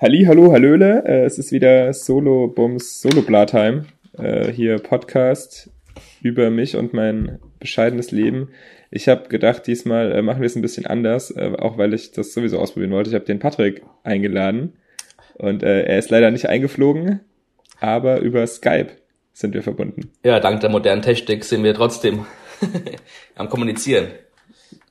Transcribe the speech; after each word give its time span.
Halli, 0.00 0.26
hallo, 0.26 0.52
hallöle. 0.52 1.02
Äh, 1.06 1.24
es 1.24 1.40
ist 1.40 1.50
wieder 1.50 1.92
Solo 1.92 2.46
Bums 2.46 3.00
Solo 3.00 3.20
Blatime. 3.20 3.86
Äh, 4.16 4.52
hier 4.52 4.78
Podcast 4.78 5.70
über 6.22 6.50
mich 6.50 6.76
und 6.76 6.92
mein 6.92 7.40
bescheidenes 7.58 8.12
Leben. 8.12 8.50
Ich 8.92 9.08
habe 9.08 9.28
gedacht, 9.28 9.66
diesmal 9.66 10.12
äh, 10.12 10.22
machen 10.22 10.40
wir 10.40 10.46
es 10.46 10.54
ein 10.54 10.62
bisschen 10.62 10.86
anders, 10.86 11.32
äh, 11.32 11.50
auch 11.58 11.78
weil 11.78 11.94
ich 11.94 12.12
das 12.12 12.32
sowieso 12.32 12.60
ausprobieren 12.60 12.92
wollte. 12.92 13.10
Ich 13.10 13.14
habe 13.16 13.24
den 13.24 13.40
Patrick 13.40 13.82
eingeladen 14.04 14.74
und 15.34 15.64
äh, 15.64 15.82
er 15.82 15.98
ist 15.98 16.10
leider 16.10 16.30
nicht 16.30 16.48
eingeflogen, 16.48 17.18
aber 17.80 18.20
über 18.20 18.46
Skype 18.46 18.92
sind 19.32 19.52
wir 19.52 19.64
verbunden. 19.64 20.12
Ja, 20.24 20.38
dank 20.38 20.60
der 20.60 20.70
modernen 20.70 21.02
Technik 21.02 21.44
sind 21.44 21.64
wir 21.64 21.74
trotzdem 21.74 22.24
am 23.34 23.48
Kommunizieren. 23.48 24.06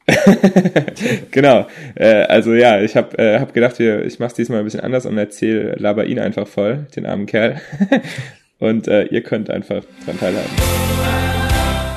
genau. 1.32 1.68
Äh, 1.96 2.24
also 2.24 2.54
ja, 2.54 2.82
ich 2.82 2.96
habe 2.96 3.18
äh, 3.18 3.40
hab 3.40 3.54
gedacht, 3.54 3.78
wir, 3.80 4.06
ich 4.06 4.20
mache 4.20 4.36
diesmal 4.36 4.60
ein 4.60 4.66
bisschen 4.66 4.80
anders 4.80 5.06
und 5.06 5.18
erzähle 5.18 5.76
laber 5.78 6.06
ihn 6.06 6.20
einfach 6.20 6.48
voll, 6.48 6.88
den 6.96 7.06
armen 7.06 7.26
Kerl. 7.26 7.60
und 8.60 8.88
äh, 8.88 9.04
ihr 9.06 9.22
könnt 9.22 9.50
einfach 9.50 9.84
dran 10.06 10.20
teilhaben. 10.20 10.50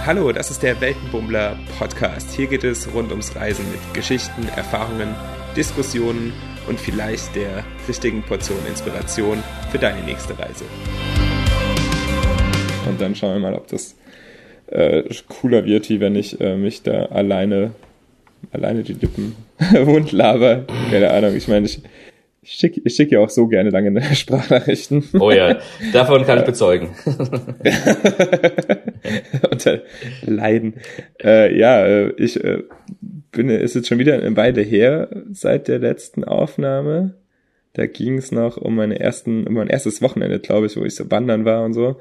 Hallo, 0.05 0.33
das 0.33 0.51
ist 0.51 0.63
der 0.63 0.81
Weltenbummler 0.81 1.57
Podcast. 1.79 2.33
Hier 2.33 2.49
geht 2.49 2.65
es 2.65 2.93
rund 2.93 3.11
ums 3.11 3.37
Reisen 3.37 3.65
mit 3.71 3.95
Geschichten, 3.95 4.49
Erfahrungen, 4.57 5.15
Diskussionen 5.57 6.33
und 6.69 6.81
vielleicht 6.81 7.37
der 7.37 7.65
richtigen 7.87 8.23
Portion 8.23 8.59
Inspiration 8.69 9.43
für 9.71 9.79
deine 9.79 10.03
nächste 10.05 10.37
Reise. 10.37 10.65
Und 12.89 13.01
dann 13.01 13.15
schauen 13.15 13.35
wir 13.35 13.51
mal, 13.51 13.55
ob 13.55 13.69
das 13.69 13.95
äh, 14.67 15.05
cooler 15.29 15.65
wird, 15.65 15.89
wie 15.89 16.01
wenn 16.01 16.17
ich 16.17 16.41
äh, 16.41 16.57
mich 16.57 16.83
da 16.83 17.07
alleine 17.07 17.73
alleine 18.53 18.83
die 18.83 18.95
Lippen 18.95 19.35
wund 19.85 20.13
laber. 20.13 20.67
Keine 20.91 21.11
Ahnung, 21.11 21.37
ich 21.37 21.49
meine, 21.49 21.67
ich, 21.67 21.83
ich 22.43 22.53
schicke 22.53 22.81
ich 22.85 22.95
schick 22.95 23.13
ja 23.13 23.21
auch 23.21 23.31
so 23.31 23.47
gerne 23.47 23.71
lange 23.71 24.03
Sprachnachrichten. 24.15 25.05
Oh 25.19 25.31
ja, 25.31 25.59
davon 25.93 26.25
kann 26.25 26.39
ich 26.39 26.45
bezeugen. 26.45 26.91
Unter 29.51 29.83
Leiden. 30.23 30.75
Äh, 31.23 31.57
ja, 31.57 31.85
äh, 31.85 32.13
ich 32.17 32.43
äh, 32.43 32.63
bin, 33.33 33.49
ist 33.49 33.75
jetzt 33.75 33.89
schon 33.89 33.99
wieder 33.99 34.15
eine 34.15 34.37
Weile 34.37 34.63
her 34.63 35.09
seit 35.33 35.69
der 35.69 35.79
letzten 35.79 36.25
Aufnahme. 36.25 37.15
Da 37.75 37.87
ging 37.87 38.19
es 38.19 38.33
noch 38.33 38.57
um 38.57 38.75
meine 38.75 38.99
ersten, 38.99 39.47
um 39.47 39.55
mein 39.55 39.69
erstes 39.69 40.03
Wochenende, 40.03 40.41
glaube 40.41 40.67
ich, 40.67 40.77
wo 40.77 40.85
ich 40.85 40.97
so 40.97 41.11
wandern 41.11 41.45
war 41.45 41.65
und 41.65 41.73
so. 41.73 42.01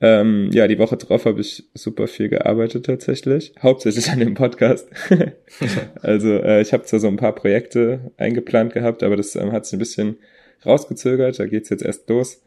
Ähm, 0.00 0.50
ja, 0.52 0.68
die 0.68 0.78
Woche 0.78 0.96
drauf 0.96 1.24
habe 1.24 1.40
ich 1.40 1.64
super 1.72 2.06
viel 2.06 2.28
gearbeitet 2.28 2.84
tatsächlich, 2.84 3.54
hauptsächlich 3.62 4.10
an 4.10 4.20
dem 4.20 4.34
Podcast. 4.34 4.88
also 6.02 6.34
äh, 6.34 6.60
ich 6.60 6.72
habe 6.72 6.84
zwar 6.84 7.00
so 7.00 7.08
ein 7.08 7.16
paar 7.16 7.34
Projekte 7.34 8.12
eingeplant 8.18 8.74
gehabt, 8.74 9.02
aber 9.02 9.16
das 9.16 9.36
ähm, 9.36 9.52
hat 9.52 9.64
sich 9.64 9.74
ein 9.74 9.78
bisschen 9.78 10.18
rausgezögert. 10.66 11.38
Da 11.38 11.46
geht's 11.46 11.70
jetzt 11.70 11.82
erst 11.82 12.08
los. 12.10 12.42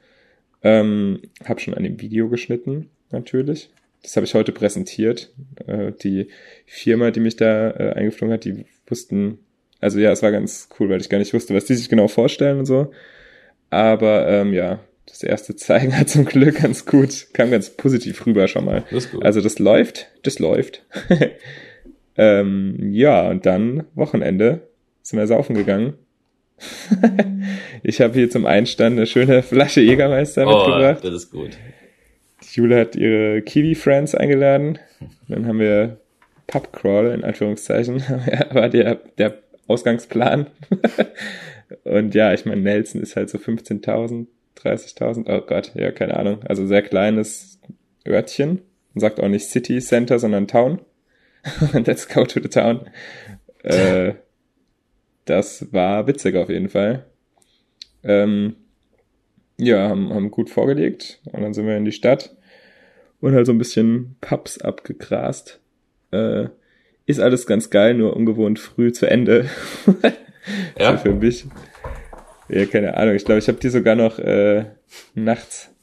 Ähm, 0.61 1.21
habe 1.45 1.59
schon 1.59 1.73
an 1.73 1.83
dem 1.83 1.99
Video 2.01 2.29
geschnitten 2.29 2.89
natürlich. 3.11 3.69
Das 4.03 4.15
habe 4.15 4.25
ich 4.25 4.35
heute 4.35 4.51
präsentiert. 4.51 5.31
Äh, 5.65 5.91
die 6.03 6.27
Firma, 6.67 7.09
die 7.09 7.19
mich 7.19 7.35
da 7.35 7.71
äh, 7.71 7.93
eingeflogen 7.93 8.33
hat, 8.33 8.45
die 8.45 8.65
wussten, 8.87 9.39
also 9.79 9.99
ja, 9.99 10.11
es 10.11 10.21
war 10.21 10.31
ganz 10.31 10.69
cool, 10.79 10.89
weil 10.89 11.01
ich 11.01 11.09
gar 11.09 11.17
nicht 11.17 11.33
wusste, 11.33 11.55
was 11.55 11.65
die 11.65 11.75
sich 11.75 11.89
genau 11.89 12.07
vorstellen 12.07 12.59
und 12.59 12.65
so. 12.65 12.91
Aber 13.71 14.27
ähm, 14.27 14.53
ja, 14.53 14.79
das 15.09 15.23
erste 15.23 15.55
Zeigen 15.55 15.97
hat 15.97 16.09
zum 16.09 16.25
Glück 16.25 16.61
ganz 16.61 16.85
gut, 16.85 17.27
kam 17.33 17.51
ganz 17.51 17.71
positiv 17.71 18.25
rüber 18.25 18.47
schon 18.47 18.65
mal. 18.65 18.83
Das 18.89 19.05
ist 19.05 19.11
gut. 19.11 19.25
Also 19.25 19.41
das 19.41 19.59
läuft, 19.59 20.07
das 20.23 20.39
läuft. 20.39 20.83
ähm, 22.17 22.91
ja, 22.91 23.29
und 23.29 23.45
dann 23.45 23.85
Wochenende 23.95 24.67
sind 25.01 25.19
wir 25.19 25.27
saufen 25.27 25.55
gegangen. 25.55 25.93
ich 27.83 28.01
habe 28.01 28.13
hier 28.13 28.29
zum 28.29 28.45
Einstand 28.45 28.97
eine 28.97 29.07
schöne 29.07 29.43
Flasche 29.43 29.81
Jägermeister 29.81 30.45
oh, 30.45 30.57
mitgebracht. 30.57 31.03
Das 31.03 31.13
ist 31.13 31.31
gut. 31.31 31.57
Jule 32.51 32.79
hat 32.79 32.95
ihre 32.95 33.41
Kiwi-Friends 33.41 34.15
eingeladen. 34.15 34.79
Dann 35.27 35.47
haben 35.47 35.59
wir 35.59 35.97
Pubcrawl 36.47 37.11
in 37.11 37.23
Anführungszeichen, 37.23 38.01
war 38.51 38.69
der, 38.69 38.95
der 39.17 39.37
Ausgangsplan. 39.67 40.47
und 41.83 42.15
ja, 42.15 42.33
ich 42.33 42.45
meine, 42.45 42.61
Nelson 42.61 43.01
ist 43.01 43.15
halt 43.15 43.29
so 43.29 43.37
15.000 43.37 44.27
30.000, 44.57 45.25
oh 45.27 45.45
Gott, 45.45 45.71
ja, 45.75 45.91
keine 45.91 46.17
Ahnung. 46.17 46.43
Also 46.43 46.65
sehr 46.65 46.81
kleines 46.81 47.59
Örtchen. 48.07 48.61
Man 48.93 49.01
sagt 49.01 49.19
auch 49.19 49.27
nicht 49.27 49.45
City 49.45 49.79
Center, 49.79 50.19
sondern 50.19 50.47
Town. 50.47 50.81
Let's 51.73 52.07
go 52.07 52.25
to 52.25 52.41
the 52.41 52.49
town. 52.49 52.89
Äh, 53.63 54.13
das 55.25 55.71
war 55.71 56.07
witzig 56.07 56.35
auf 56.35 56.49
jeden 56.49 56.69
Fall. 56.69 57.05
Ähm, 58.03 58.55
ja, 59.57 59.89
haben, 59.89 60.13
haben 60.13 60.31
gut 60.31 60.49
vorgelegt 60.49 61.19
und 61.25 61.41
dann 61.41 61.53
sind 61.53 61.67
wir 61.67 61.77
in 61.77 61.85
die 61.85 61.91
Stadt 61.91 62.35
und 63.19 63.33
halt 63.33 63.45
so 63.45 63.51
ein 63.51 63.57
bisschen 63.57 64.15
Pubs 64.21 64.59
abgegrast. 64.59 65.59
Äh, 66.11 66.47
ist 67.05 67.19
alles 67.19 67.45
ganz 67.45 67.69
geil, 67.69 67.93
nur 67.93 68.15
ungewohnt 68.15 68.59
früh 68.59 68.91
zu 68.91 69.09
Ende. 69.09 69.49
ja. 70.79 70.97
für 70.97 71.13
mich. 71.13 71.45
Ja, 72.49 72.65
keine 72.65 72.97
Ahnung. 72.97 73.15
Ich 73.15 73.25
glaube, 73.25 73.39
ich 73.39 73.47
habe 73.47 73.59
die 73.59 73.69
sogar 73.69 73.95
noch 73.95 74.19
äh, 74.19 74.65
nachts. 75.13 75.73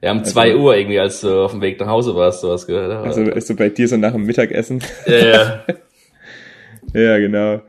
Ja, 0.00 0.12
um 0.12 0.18
also, 0.18 0.30
zwei 0.30 0.56
Uhr 0.56 0.76
irgendwie, 0.76 0.98
als 0.98 1.20
du 1.20 1.44
auf 1.44 1.52
dem 1.52 1.60
Weg 1.60 1.80
nach 1.80 1.88
Hause 1.88 2.14
warst, 2.14 2.40
sowas 2.40 2.66
gehört. 2.66 3.04
Also 3.04 3.22
ist 3.22 3.48
so 3.48 3.56
bei 3.56 3.68
dir 3.68 3.88
so 3.88 3.96
nach 3.96 4.12
dem 4.12 4.24
Mittagessen. 4.24 4.82
Ja, 5.06 5.16
ja. 5.16 5.64
ja, 6.94 7.18
genau. 7.18 7.62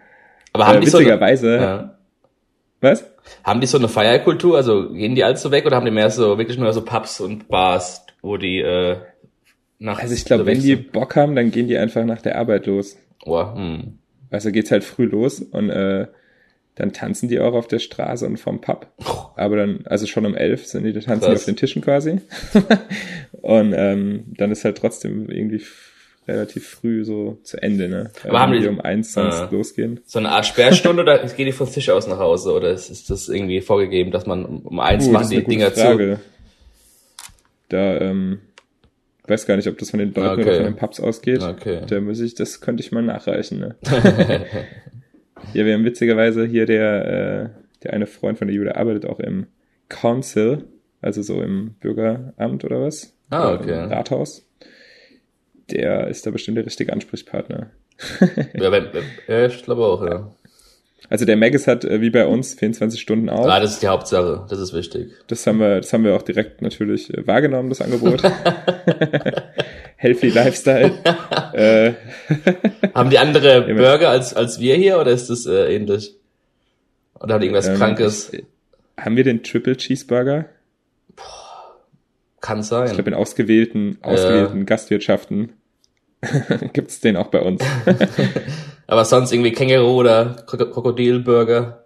Aber 0.53 0.67
haben 0.67 0.77
äh, 0.77 0.81
die 0.81 0.87
witzigerweise. 0.87 1.47
So 1.47 1.53
eine, 1.53 1.63
ja. 1.63 1.97
Was? 2.81 3.05
Haben 3.43 3.61
die 3.61 3.67
so 3.67 3.77
eine 3.77 3.87
Feierkultur? 3.87 4.57
Also 4.57 4.89
gehen 4.89 5.15
die 5.15 5.23
allzu 5.23 5.51
weg 5.51 5.65
oder 5.65 5.75
haben 5.75 5.85
die 5.85 5.91
mehr 5.91 6.09
so 6.09 6.37
wirklich 6.37 6.57
nur 6.57 6.71
so 6.73 6.83
Pubs 6.83 7.19
und 7.19 7.47
Bars, 7.47 8.05
wo 8.21 8.37
die 8.37 8.59
äh, 8.59 8.97
nach 9.79 9.99
Also 9.99 10.13
ich 10.13 10.25
glaube, 10.25 10.45
wenn 10.45 10.61
die 10.61 10.75
Bock 10.75 11.15
haben, 11.15 11.35
dann 11.35 11.51
gehen 11.51 11.67
die 11.67 11.77
einfach 11.77 12.05
nach 12.05 12.21
der 12.21 12.37
Arbeit 12.37 12.67
los. 12.67 12.97
Oh, 13.25 13.53
hm. 13.53 13.99
Also 14.29 14.51
geht's 14.51 14.71
halt 14.71 14.83
früh 14.83 15.05
los 15.05 15.39
und 15.39 15.69
äh, 15.69 16.07
dann 16.79 16.93
tanzen 16.93 17.27
die 17.27 17.39
auch 17.39 17.53
auf 17.53 17.67
der 17.67 17.79
Straße 17.79 18.25
und 18.25 18.37
vom 18.37 18.61
Pub. 18.61 18.87
Aber 19.35 19.57
dann, 19.57 19.81
also 19.85 20.07
schon 20.07 20.25
um 20.25 20.33
elf 20.33 20.65
sind 20.65 20.85
die, 20.85 20.93
tanzen 20.93 21.29
die 21.29 21.35
auf 21.35 21.43
den 21.43 21.57
Tischen 21.57 21.81
quasi. 21.81 22.21
und 23.41 23.73
ähm, 23.75 24.23
dann 24.37 24.49
ist 24.49 24.63
halt 24.63 24.77
trotzdem 24.77 25.29
irgendwie 25.29 25.61
relativ 26.25 26.69
früh 26.69 27.03
so 27.03 27.37
zu 27.43 27.61
Ende, 27.61 27.89
ne? 27.89 28.11
Aber 28.23 28.39
also 28.39 28.39
haben 28.39 28.61
die 28.61 28.67
um 28.69 28.79
eins 28.79 29.11
sonst 29.11 29.41
äh, 29.41 29.47
losgehen. 29.53 29.99
So 30.05 30.19
eine 30.19 30.29
Art 30.29 30.45
Sperrstunde 30.45 31.03
oder 31.03 31.19
geht 31.19 31.47
die 31.47 31.51
vom 31.51 31.69
Tisch 31.69 31.89
aus 31.89 32.07
nach 32.07 32.19
Hause 32.19 32.53
oder 32.53 32.69
ist, 32.69 32.89
ist 32.89 33.09
das 33.09 33.27
irgendwie 33.27 33.59
vorgegeben, 33.59 34.11
dass 34.11 34.25
man 34.25 34.45
um 34.45 34.79
eins 34.79 35.07
uh, 35.07 35.11
machen 35.11 35.29
die 35.29 35.43
Dinger 35.43 35.71
Frage. 35.71 36.19
zu? 36.21 37.25
Da 37.67 37.97
ähm, 37.99 38.39
weiß 39.27 39.47
gar 39.47 39.57
nicht, 39.57 39.67
ob 39.67 39.77
das 39.77 39.89
von 39.89 39.99
den 39.99 40.13
Leuten 40.13 40.39
okay. 40.39 40.41
oder 40.43 40.55
von 40.55 40.65
den 40.65 40.75
Pubs 40.77 41.01
ausgeht. 41.01 41.43
Okay. 41.43 41.81
Da 41.85 41.99
muss 41.99 42.21
ich, 42.21 42.35
das 42.35 42.61
könnte 42.61 42.81
ich 42.81 42.93
mal 42.93 43.03
nachreichen, 43.03 43.59
ne? 43.59 43.75
Ja, 45.53 45.65
wir 45.65 45.73
haben 45.73 45.85
witzigerweise 45.85 46.45
hier 46.45 46.65
der, 46.65 47.05
äh, 47.05 47.49
der 47.83 47.93
eine 47.93 48.07
Freund 48.07 48.37
von 48.37 48.47
der 48.47 48.55
Jude 48.55 48.75
arbeitet 48.75 49.05
auch 49.05 49.19
im 49.19 49.47
Council, 49.89 50.65
also 51.01 51.21
so 51.21 51.41
im 51.41 51.75
Bürgeramt 51.79 52.63
oder 52.63 52.81
was? 52.81 53.15
Ah, 53.29 53.53
okay. 53.53 53.83
Im 53.83 53.91
Rathaus. 53.91 54.47
Der 55.71 56.07
ist 56.07 56.25
da 56.25 56.31
bestimmt 56.31 56.57
der 56.57 56.65
richtige 56.65 56.93
Ansprechpartner. 56.93 57.71
ja, 58.53 58.71
ja, 59.27 59.45
ich 59.45 59.63
glaube 59.63 59.85
auch, 59.85 60.05
ja. 60.05 60.31
Also 61.09 61.25
der 61.25 61.37
Magus 61.37 61.65
hat 61.65 61.85
äh, 61.85 62.01
wie 62.01 62.11
bei 62.11 62.25
uns 62.27 62.53
24 62.53 63.01
Stunden 63.01 63.29
auf. 63.29 63.45
Ah, 63.47 63.59
das 63.59 63.73
ist 63.73 63.81
die 63.81 63.87
Hauptsache, 63.87 64.45
das 64.47 64.59
ist 64.59 64.73
wichtig. 64.73 65.11
Das 65.27 65.45
haben 65.47 65.59
wir, 65.59 65.77
das 65.77 65.91
haben 65.91 66.03
wir 66.03 66.15
auch 66.15 66.21
direkt 66.21 66.61
natürlich 66.61 67.11
äh, 67.11 67.25
wahrgenommen, 67.25 67.69
das 67.69 67.81
Angebot. 67.81 68.21
Healthy 69.95 70.29
Lifestyle. 70.29 70.91
äh, 71.53 71.93
haben 72.93 73.09
die 73.09 73.17
andere 73.17 73.61
Burger 73.75 74.09
als, 74.09 74.35
als 74.35 74.59
wir 74.59 74.75
hier 74.75 74.99
oder 74.99 75.11
ist 75.11 75.29
das 75.29 75.47
äh, 75.47 75.75
ähnlich? 75.75 76.15
Oder 77.19 77.39
die 77.39 77.47
irgendwas 77.47 77.67
ähm, 77.67 77.75
Krankes? 77.75 78.31
Haben 78.95 79.15
wir 79.15 79.23
den 79.23 79.43
Triple 79.43 79.75
Cheeseburger? 79.77 80.45
Kann 82.39 82.63
sein. 82.63 82.87
Ich 82.87 82.93
glaube, 82.93 83.09
in 83.09 83.15
ausgewählten, 83.15 83.97
ausgewählten 84.01 84.61
äh. 84.61 84.65
Gastwirtschaften 84.65 85.53
gibt's 86.73 86.99
den 86.99 87.15
auch 87.15 87.27
bei 87.27 87.41
uns. 87.41 87.63
Aber 88.87 89.05
sonst 89.05 89.31
irgendwie 89.31 89.51
Känguru 89.51 89.99
oder 89.99 90.43
Krokodilburger. 90.45 91.85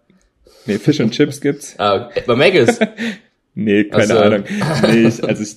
Nee, 0.66 0.78
Fish 0.78 1.00
und 1.02 1.12
Chips 1.12 1.42
gibt's. 1.42 1.76
Ah, 1.78 2.10
bei 2.26 2.36
Maggis? 2.36 2.80
nee, 3.54 3.84
keine 3.84 4.02
also. 4.04 4.18
Ahnung. 4.20 4.44
Nee, 4.88 5.08
ich, 5.08 5.24
also 5.24 5.44
ich, 5.44 5.56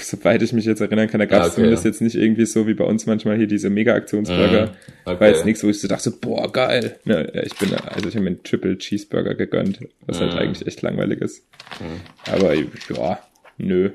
soweit 0.00 0.42
ich 0.42 0.52
mich 0.52 0.64
jetzt 0.64 0.80
erinnern 0.80 1.08
kann, 1.08 1.20
da 1.20 1.26
gab's 1.26 1.42
ah, 1.42 1.46
okay. 1.46 1.54
zumindest 1.56 1.84
jetzt 1.84 2.00
nicht 2.00 2.16
irgendwie 2.16 2.46
so 2.46 2.66
wie 2.66 2.74
bei 2.74 2.84
uns 2.84 3.06
manchmal 3.06 3.36
hier 3.36 3.46
diese 3.46 3.68
Mega-Aktionsburger. 3.68 4.66
Mm, 4.66 4.70
okay. 5.04 5.20
War 5.20 5.28
jetzt 5.28 5.44
nichts, 5.44 5.62
wo 5.62 5.68
ich 5.68 5.80
so 5.80 5.88
dachte, 5.88 6.10
boah, 6.10 6.50
geil. 6.50 6.98
Ja, 7.04 7.20
ich 7.20 7.54
bin, 7.56 7.74
also 7.74 8.08
ich 8.08 8.14
habe 8.14 8.24
mir 8.24 8.30
einen 8.30 8.42
Triple 8.42 8.78
Cheeseburger 8.78 9.34
gegönnt, 9.34 9.80
was 10.06 10.18
mm. 10.18 10.22
halt 10.22 10.34
eigentlich 10.34 10.66
echt 10.66 10.80
langweilig 10.82 11.20
ist. 11.20 11.44
Mm. 11.80 12.30
Aber 12.32 12.54
ja, 12.54 13.18
nö. 13.58 13.90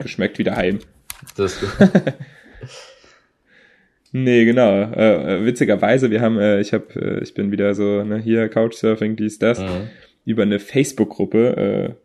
Geschmeckt 0.00 0.38
wie 0.38 0.44
daheim. 0.44 0.80
Das 1.36 1.52
ist 1.52 1.78
gut. 1.78 1.90
Nee, 4.12 4.44
genau. 4.44 4.82
Äh, 4.82 5.44
witzigerweise, 5.44 6.10
wir 6.10 6.20
haben, 6.20 6.38
äh, 6.38 6.60
ich 6.60 6.72
habe, 6.72 6.86
äh, 6.94 7.22
ich 7.22 7.34
bin 7.34 7.50
wieder 7.50 7.74
so, 7.74 8.04
ne, 8.04 8.18
hier 8.18 8.48
Couchsurfing, 8.48 9.16
dies, 9.16 9.38
das. 9.38 9.60
Mhm. 9.60 9.88
über 10.24 10.42
eine 10.42 10.58
Facebook-Gruppe 10.58 11.96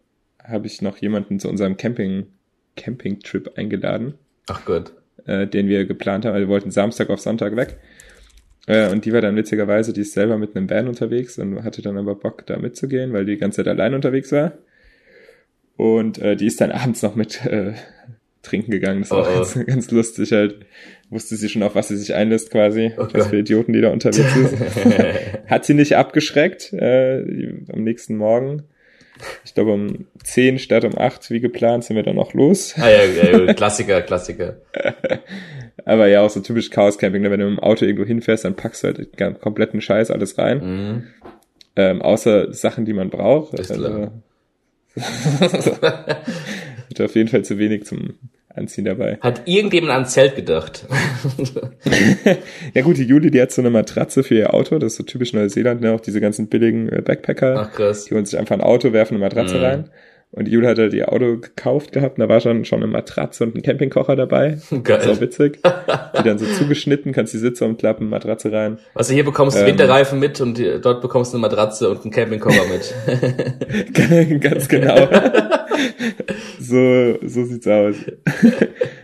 äh, 0.43 0.47
habe 0.47 0.67
ich 0.67 0.81
noch 0.81 0.97
jemanden 0.97 1.39
zu 1.39 1.49
unserem 1.49 1.77
Camping 1.77 2.27
Camping-Trip 2.75 3.57
eingeladen. 3.57 4.15
Ach 4.47 4.63
Gott. 4.65 4.93
Äh, 5.25 5.47
den 5.47 5.67
wir 5.67 5.85
geplant 5.85 6.25
haben. 6.25 6.33
Also 6.33 6.47
wir 6.47 6.51
wollten 6.51 6.71
Samstag 6.71 7.09
auf 7.09 7.19
Sonntag 7.19 7.55
weg. 7.55 7.77
Äh, 8.67 8.91
und 8.91 9.05
die 9.05 9.13
war 9.13 9.21
dann 9.21 9.35
witzigerweise, 9.35 9.93
die 9.93 10.01
ist 10.01 10.13
selber 10.13 10.37
mit 10.37 10.55
einem 10.55 10.69
Van 10.69 10.87
unterwegs 10.87 11.37
und 11.37 11.63
hatte 11.63 11.81
dann 11.81 11.97
aber 11.97 12.15
Bock, 12.15 12.45
da 12.45 12.57
mitzugehen, 12.57 13.13
weil 13.13 13.25
die 13.25 13.33
die 13.33 13.37
ganze 13.37 13.57
Zeit 13.57 13.67
allein 13.67 13.93
unterwegs 13.93 14.31
war. 14.31 14.53
Und 15.77 16.19
äh, 16.19 16.35
die 16.35 16.45
ist 16.47 16.61
dann 16.61 16.71
abends 16.71 17.01
noch 17.01 17.15
mit 17.15 17.45
äh, 17.45 17.73
trinken 18.41 18.71
gegangen. 18.71 19.01
Das 19.01 19.11
war 19.11 19.27
oh, 19.27 19.33
ganz, 19.33 19.53
ganz 19.65 19.91
lustig 19.91 20.31
halt. 20.31 20.65
Wusste 21.09 21.35
sie 21.35 21.49
schon, 21.49 21.63
auf 21.63 21.75
was 21.75 21.89
sie 21.89 21.97
sich 21.97 22.13
einlässt 22.13 22.51
quasi. 22.51 22.93
Oh 22.97 23.07
was 23.11 23.27
für 23.27 23.37
Idioten, 23.37 23.73
die 23.73 23.81
da 23.81 23.89
unterwegs 23.89 24.33
sind. 24.33 24.59
Hat 25.47 25.65
sie 25.65 25.73
nicht 25.73 25.97
abgeschreckt. 25.97 26.71
Äh, 26.73 27.53
am 27.71 27.83
nächsten 27.83 28.15
Morgen 28.15 28.63
ich 29.43 29.53
glaube 29.53 29.73
um 29.73 30.05
10 30.23 30.59
statt 30.59 30.85
um 30.85 30.97
8, 30.97 31.29
wie 31.31 31.39
geplant, 31.39 31.83
sind 31.83 31.95
wir 31.95 32.03
dann 32.03 32.15
noch 32.15 32.33
los. 32.33 32.75
Ah 32.77 32.89
ja, 32.89 33.03
ja 33.03 33.53
Klassiker, 33.53 34.01
Klassiker. 34.01 34.57
Aber 35.85 36.07
ja, 36.07 36.21
auch 36.21 36.29
so 36.29 36.39
typisch 36.41 36.69
Chaos-Camping, 36.69 37.21
ne? 37.21 37.31
wenn 37.31 37.39
du 37.39 37.45
dem 37.47 37.59
Auto 37.59 37.85
irgendwo 37.85 38.05
hinfährst, 38.05 38.45
dann 38.45 38.55
packst 38.55 38.83
du 38.83 38.87
halt 38.87 39.19
den 39.19 39.39
kompletten 39.39 39.81
Scheiß 39.81 40.11
alles 40.11 40.37
rein. 40.37 40.59
Mhm. 40.59 41.03
Ähm, 41.75 42.01
außer 42.01 42.53
Sachen, 42.53 42.85
die 42.85 42.93
man 42.93 43.09
braucht. 43.09 43.57
Das 43.57 43.71
also, 43.71 44.11
wird 46.91 47.01
auf 47.01 47.15
jeden 47.15 47.29
Fall 47.29 47.43
zu 47.43 47.57
wenig 47.57 47.85
zum 47.85 48.15
Anziehen 48.55 48.85
dabei. 48.85 49.17
Hat 49.21 49.43
irgendjemand 49.45 49.93
ans 49.93 50.11
Zelt 50.11 50.35
gedacht? 50.35 50.85
ja 52.73 52.81
gut, 52.81 52.97
die 52.97 53.03
Juli, 53.03 53.31
die 53.31 53.41
hat 53.41 53.51
so 53.51 53.61
eine 53.61 53.69
Matratze 53.69 54.23
für 54.23 54.35
ihr 54.35 54.53
Auto, 54.53 54.77
das 54.77 54.93
ist 54.93 54.97
so 54.97 55.03
typisch 55.03 55.33
Neuseeland, 55.33 55.81
ne? 55.81 55.93
auch 55.93 56.01
diese 56.01 56.19
ganzen 56.19 56.47
billigen 56.47 56.89
äh, 56.89 57.01
Backpacker. 57.01 57.67
Ach 57.67 57.71
krass. 57.71 58.05
Die 58.05 58.13
holen 58.13 58.25
sich 58.25 58.37
einfach 58.37 58.55
ein 58.55 58.61
Auto, 58.61 58.93
werfen 58.93 59.15
eine 59.15 59.23
Matratze 59.23 59.57
mhm. 59.57 59.63
rein. 59.63 59.89
Und 60.33 60.47
Jule 60.47 60.69
hat 60.69 60.79
halt 60.79 60.93
ihr 60.93 61.11
Auto 61.11 61.37
gekauft 61.37 61.91
gehabt 61.91 62.17
und 62.17 62.21
da 62.21 62.29
war 62.29 62.39
schon, 62.39 62.63
schon 62.63 62.81
eine 62.81 62.89
Matratze 62.89 63.43
und 63.43 63.55
ein 63.55 63.61
Campingkocher 63.61 64.15
dabei. 64.15 64.59
Geil. 64.69 64.81
Das 64.83 65.07
auch 65.07 65.19
witzig. 65.19 65.59
Die 66.17 66.23
dann 66.23 66.37
so 66.37 66.45
zugeschnitten, 66.45 67.11
kannst 67.11 67.33
die 67.33 67.37
Sitze 67.37 67.65
umklappen, 67.65 68.07
Matratze 68.07 68.51
rein. 68.51 68.79
Also 68.95 69.13
hier 69.13 69.25
bekommst 69.25 69.57
du 69.57 69.61
ähm, 69.61 69.67
Winterreifen 69.67 70.19
mit 70.19 70.39
und 70.39 70.57
dort 70.81 71.01
bekommst 71.01 71.33
du 71.33 71.37
eine 71.37 71.41
Matratze 71.41 71.89
und 71.89 72.03
einen 72.03 72.11
Campingkocher 72.11 72.63
mit. 72.67 74.41
Ganz 74.41 74.69
genau. 74.69 75.07
so, 76.59 77.17
so 77.25 77.45
sieht's 77.45 77.67
aus. 77.67 77.95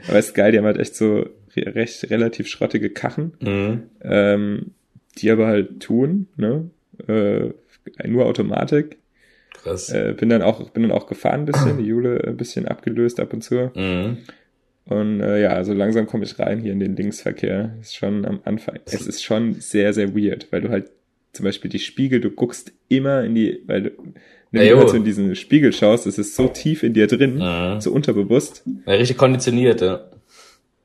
Aber 0.08 0.20
ist 0.20 0.34
geil, 0.34 0.54
die 0.54 0.60
haben 0.60 0.66
halt 0.66 0.80
echt 0.80 0.96
so 0.96 1.26
recht 1.56 2.10
relativ 2.10 2.48
schrottige 2.48 2.90
Kachen, 2.90 3.34
mhm. 3.40 3.84
ähm, 4.02 4.72
die 5.18 5.32
aber 5.32 5.48
halt 5.48 5.82
tun, 5.82 6.28
ne? 6.38 6.70
Äh, 7.08 7.50
nur 8.08 8.26
Automatik. 8.26 8.98
Krass. 9.68 9.90
Äh, 9.90 10.14
bin 10.18 10.30
dann 10.30 10.42
auch, 10.42 10.70
bin 10.70 10.84
dann 10.84 10.92
auch 10.92 11.08
gefahren 11.08 11.42
ein 11.42 11.46
bisschen, 11.46 11.78
die 11.78 11.86
Jule 11.86 12.24
ein 12.26 12.38
bisschen 12.38 12.68
abgelöst 12.68 13.20
ab 13.20 13.34
und 13.34 13.42
zu. 13.42 13.72
Mhm. 13.76 14.18
Und 14.86 15.20
äh, 15.20 15.42
ja, 15.42 15.50
also 15.50 15.74
langsam 15.74 16.08
komme 16.08 16.24
ich 16.24 16.40
rein 16.40 16.60
hier 16.62 16.72
in 16.72 16.80
den 16.80 16.96
Linksverkehr. 16.96 17.76
Ist 17.82 17.96
schon 17.96 18.26
am 18.26 18.40
Anfang. 18.46 18.80
Es 18.86 19.06
ist 19.06 19.24
schon 19.24 19.56
sehr, 19.56 19.94
sehr 19.94 20.16
weird, 20.16 20.48
weil 20.52 20.62
du 20.62 20.70
halt 20.70 20.90
zum 21.34 21.44
Beispiel 21.44 21.70
die 21.70 21.80
Spiegel, 21.80 22.22
du 22.22 22.30
guckst 22.32 22.72
immer 22.88 23.24
in 23.24 23.36
die, 23.36 23.62
weil 23.68 23.84
du, 23.84 23.92
wenn 24.52 24.68
du 24.68 24.78
halt 24.78 24.90
so 24.90 24.96
in 24.96 25.04
diesen 25.04 25.36
Spiegel 25.36 25.74
schaust, 25.74 26.08
es 26.08 26.18
ist 26.18 26.36
so 26.36 26.48
tief 26.48 26.84
in 26.84 26.94
dir 26.94 27.08
drin, 27.08 27.36
mhm. 27.36 27.82
so 27.82 27.92
unterbewusst. 27.92 28.64
Ja, 28.86 28.94
richtig 28.94 29.18
konditioniert, 29.18 29.82
ja. 29.82 30.10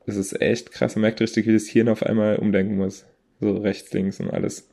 Das 0.05 0.17
ist 0.17 0.39
echt 0.41 0.71
krass. 0.71 0.95
Man 0.95 1.03
merkt 1.03 1.21
richtig, 1.21 1.47
wie 1.47 1.53
das 1.53 1.67
Hirn 1.67 1.87
auf 1.87 2.03
einmal 2.03 2.35
umdenken 2.35 2.75
muss. 2.75 3.05
So 3.39 3.55
rechts, 3.57 3.93
links 3.93 4.19
und 4.19 4.29
alles. 4.29 4.69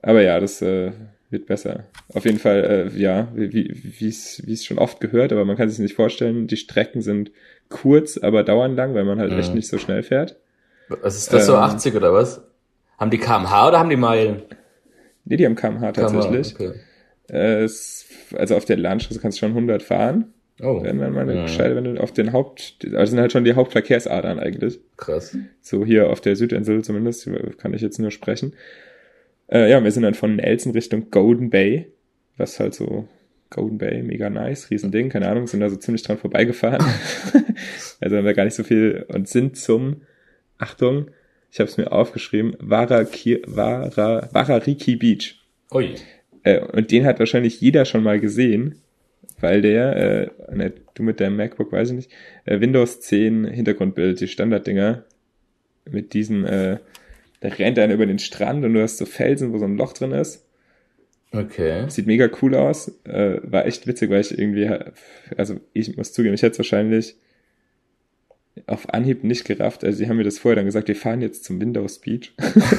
Aber 0.00 0.22
ja, 0.22 0.40
das 0.40 0.62
äh, 0.62 0.92
wird 1.36 1.46
besser. 1.46 1.84
Auf 2.14 2.24
jeden 2.24 2.38
Fall, 2.38 2.90
äh, 2.94 2.98
ja, 2.98 3.28
wie 3.34 4.08
es 4.08 4.42
wie 4.46 4.56
schon 4.56 4.78
oft 4.78 5.00
gehört, 5.00 5.32
aber 5.32 5.44
man 5.44 5.56
kann 5.56 5.68
sich 5.68 5.78
nicht 5.78 5.94
vorstellen, 5.94 6.46
die 6.46 6.56
Strecken 6.56 7.02
sind 7.02 7.30
kurz, 7.68 8.16
aber 8.16 8.42
dauern 8.42 8.74
lang, 8.74 8.94
weil 8.94 9.04
man 9.04 9.18
halt 9.18 9.32
mhm. 9.32 9.38
echt 9.38 9.54
nicht 9.54 9.68
so 9.68 9.78
schnell 9.78 10.02
fährt. 10.02 10.36
Was 10.88 11.16
ist 11.16 11.32
das 11.32 11.42
ähm, 11.42 11.46
so 11.46 11.56
80 11.56 11.94
oder 11.94 12.12
was? 12.12 12.42
Haben 12.98 13.10
die 13.10 13.18
kmh 13.18 13.68
oder 13.68 13.78
haben 13.78 13.90
die 13.90 13.96
Meilen? 13.96 14.42
Nee, 15.24 15.36
die 15.36 15.44
haben 15.44 15.56
kmh 15.56 15.92
tatsächlich. 15.92 16.54
KMH, 16.54 16.70
okay. 16.70 16.80
äh, 17.30 17.62
es, 17.64 18.06
also 18.34 18.56
auf 18.56 18.64
der 18.64 18.78
Landstraße 18.78 19.20
kannst 19.20 19.38
du 19.38 19.40
schon 19.40 19.50
100 19.50 19.82
fahren. 19.82 20.32
Oh. 20.62 20.82
Wenn 20.82 20.96
man 20.96 21.12
mal 21.12 21.28
ja. 21.28 21.76
wenn 21.76 21.84
du 21.84 22.02
auf 22.02 22.12
den 22.12 22.32
Haupt, 22.32 22.78
also 22.94 23.10
sind 23.10 23.20
halt 23.20 23.30
schon 23.30 23.44
die 23.44 23.52
Hauptverkehrsadern 23.52 24.38
eigentlich. 24.38 24.80
Krass. 24.96 25.36
So 25.60 25.84
hier 25.84 26.08
auf 26.08 26.22
der 26.22 26.34
Südinsel 26.34 26.82
zumindest, 26.82 27.28
kann 27.58 27.74
ich 27.74 27.82
jetzt 27.82 27.98
nur 27.98 28.10
sprechen. 28.10 28.54
Äh, 29.48 29.70
ja, 29.70 29.82
wir 29.82 29.90
sind 29.90 30.02
dann 30.02 30.14
von 30.14 30.36
Nelson 30.36 30.72
Richtung 30.72 31.10
Golden 31.10 31.50
Bay, 31.50 31.86
was 32.36 32.58
halt 32.58 32.74
so 32.74 33.08
Golden 33.50 33.78
Bay, 33.78 34.02
mega 34.02 34.28
nice, 34.28 34.70
Riesending, 34.70 35.08
keine 35.08 35.28
Ahnung, 35.28 35.46
sind 35.46 35.60
da 35.60 35.70
so 35.70 35.76
ziemlich 35.76 36.02
dran 36.02 36.18
vorbeigefahren. 36.18 36.84
also 38.00 38.16
haben 38.16 38.24
wir 38.24 38.34
gar 38.34 38.44
nicht 38.44 38.54
so 38.54 38.64
viel 38.64 39.06
und 39.08 39.28
sind 39.28 39.56
zum, 39.56 40.02
Achtung, 40.58 41.10
ich 41.52 41.60
habe 41.60 41.70
es 41.70 41.76
mir 41.76 41.92
aufgeschrieben, 41.92 42.56
Waraki, 42.58 43.42
Wara, 43.46 44.28
Warariki 44.32 44.96
Beach. 44.96 45.40
Ui. 45.72 45.94
Äh, 46.42 46.60
und 46.60 46.90
den 46.90 47.04
hat 47.04 47.18
wahrscheinlich 47.18 47.60
jeder 47.60 47.84
schon 47.84 48.02
mal 48.02 48.18
gesehen, 48.18 48.80
weil 49.40 49.62
der, 49.62 49.96
äh, 50.48 50.54
ne, 50.54 50.72
du 50.94 51.02
mit 51.02 51.20
deinem 51.20 51.36
MacBook, 51.36 51.72
weiß 51.72 51.90
ich 51.90 51.96
nicht, 51.96 52.10
äh, 52.46 52.60
Windows 52.60 53.00
10 53.00 53.46
Hintergrundbild, 53.46 54.20
die 54.20 54.28
Standarddinger, 54.28 55.04
mit 55.88 56.14
diesen 56.14 56.44
äh, 56.44 56.78
da 57.40 57.48
rennt 57.48 57.78
einer 57.78 57.94
über 57.94 58.06
den 58.06 58.18
Strand 58.18 58.64
und 58.64 58.74
du 58.74 58.82
hast 58.82 58.98
so 58.98 59.06
Felsen, 59.06 59.52
wo 59.52 59.58
so 59.58 59.64
ein 59.64 59.76
Loch 59.76 59.92
drin 59.92 60.12
ist. 60.12 60.44
Okay. 61.32 61.88
Sieht 61.88 62.06
mega 62.06 62.28
cool 62.40 62.54
aus. 62.54 62.92
Äh, 63.04 63.40
war 63.42 63.66
echt 63.66 63.86
witzig, 63.86 64.10
weil 64.10 64.20
ich 64.20 64.36
irgendwie, 64.36 64.70
also 65.36 65.60
ich 65.72 65.96
muss 65.96 66.12
zugeben, 66.12 66.34
ich 66.34 66.42
hätte 66.42 66.52
es 66.52 66.58
wahrscheinlich 66.58 67.16
auf 68.66 68.92
Anhieb 68.92 69.22
nicht 69.22 69.44
gerafft. 69.44 69.84
Also 69.84 69.98
sie 69.98 70.08
haben 70.08 70.16
mir 70.16 70.24
das 70.24 70.38
vorher 70.38 70.56
dann 70.56 70.64
gesagt, 70.64 70.88
wir 70.88 70.96
fahren 70.96 71.20
jetzt 71.20 71.44
zum 71.44 71.60
Windows 71.60 71.98
Beach. 71.98 72.32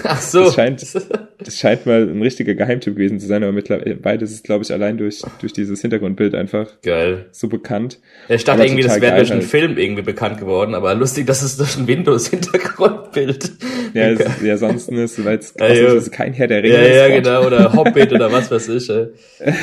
Ach 0.04 0.22
so. 0.22 0.46
Das 0.46 0.56
scheint, 0.56 0.82
das 1.40 1.60
scheint 1.60 1.86
mal 1.86 2.10
ein 2.10 2.22
richtiger 2.22 2.56
Geheimtipp 2.56 2.96
gewesen 2.96 3.20
zu 3.20 3.28
sein, 3.28 3.44
aber 3.44 3.52
mittlerweile 3.52 3.96
beides 3.96 4.32
ist, 4.32 4.44
glaube 4.44 4.64
ich, 4.64 4.74
allein 4.74 4.98
durch, 4.98 5.22
durch 5.40 5.54
dieses 5.54 5.82
Hintergrundbild 5.82 6.34
einfach 6.34 6.82
geil. 6.82 7.28
so 7.32 7.48
bekannt. 7.48 8.00
Ja, 8.28 8.36
ich 8.36 8.44
dachte 8.44 8.62
aber 8.62 8.68
irgendwie, 8.68 8.84
das 8.84 9.00
wäre 9.02 9.18
durch 9.18 9.32
einen 9.32 9.42
halt. 9.42 9.50
Film 9.50 9.78
irgendwie 9.78 10.02
bekannt 10.02 10.40
geworden, 10.40 10.74
aber 10.74 10.96
lustig, 10.96 11.28
dass 11.28 11.44
es 11.44 11.58
durch 11.58 11.78
ein 11.78 11.88
Windows-Hintergrundbild. 11.88 13.52
Ja, 13.94 14.10
es, 14.10 14.42
ja, 14.44 14.54
ansonsten 14.54 14.98
ist, 14.98 15.24
weil 15.24 15.38
es 15.38 15.54
ja, 15.60 15.68
ist 15.68 16.12
kein 16.12 16.34
Herr 16.34 16.48
der 16.48 16.64
Ringe 16.64 16.76
Ja, 16.76 17.08
ja, 17.08 17.16
genau, 17.16 17.46
oder 17.46 17.74
Hobbit 17.74 18.12
oder 18.14 18.32
was 18.32 18.50
weiß 18.50 18.70
ich. 18.70 18.90
Ey. 18.90 19.08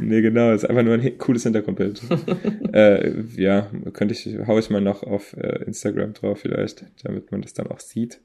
nee, 0.00 0.22
genau, 0.22 0.52
ist 0.52 0.64
einfach 0.64 0.82
nur 0.82 0.94
ein 0.94 1.18
cooles 1.18 1.42
Hintergrundbild. 1.42 2.00
äh, 2.72 3.12
ja, 3.36 3.70
könnte 3.92 4.14
ich, 4.14 4.28
hau 4.46 4.58
ich 4.58 4.70
mal 4.70 4.80
noch 4.80 5.02
auf 5.02 5.36
äh, 5.36 5.64
Instagram 5.64 6.14
drauf 6.14 6.40
vielleicht, 6.40 6.84
damit 7.04 7.30
man 7.32 7.42
das 7.42 7.52
dann 7.52 7.66
auch 7.66 7.80
sieht. 7.80 8.20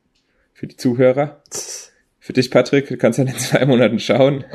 Für 0.53 0.67
die 0.67 0.77
Zuhörer. 0.77 1.41
Für 2.25 2.33
dich, 2.33 2.49
Patrick, 2.49 2.87
du 2.87 2.97
kannst 2.97 3.19
dann 3.19 3.27
in 3.27 3.37
zwei 3.37 3.67
Monaten 3.67 3.99
schauen. 3.99 4.45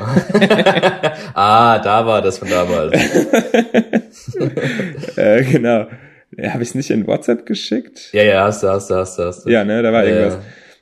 ah, 1.33 1.79
da 1.79 2.05
war 2.05 2.21
das 2.21 2.39
von 2.39 2.49
damals. 2.49 2.91
äh, 5.15 5.41
genau. 5.45 5.87
Ja, 6.35 6.51
Habe 6.51 6.63
ich 6.63 6.69
es 6.69 6.75
nicht 6.75 6.89
in 6.89 7.07
WhatsApp 7.07 7.45
geschickt? 7.45 8.09
Ja, 8.11 8.23
ja, 8.23 8.43
hast 8.43 8.63
du, 8.63 8.67
hast 8.67 8.89
du, 8.89 8.95
hast 8.95 9.17
du. 9.17 9.23
Hast 9.23 9.45
du. 9.45 9.49
Ja, 9.49 9.63
ne, 9.63 9.81
da 9.81 9.93
war 9.93 10.03
ja, 10.03 10.09
irgendwas. 10.09 10.39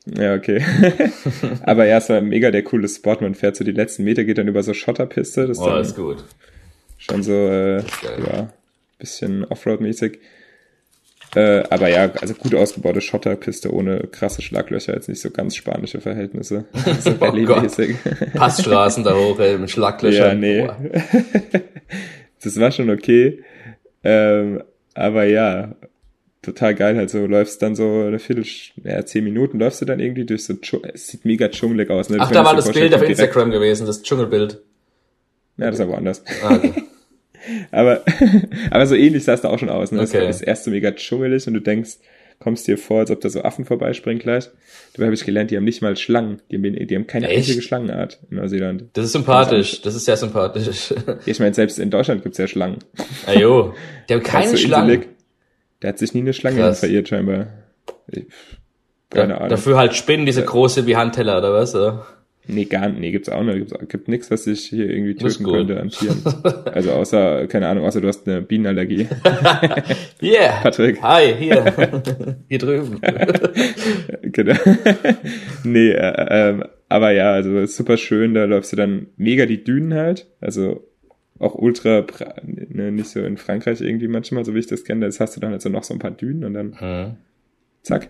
Ja, 0.08 0.24
ja 0.24 0.34
okay. 0.34 0.65
Aber 1.62 1.86
ja, 1.86 2.00
es 2.00 2.10
war 2.10 2.22
mega 2.22 2.50
der 2.50 2.63
coole 2.63 2.88
Spot. 2.88 3.17
Man 3.22 3.36
fährt 3.36 3.55
so 3.55 3.63
die 3.63 3.72
letzten 3.72 4.03
Meter, 4.03 4.24
geht 4.24 4.39
dann 4.39 4.48
über 4.48 4.63
so 4.63 4.74
Schotterpiste. 4.74 5.46
Das 5.46 5.60
oh, 5.60 5.77
ist 5.77 5.96
gut. 5.96 6.24
Schon 6.98 7.22
so, 7.22 7.34
äh, 7.34 7.84
ja, 8.03 8.50
bisschen 8.98 9.46
Offroad-mäßig. 9.46 10.17
Äh, 11.36 11.63
aber 11.69 11.89
ja, 11.89 12.12
also 12.19 12.33
gut 12.33 12.55
ausgebaute 12.55 13.01
Schotterpiste 13.01 13.71
ohne 13.71 14.07
krasse 14.12 14.41
Schlaglöcher, 14.41 14.93
jetzt 14.95 15.09
nicht 15.09 15.21
so 15.21 15.29
ganz 15.29 15.55
spanische 15.55 16.01
Verhältnisse. 16.01 16.65
So 17.01 17.12
oh 17.12 18.38
Passstraßen 18.38 19.03
da 19.03 19.15
hoch, 19.15 19.39
ey, 19.39 19.57
mit 19.57 19.69
Schlaglöchern. 19.69 20.41
Ja, 20.41 20.67
nee. 20.67 20.67
das 22.43 22.59
war 22.59 22.71
schon 22.71 22.89
okay. 22.89 23.43
Ähm, 24.03 24.63
aber 24.95 25.25
ja, 25.25 25.75
total 26.41 26.75
geil 26.75 26.98
halt 26.98 27.09
so. 27.09 27.25
Läufst 27.25 27.62
dann 27.62 27.75
so 27.75 28.05
eine 28.07 28.19
Viertel, 28.19 28.45
ja, 28.83 29.05
zehn 29.05 29.24
Minuten 29.24 29.59
läufst 29.59 29.81
du 29.81 29.86
dann 29.86 30.00
irgendwie 30.00 30.25
durch 30.25 30.45
so, 30.45 30.55
es 30.93 31.07
sieht 31.07 31.25
mega 31.25 31.48
dschungelig 31.50 31.89
aus. 31.89 32.09
Ne? 32.09 32.17
Ach, 32.19 32.31
da 32.31 32.43
war 32.43 32.55
das 32.55 32.71
Bild 32.71 32.93
auf 32.93 33.03
Instagram 33.03 33.51
gewesen, 33.51 33.86
das 33.86 34.01
Dschungelbild. 34.01 34.62
Ja, 35.57 35.67
das 35.67 35.75
ist 35.75 35.81
aber 35.81 35.98
anders. 35.98 36.24
Ah, 36.43 36.55
okay. 36.55 36.74
aber, 37.72 38.03
aber 38.72 38.86
so 38.86 38.96
ähnlich 38.96 39.24
sah 39.24 39.34
es 39.34 39.41
da 39.41 39.50
auch 39.50 39.60
schon 39.60 39.70
aus. 39.70 39.91
Ne? 39.91 40.00
Das 40.00 40.13
okay. 40.13 40.29
ist 40.29 40.41
erst 40.41 40.63
so 40.63 40.72
mega 40.72 40.91
dschungelig 40.91 41.48
und 41.48 41.53
du 41.53 41.62
denkst, 41.62 41.98
kommst 42.39 42.68
dir 42.68 42.77
vor, 42.77 43.00
als 43.00 43.12
ob 43.12 43.22
da 43.22 43.29
so 43.29 43.41
Affen 43.44 43.65
vorbeispringen 43.65 44.20
gleich. 44.20 44.50
Dabei 44.94 45.06
habe 45.06 45.13
ich 45.13 45.25
gelernt, 45.25 45.51
die 45.51 45.58
haben 45.58 45.65
nicht 45.65 45.82
mal 45.82 45.96
Schlangen. 45.96 46.41
Die 46.50 46.56
haben, 46.56 46.88
die 46.88 46.96
haben 46.96 47.08
keine 47.08 47.27
Echt? 47.27 47.38
einzige 47.38 47.62
Schlangenart 47.62 48.20
in 48.32 48.38
Neuseeland. 48.38 48.86
Das 48.94 49.06
ist 49.06 49.12
sympathisch. 49.12 49.72
Das, 49.72 49.82
das 49.82 49.96
ist 49.96 50.06
sehr 50.06 50.18
sympathisch. 50.18 50.94
ich 51.25 51.39
meine, 51.39 51.53
selbst 51.53 51.79
in 51.79 51.89
Deutschland 51.89 52.24
gibt's 52.24 52.38
ja 52.38 52.48
Schlangen. 52.48 52.79
Ajo. 53.27 53.74
Die 54.08 54.13
haben 54.13 54.24
keine 54.24 54.58
Schlangen. 54.58 55.06
Der 55.82 55.89
hat 55.89 56.00
sich 56.00 56.13
nie 56.13 56.22
eine 56.22 56.34
Schlange 56.34 56.74
verirrt, 56.74 57.10
scheinbar. 57.10 57.48
Keine 59.10 59.34
ja, 59.34 59.38
Ahnung. 59.38 59.50
Dafür 59.50 59.77
halt 59.77 59.96
Spinnen, 59.96 60.25
diese 60.25 60.44
große 60.44 60.86
wie 60.88 60.96
Handteller, 60.96 61.38
oder 61.38 61.53
was? 61.53 61.75
Oder? 61.75 62.06
Nee, 62.51 62.65
gar. 62.65 62.89
Nee, 62.89 63.12
gibt's 63.12 63.29
auch 63.29 63.44
nicht. 63.44 63.58
Gibt's, 63.58 63.74
gibt 63.89 64.08
nichts, 64.08 64.32
was 64.32 64.44
sich 64.46 64.62
hier 64.65 64.89
irgendwie 64.89 65.15
töten 65.15 65.44
könnte 65.46 65.79
an 65.79 65.89
Tieren. 65.89 66.18
Also 66.65 66.91
außer, 66.91 67.46
keine 67.48 67.68
Ahnung, 67.68 67.86
außer 67.86 68.01
du 68.01 68.08
hast 68.08 68.27
eine 68.27 68.41
Bienenallergie. 68.41 69.08
Yeah. 70.22 70.60
Patrick. 70.62 71.01
Hi, 71.01 71.34
hier. 71.38 71.63
hier 72.50 72.58
drüben. 72.58 73.00
genau. 74.24 74.56
nee, 75.63 75.91
äh, 75.91 76.25
ähm, 76.29 76.63
aber 76.89 77.12
ja, 77.12 77.32
also 77.34 77.65
super 77.68 77.98
schön, 77.98 78.34
da 78.34 78.46
läufst 78.46 78.72
du 78.74 78.75
dann 78.75 79.08
mega 79.15 79.46
die 79.46 79.63
Dünen 79.63 79.94
halt. 79.94 80.27
Also 80.41 80.84
auch 81.38 81.56
ultra, 81.56 82.06
ne, 82.44 82.91
nicht 82.91 83.08
so 83.10 83.22
in 83.22 83.38
Frankreich 83.38 83.79
irgendwie 83.79 84.08
manchmal, 84.10 84.44
so 84.44 84.53
wie 84.56 84.60
ich 84.60 84.68
das 84.68 84.84
kenne, 84.84 85.06
das 85.06 85.20
hast 85.20 85.36
du 85.38 85.39
dann 85.39 85.51
halt 85.51 85.62
so 85.62 85.70
noch 85.70 85.84
so 85.84 85.94
ein 85.94 86.00
paar 86.00 86.12
Dünen 86.12 86.44
und 86.44 86.53
dann 86.53 86.75
Mhm. 86.82 87.15
zack, 87.84 88.10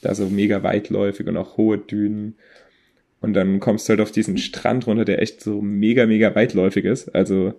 da 0.00 0.14
so 0.14 0.26
mega 0.28 0.62
weitläufig 0.62 1.26
und 1.26 1.36
auch 1.36 1.56
hohe 1.56 1.78
Dünen. 1.78 2.36
Und 3.22 3.34
dann 3.34 3.60
kommst 3.60 3.88
du 3.88 3.90
halt 3.90 4.00
auf 4.00 4.10
diesen 4.10 4.36
Strand 4.36 4.86
runter, 4.86 5.04
der 5.04 5.22
echt 5.22 5.40
so 5.40 5.62
mega, 5.62 6.06
mega 6.06 6.34
weitläufig 6.34 6.84
ist. 6.84 7.08
Also 7.14 7.54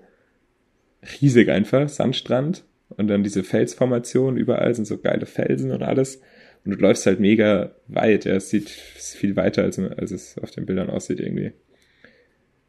riesig 1.21 1.49
einfach, 1.49 1.87
Sandstrand. 1.87 2.65
Und 2.89 3.07
dann 3.07 3.23
diese 3.23 3.43
Felsformation, 3.43 4.37
überall 4.37 4.75
sind 4.75 4.85
so 4.85 4.97
geile 4.97 5.25
Felsen 5.25 5.71
und 5.71 5.81
alles. 5.81 6.21
Und 6.65 6.71
du 6.71 6.77
läufst 6.77 7.05
halt 7.05 7.21
mega 7.21 7.71
weit. 7.87 8.25
Ja, 8.25 8.35
es 8.35 8.49
sieht 8.49 8.69
viel 8.69 9.35
weiter, 9.37 9.63
als, 9.63 9.79
als 9.79 10.11
es 10.11 10.37
auf 10.37 10.51
den 10.51 10.65
Bildern 10.65 10.89
aussieht 10.89 11.21
irgendwie. 11.21 11.53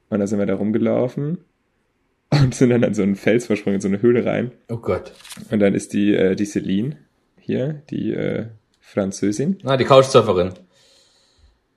Und 0.09 0.21
da 0.21 0.27
sind 0.29 0.39
wir 0.39 0.47
da 0.47 0.55
rumgelaufen 0.55 1.39
und 2.31 2.55
sind 2.55 2.71
dann 2.71 2.85
an 2.85 2.95
so 2.95 3.03
einen 3.03 3.17
Fels 3.17 3.47
versprungen, 3.47 3.77
in 3.77 3.81
so 3.81 3.89
eine 3.89 4.03
Höhle 4.03 4.25
rein. 4.25 4.53
Oh 4.69 4.77
Gott. 4.77 5.13
Und 5.51 5.59
dann 5.59 5.75
ist 5.75 5.93
die, 5.93 6.15
äh, 6.15 6.37
die 6.37 6.47
Celine 6.47 6.97
hier, 7.41 7.83
die 7.91 8.13
äh, 8.13 8.47
Französin, 8.81 9.59
Ah, 9.65 9.77
die 9.77 9.85
Couchsurferin. 9.85 10.53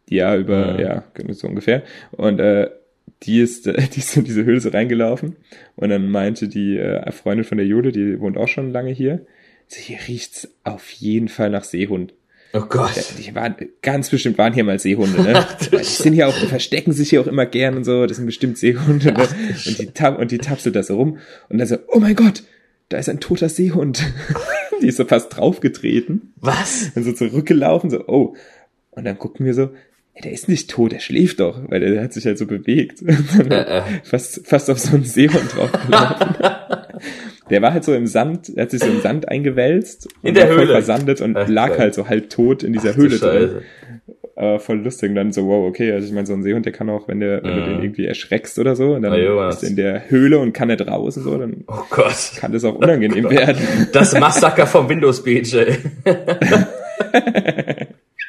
Die 0.10 0.16
ja 0.16 0.36
über, 0.36 0.74
Mhm. 0.74 0.80
ja, 0.80 1.04
so 1.30 1.48
ungefähr. 1.48 1.84
Und 2.12 2.40
äh, 2.40 2.70
die 3.24 3.40
ist, 3.40 3.66
die 3.96 4.00
ist 4.00 4.18
in 4.18 4.24
diese 4.24 4.60
so 4.60 4.70
reingelaufen 4.70 5.36
und 5.76 5.90
dann 5.90 6.10
meinte 6.10 6.48
die 6.48 6.78
äh, 6.78 7.12
Freundin 7.12 7.46
von 7.46 7.58
der 7.58 7.68
Jule, 7.68 7.92
die 7.92 8.20
wohnt 8.20 8.38
auch 8.38 8.48
schon 8.48 8.72
lange 8.72 8.92
hier, 8.92 9.26
so, 9.68 9.80
hier 9.80 9.98
riecht's 10.08 10.50
auf 10.64 10.90
jeden 10.92 11.28
Fall 11.28 11.50
nach 11.50 11.64
Seehund. 11.64 12.14
Oh 12.54 12.62
Gott. 12.62 12.92
Die 13.20 13.36
waren, 13.36 13.56
ganz 13.82 14.10
bestimmt 14.10 14.38
waren 14.38 14.54
hier 14.54 14.64
mal 14.64 14.80
Seehunde, 14.80 15.22
ne? 15.22 15.46
die 15.72 15.84
sind 15.84 16.14
hier 16.14 16.30
auch, 16.30 16.40
die 16.40 16.48
verstecken 16.48 16.94
sich 16.94 17.10
hier 17.10 17.20
auch 17.20 17.28
immer 17.28 17.46
gern 17.46 17.76
und 17.76 17.84
so, 17.84 18.06
das 18.06 18.18
sind 18.18 18.26
bestimmt 18.26 18.58
Seehunde, 18.58 19.12
ne? 19.12 19.28
Und 19.66 19.80
die, 19.80 19.88
tap, 19.88 20.18
und 20.18 20.32
die 20.32 20.38
tapselt 20.38 20.76
da 20.76 20.84
so 20.84 20.96
rum 20.96 21.18
und 21.50 21.58
dann 21.58 21.68
so, 21.68 21.78
oh 21.90 22.00
mein 22.00 22.16
Gott, 22.16 22.44
da 22.90 22.98
ist 22.98 23.10
ein 23.10 23.20
toter 23.20 23.50
Seehund. 23.50 24.02
die 24.82 24.88
ist 24.88 24.98
so 24.98 25.06
fast 25.06 25.36
draufgetreten. 25.36 26.34
Was? 26.38 26.94
Dann 26.94 27.04
so 27.04 27.12
zurückgelaufen, 27.12 27.90
so, 27.90 28.08
oh. 28.08 28.36
Und 28.92 29.04
dann 29.04 29.20
gucken 29.20 29.46
wir 29.46 29.54
so, 29.54 29.72
ja, 30.18 30.22
der 30.24 30.32
ist 30.32 30.50
nicht 30.50 30.70
tot, 30.70 30.92
der 30.92 31.00
schläft 31.00 31.40
doch, 31.40 31.60
weil 31.70 31.80
der 31.80 32.02
hat 32.04 32.12
sich 32.14 32.26
halt 32.26 32.38
so 32.38 32.46
bewegt. 32.48 33.02
Äh, 33.04 33.54
äh. 33.54 33.82
fast, 34.04 34.48
fast 34.48 34.70
auf 34.70 34.80
so 34.80 34.96
einen 34.96 35.04
Seehund 35.06 35.56
draufgelaufen. 35.56 36.36
der 37.50 37.62
war 37.62 37.72
halt 37.74 37.84
so 37.84 37.94
im 37.94 38.08
Sand, 38.08 38.52
er 38.56 38.64
hat 38.64 38.72
sich 38.72 38.82
so 38.82 38.88
im 38.88 39.02
Sand 39.02 39.30
eingewälzt 39.30 40.08
In 40.24 40.30
und 40.30 40.38
der 40.38 40.44
war 40.50 40.56
voll 40.56 40.64
Höhle. 40.66 40.74
versandet 40.74 41.22
und 41.22 41.38
Ach, 41.38 41.48
lag 41.48 41.78
halt 41.78 41.94
so 41.94 42.08
halb 42.10 42.30
tot 42.30 42.64
in 42.64 42.74
dieser 42.74 42.90
Ach 42.92 42.96
du 42.96 43.02
Höhle 43.02 43.18
drin. 43.20 43.50
Aber 44.36 44.60
voll 44.60 44.78
lustig. 44.78 45.10
Und 45.10 45.16
dann 45.16 45.32
so, 45.32 45.48
wow, 45.48 45.68
okay, 45.68 45.92
also 45.94 46.08
ich 46.08 46.14
meine, 46.14 46.28
so 46.28 46.34
ein 46.34 46.44
Seehund, 46.44 46.64
der 46.66 46.72
kann 46.74 46.90
auch, 46.92 47.08
wenn, 47.08 47.20
der, 47.20 47.42
wenn 47.44 47.56
du 47.56 47.62
Mhm. 47.62 47.66
den 47.66 47.84
irgendwie 47.84 48.06
erschreckst 48.06 48.60
oder 48.60 48.76
so, 48.76 48.94
und 48.94 49.02
dann 49.02 49.20
Jonas. 49.20 49.56
ist 49.58 49.64
er 49.64 49.70
in 49.70 49.76
der 49.78 50.10
Höhle 50.12 50.38
und 50.38 50.54
kann 50.54 50.68
nicht 50.68 50.86
raus 50.88 51.18
und 51.18 51.24
so, 51.24 51.38
dann 51.40 51.64
Oh 51.68 51.82
Gott. 51.90 52.34
kann 52.38 52.52
das 52.52 52.64
auch 52.64 52.76
unangenehm 52.76 53.30
werden. 53.32 53.58
Das 53.94 54.14
Massaker 54.20 54.68
vom 54.68 54.90
Windows 54.90 55.24
Beach, 55.24 55.54
ey. 55.56 55.78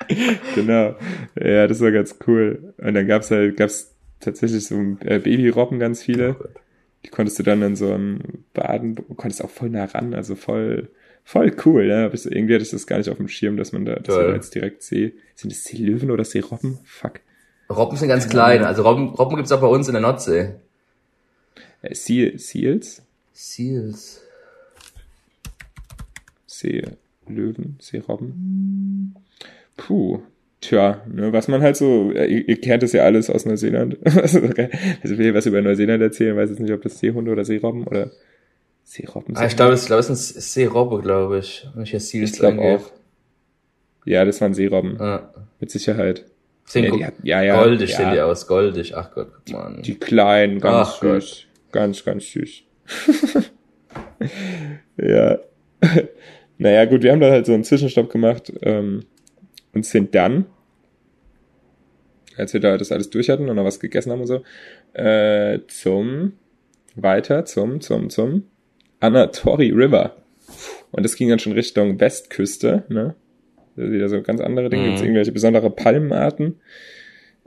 genau. 0.55 0.97
Ja, 1.41 1.67
das 1.67 1.81
war 1.81 1.91
ganz 1.91 2.17
cool. 2.27 2.75
Und 2.79 2.95
dann 2.95 3.07
gab's 3.07 3.31
halt, 3.31 3.57
gab's 3.57 3.95
tatsächlich 4.21 4.67
so 4.67 4.77
äh, 5.01 5.19
Babyrobben 5.19 5.79
ganz 5.79 6.03
viele. 6.03 6.37
Oh. 6.39 6.45
Die 7.05 7.11
konntest 7.11 7.39
du 7.39 7.43
dann 7.43 7.63
in 7.63 7.77
so 7.77 7.93
einem 7.93 8.21
Baden, 8.55 8.97
konntest 9.17 9.45
auch 9.45 9.51
voll 9.51 9.71
nah 9.71 9.85
ran, 9.85 10.15
also 10.15 10.35
voll, 10.35 10.89
voll 11.25 11.55
cool, 11.65 11.87
ne? 11.87 12.07
Aber 12.07 12.15
irgendwie 12.15 12.55
hatte 12.55 12.65
ich 12.65 12.71
das 12.71 12.87
gar 12.87 12.99
nicht 12.99 13.09
auf 13.09 13.19
dem 13.19 13.29
Schirm, 13.29 13.57
dass 13.57 13.73
man 13.73 13.85
da, 13.85 13.97
dass 13.97 14.17
man 14.17 14.35
jetzt 14.35 14.55
direkt 14.55 14.83
See, 14.83 15.15
sind 15.37 15.53
es 15.53 15.65
Seelöwen 15.65 16.11
oder 16.11 16.25
Seerobben? 16.25 16.81
Fuck. 16.85 17.21
Robben 17.71 17.97
sind 17.97 18.09
ganz 18.09 18.29
klein. 18.29 18.65
Also 18.65 18.83
Robben, 18.83 19.11
Robben 19.11 19.37
gibt's 19.37 19.53
auch 19.53 19.61
bei 19.61 19.67
uns 19.67 19.87
in 19.89 19.95
der 19.95 20.03
Nordsee. 20.03 20.55
Äh, 21.83 21.95
Seal, 21.95 22.39
Seals? 22.39 23.03
Seals. 23.33 24.23
Seelöwen, 26.47 27.77
Seerobben. 27.81 29.15
Puh. 29.79 30.21
Tja, 30.61 31.03
ne, 31.09 31.33
was 31.33 31.47
man 31.47 31.63
halt 31.63 31.77
so, 31.77 32.11
ihr, 32.11 32.49
ihr 32.49 32.61
kennt 32.61 32.83
es 32.83 32.93
ja 32.93 33.05
alles 33.05 33.31
aus 33.31 33.47
Neuseeland. 33.47 33.97
also, 34.05 34.41
also 34.41 35.15
ich 35.15 35.17
will 35.19 35.33
was 35.33 35.47
über 35.47 35.63
Neuseeland 35.63 36.03
erzählen, 36.03 36.37
weiß 36.37 36.51
jetzt 36.51 36.59
nicht, 36.59 36.73
ob 36.73 36.83
das 36.83 36.99
Seehunde 36.99 37.31
oder 37.31 37.45
Seerobben 37.45 37.85
oder 37.87 38.11
Seerobben 38.83 39.37
Ah, 39.37 39.47
ich 39.47 39.55
glaube, 39.55 39.75
es, 39.75 39.83
ich 39.83 39.87
glaube, 39.87 40.01
es 40.01 40.07
sind 40.09 40.17
Seerobbe, 40.19 41.01
glaube 41.01 41.39
ich. 41.39 41.67
Wenn 41.75 41.85
ich 41.85 41.95
Ich 41.95 42.33
glaube 42.33 42.61
auch. 42.61 42.91
Ja, 44.05 44.25
das 44.25 44.41
waren 44.41 44.53
Seerobben, 44.53 45.01
Ah. 45.01 45.33
mit 45.61 45.71
Sicherheit. 45.71 46.25
Ja, 46.75 46.81
die 46.83 47.05
hat- 47.07 47.15
ja, 47.23 47.41
ja, 47.43 47.63
goldig 47.63 47.91
ja. 47.93 47.97
sehen 47.97 48.13
die 48.15 48.21
aus, 48.21 48.47
goldig. 48.49 48.97
Ach 48.97 49.15
Gott, 49.15 49.29
guck 49.33 49.55
mal 49.55 49.63
an. 49.63 49.83
Die 49.83 49.95
kleinen, 49.95 50.59
ganz 50.59 50.89
Ach 50.97 51.01
Gott. 51.01 51.23
süß. 51.23 51.45
Ganz, 51.71 52.05
ganz 52.05 52.25
süß. 52.33 52.63
ja. 54.97 55.39
naja, 56.59 56.85
gut, 56.87 57.03
wir 57.05 57.13
haben 57.13 57.21
da 57.21 57.31
halt 57.31 57.47
so 57.47 57.55
einen 57.55 57.65
Zwischenstopp 57.65 58.11
gemacht 58.11 58.53
ähm, 58.63 59.05
und 59.79 59.87
sind 59.87 60.13
dann, 60.17 60.47
als 62.37 62.53
wir 62.53 62.59
da 62.61 62.77
das 62.77 62.91
alles 62.91 63.11
durch 63.11 63.31
hatten 63.31 63.49
und 63.49 63.55
noch 63.55 63.65
was 63.65 63.79
gegessen 63.79 64.11
haben 64.11 64.23
und 64.23 64.27
so, 64.27 64.43
äh, 64.93 65.61
zum, 65.69 66.33
weiter 66.97 67.45
zum, 67.45 67.81
zum, 67.81 68.11
zum 68.11 68.49
Anatori 68.99 69.71
River. 69.71 70.17
Und 70.91 71.05
das 71.05 71.15
ging 71.15 71.29
dann 71.29 71.39
schon 71.39 71.53
Richtung 71.53 72.01
Westküste, 72.01 72.83
ne? 72.89 73.15
Wieder 73.77 74.09
so 74.09 74.21
ganz 74.21 74.41
andere 74.41 74.69
Dinge. 74.69 74.83
Mhm. 74.83 74.87
Gibt 74.87 74.97
es 74.97 75.03
irgendwelche 75.03 75.31
besondere 75.31 75.71
Palmenarten, 75.71 76.57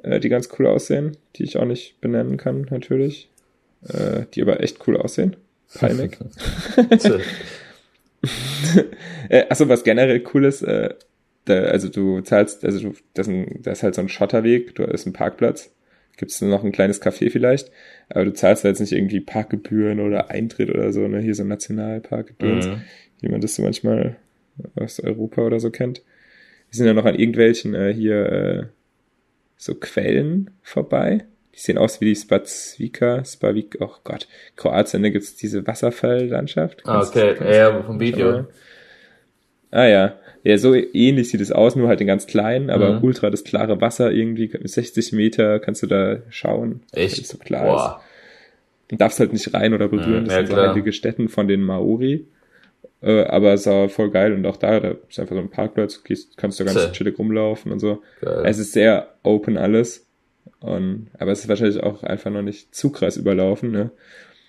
äh, 0.04 0.22
die 0.22 0.30
ganz 0.30 0.48
cool 0.58 0.68
aussehen, 0.68 1.18
die 1.36 1.44
ich 1.44 1.58
auch 1.58 1.66
nicht 1.66 2.00
benennen 2.00 2.38
kann, 2.38 2.66
natürlich. 2.70 3.30
Äh, 3.90 4.24
die 4.34 4.42
aber 4.42 4.64
echt 4.64 4.88
cool 4.88 4.96
aussehen. 4.96 5.36
Palmig. 5.74 6.18
äh, 9.28 9.44
achso, 9.50 9.68
was 9.68 9.84
generell 9.84 10.24
cool 10.34 10.46
ist, 10.46 10.62
äh, 10.62 10.94
da, 11.46 11.62
also 11.64 11.90
du 11.90 12.22
zahlst, 12.22 12.64
also 12.66 12.80
du, 12.80 12.96
das 13.14 13.28
ist, 13.28 13.34
ein, 13.34 13.60
das 13.64 13.80
ist 13.80 13.84
halt 13.84 13.96
so 13.96 14.02
ein 14.02 14.10
Schotterweg, 14.10 14.76
du 14.76 14.84
ist 14.84 15.06
ein 15.06 15.14
Parkplatz, 15.14 15.74
gibt's 16.18 16.42
noch 16.42 16.64
ein 16.64 16.72
kleines 16.72 17.02
Café 17.02 17.32
vielleicht, 17.32 17.72
aber 18.10 18.26
du 18.26 18.34
zahlst 18.34 18.64
da 18.64 18.70
jetzt 18.70 18.80
nicht 18.80 18.92
irgendwie 18.92 19.22
Parkgebühren 19.22 20.00
oder 20.00 20.30
Eintritt 20.30 20.70
oder 20.70 20.92
so, 20.94 21.08
ne, 21.08 21.20
hier 21.20 21.36
so 21.36 21.44
Nationalparkgebühren, 21.44 22.60
Mhm. 22.60 22.82
wie 23.22 23.30
man 23.30 23.42
das 23.42 23.56
so 23.56 23.64
manchmal 23.64 24.18
aus 24.76 25.00
Europa 25.00 25.42
oder 25.42 25.60
so 25.60 25.72
kennt. 25.72 26.04
Wir 26.70 26.78
sind 26.78 26.86
ja 26.86 26.94
noch 26.94 27.06
an 27.06 27.16
irgendwelchen 27.16 27.74
äh, 27.74 27.94
hier 27.94 28.26
äh, 28.32 28.64
so 29.58 29.76
Quellen 29.76 30.52
vorbei. 30.62 31.26
Die 31.54 31.60
sehen 31.60 31.78
aus 31.78 32.00
wie 32.00 32.06
die 32.06 32.16
Spazvika, 32.16 33.26
Spavik, 33.26 33.78
oh 33.82 33.92
Gott, 34.06 34.28
Kroatien, 34.56 35.04
da 35.04 35.10
gibt's 35.10 35.36
diese 35.36 35.68
Wasserfalllandschaft. 35.68 36.84
Ah, 36.86 37.02
okay. 37.02 37.36
Ja, 37.58 37.84
vom 37.84 38.00
Video. 38.00 38.46
Ah 39.70 39.86
ja. 39.86 40.16
Ja, 40.44 40.58
so 40.58 40.74
ähnlich 40.74 41.30
sieht 41.30 41.42
es 41.42 41.52
aus, 41.52 41.76
nur 41.76 41.88
halt 41.88 42.02
in 42.02 42.08
ganz 42.08 42.26
klein, 42.26 42.70
aber 42.70 42.94
Mhm. 42.94 43.04
ultra 43.04 43.30
das 43.30 43.44
klare 43.44 43.80
Wasser 43.82 44.12
irgendwie, 44.12 44.50
60 44.64 45.12
Meter 45.14 45.60
kannst 45.60 45.84
du 45.84 45.88
da 45.88 46.18
schauen. 46.30 46.82
Echt? 46.94 47.28
so 47.28 47.38
klar 47.38 47.66
ist. 47.68 47.82
Boah. 47.84 48.02
Du 48.88 48.96
darfst 48.98 49.20
halt 49.20 49.32
nicht 49.34 49.54
rein 49.54 49.74
oder 49.74 49.88
berühren, 49.88 50.24
Mhm, 50.24 50.26
das 50.26 50.34
ja, 50.34 50.40
sind 50.46 50.56
so 50.56 50.56
heilige 50.58 50.94
Stätten 50.94 51.30
von 51.30 51.48
den 51.48 51.62
Maori. 51.62 52.26
Äh, 53.04 53.24
aber 53.24 53.54
es 53.54 53.66
war 53.66 53.90
voll 53.90 54.12
geil 54.12 54.34
und 54.34 54.46
auch 54.46 54.58
da, 54.58 54.80
da 54.80 54.96
ist 55.10 55.20
einfach 55.20 55.36
so 55.36 55.42
ein 55.42 55.50
Parkplatz, 55.50 56.04
gehst, 56.04 56.38
kannst 56.38 56.60
du 56.60 56.66
ganz 56.66 56.80
Zäh. 56.80 56.92
chillig 56.92 57.18
rumlaufen 57.18 57.72
und 57.72 57.80
so. 57.80 58.02
Geil. 58.22 58.42
Es 58.46 58.58
ist 58.60 58.74
sehr 58.74 59.10
open 59.24 59.58
alles. 59.58 60.06
Und, 60.60 61.08
aber 61.18 61.32
es 61.32 61.40
ist 61.42 61.50
wahrscheinlich 61.50 61.82
auch 61.82 62.04
einfach 62.04 62.30
noch 62.32 62.44
nicht 62.44 62.76
zu 62.76 62.92
krass 62.92 63.18
überlaufen, 63.18 63.72
ne? 63.72 63.92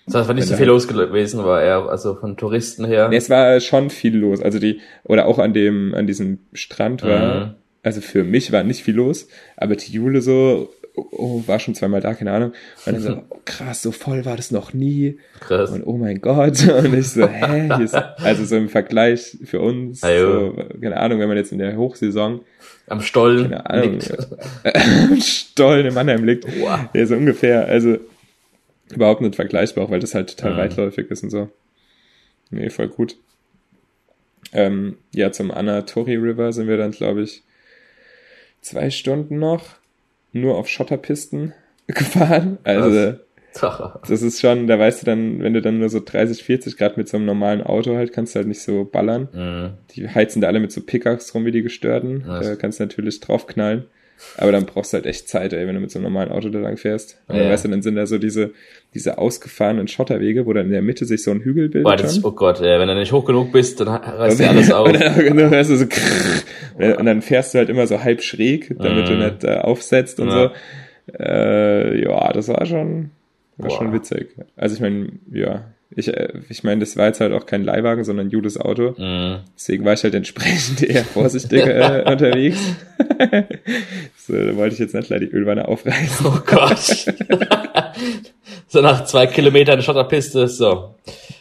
Das 0.06 0.14
heißt, 0.16 0.28
war 0.28 0.34
nicht 0.34 0.48
so 0.48 0.56
viel 0.56 0.66
los 0.66 0.88
gewesen, 0.88 1.44
war 1.44 1.62
eher, 1.62 1.88
also 1.88 2.14
von 2.16 2.36
Touristen 2.36 2.84
her. 2.84 3.08
Nee, 3.08 3.16
es 3.16 3.30
war 3.30 3.60
schon 3.60 3.88
viel 3.90 4.16
los. 4.16 4.42
Also 4.42 4.58
die, 4.58 4.80
oder 5.04 5.26
auch 5.26 5.38
an 5.38 5.52
dem, 5.54 5.94
an 5.94 6.06
diesem 6.06 6.38
Strand 6.52 7.02
war, 7.04 7.44
Mhm. 7.46 7.54
also 7.82 8.00
für 8.00 8.24
mich 8.24 8.50
war 8.52 8.64
nicht 8.64 8.82
viel 8.82 8.96
los, 8.96 9.28
aber 9.56 9.76
die 9.76 9.92
Jule 9.92 10.20
so, 10.20 10.70
oh, 10.96 11.04
oh, 11.12 11.42
war 11.46 11.60
schon 11.60 11.74
zweimal 11.76 12.00
da, 12.00 12.14
keine 12.14 12.32
Ahnung. 12.32 12.52
Und 12.84 12.92
dann 12.94 13.00
so, 13.02 13.12
oh, 13.30 13.36
krass, 13.44 13.80
so 13.82 13.92
voll 13.92 14.24
war 14.24 14.36
das 14.36 14.50
noch 14.50 14.72
nie. 14.74 15.18
Krass. 15.40 15.70
Und 15.70 15.84
oh 15.86 15.96
mein 15.96 16.20
Gott. 16.20 16.68
Und 16.84 16.94
ich 16.94 17.08
so, 17.10 17.26
hä? 17.28 17.68
Hier 17.76 17.84
ist, 17.84 17.94
also 17.94 18.44
so 18.44 18.56
im 18.56 18.68
Vergleich 18.68 19.38
für 19.44 19.60
uns, 19.60 20.00
so, 20.00 20.54
keine 20.80 20.96
Ahnung, 20.96 21.20
wenn 21.20 21.28
man 21.28 21.36
jetzt 21.36 21.52
in 21.52 21.58
der 21.58 21.76
Hochsaison, 21.76 22.40
Am 22.88 23.00
Stollen. 23.00 23.44
keine 23.50 23.70
Ahnung, 23.70 23.92
liegt. 24.00 24.12
Stollen 25.22 25.86
im 25.86 25.94
Mannheim 25.94 26.24
liegt. 26.24 26.44
Wow. 26.60 26.80
Ja, 26.92 27.06
so 27.06 27.14
ungefähr. 27.14 27.66
Also 27.66 27.98
überhaupt 28.94 29.20
nicht 29.20 29.36
vergleichbar, 29.36 29.84
auch 29.84 29.90
weil 29.90 30.00
das 30.00 30.14
halt 30.14 30.36
total 30.36 30.54
Mhm. 30.54 30.58
weitläufig 30.58 31.10
ist 31.10 31.22
und 31.22 31.30
so. 31.30 31.50
Nee, 32.50 32.70
voll 32.70 32.88
gut. 32.88 33.16
Ähm, 34.52 34.96
ja, 35.14 35.32
zum 35.32 35.50
Anatori 35.50 36.16
River 36.16 36.52
sind 36.52 36.68
wir 36.68 36.76
dann, 36.76 36.90
glaube 36.90 37.22
ich, 37.22 37.42
zwei 38.60 38.90
Stunden 38.90 39.38
noch. 39.38 39.64
nur 40.34 40.56
auf 40.56 40.66
Schotterpisten 40.68 41.52
gefahren. 41.86 42.56
Also 42.64 42.88
das 44.08 44.22
ist 44.22 44.40
schon, 44.40 44.66
da 44.66 44.78
weißt 44.78 45.02
du 45.02 45.04
dann, 45.06 45.42
wenn 45.42 45.52
du 45.52 45.60
dann 45.60 45.78
nur 45.78 45.90
so 45.90 46.00
30, 46.02 46.42
40 46.42 46.78
Grad 46.78 46.96
mit 46.96 47.06
so 47.06 47.18
einem 47.18 47.26
normalen 47.26 47.60
Auto 47.62 47.96
halt, 47.96 48.14
kannst 48.14 48.34
du 48.34 48.38
halt 48.38 48.48
nicht 48.48 48.62
so 48.62 48.84
ballern. 48.84 49.28
Mhm. 49.34 49.70
Die 49.94 50.08
heizen 50.08 50.40
da 50.40 50.48
alle 50.48 50.58
mit 50.60 50.72
so 50.72 50.80
Pickups 50.80 51.34
rum 51.34 51.44
wie 51.44 51.50
die 51.52 51.60
Gestörten. 51.62 52.24
Was? 52.26 52.46
Da 52.46 52.56
kannst 52.56 52.80
du 52.80 52.84
natürlich 52.84 53.20
draufknallen. 53.20 53.84
Aber 54.36 54.52
dann 54.52 54.66
brauchst 54.66 54.92
du 54.92 54.96
halt 54.96 55.06
echt 55.06 55.28
Zeit, 55.28 55.52
ey, 55.52 55.66
wenn 55.66 55.74
du 55.74 55.80
mit 55.80 55.90
so 55.90 55.98
einem 55.98 56.04
normalen 56.04 56.30
Auto 56.30 56.48
da 56.48 56.58
lang 56.58 56.76
fährst. 56.76 57.18
Und 57.28 57.36
ja. 57.36 57.42
dann 57.42 57.52
weißt 57.52 57.64
du, 57.64 57.68
dann 57.68 57.82
sind 57.82 57.96
da 57.96 58.06
so 58.06 58.18
diese, 58.18 58.52
diese 58.94 59.18
ausgefahrenen 59.18 59.88
Schotterwege, 59.88 60.46
wo 60.46 60.52
dann 60.52 60.66
in 60.66 60.72
der 60.72 60.82
Mitte 60.82 61.04
sich 61.04 61.22
so 61.22 61.30
ein 61.30 61.40
Hügel 61.40 61.68
bildet. 61.68 61.84
Boah, 61.84 61.96
das, 61.96 62.24
oh 62.24 62.32
Gott, 62.32 62.60
ey, 62.60 62.78
wenn 62.78 62.88
du 62.88 62.94
nicht 62.94 63.12
hoch 63.12 63.24
genug 63.24 63.52
bist, 63.52 63.80
dann 63.80 63.88
reißt 63.88 64.40
dir 64.40 64.48
alles 64.48 64.72
auf. 64.72 64.86
und, 64.88 65.00
dann, 65.00 65.36
dann 65.36 65.50
hörst 65.50 65.70
du 65.70 65.76
so 65.76 65.86
und 66.98 67.06
dann 67.06 67.22
fährst 67.22 67.54
du 67.54 67.58
halt 67.58 67.68
immer 67.68 67.86
so 67.86 68.02
halb 68.02 68.22
schräg, 68.22 68.74
damit 68.78 69.08
mhm. 69.08 69.10
du 69.10 69.16
nicht 69.18 69.44
äh, 69.44 69.58
aufsetzt 69.58 70.20
und 70.20 70.28
ja. 70.28 70.34
so. 70.34 70.50
Äh, 71.18 72.02
ja, 72.02 72.32
das 72.32 72.48
war 72.48 72.64
schon, 72.64 73.10
war 73.56 73.68
Boah. 73.68 73.76
schon 73.76 73.92
witzig. 73.92 74.36
Also 74.56 74.76
ich 74.76 74.80
meine, 74.80 75.12
ja, 75.30 75.64
ich, 75.96 76.08
äh, 76.08 76.28
ich 76.48 76.64
meine, 76.64 76.80
das 76.80 76.96
war 76.96 77.06
jetzt 77.06 77.20
halt 77.20 77.32
auch 77.32 77.46
kein 77.46 77.64
Leihwagen, 77.64 78.04
sondern 78.04 78.30
Judes 78.30 78.58
Auto. 78.58 78.94
Mhm. 78.96 79.40
Deswegen 79.56 79.84
war 79.84 79.92
ich 79.94 80.02
halt 80.04 80.14
entsprechend 80.14 80.82
eher 80.88 81.04
vorsichtig 81.04 81.66
äh, 81.66 82.02
unterwegs. 82.06 82.58
so, 84.16 84.34
da 84.34 84.56
wollte 84.56 84.74
ich 84.74 84.80
jetzt 84.80 84.94
nicht 84.94 85.08
leider 85.08 85.26
die 85.26 85.32
Ölwanne 85.32 85.68
aufreißen. 85.68 86.26
Oh 86.26 86.38
Gott. 86.46 87.06
so 88.68 88.80
nach 88.80 89.04
zwei 89.04 89.26
Kilometern 89.26 89.82
Schotterpiste, 89.82 90.48
so. 90.48 90.94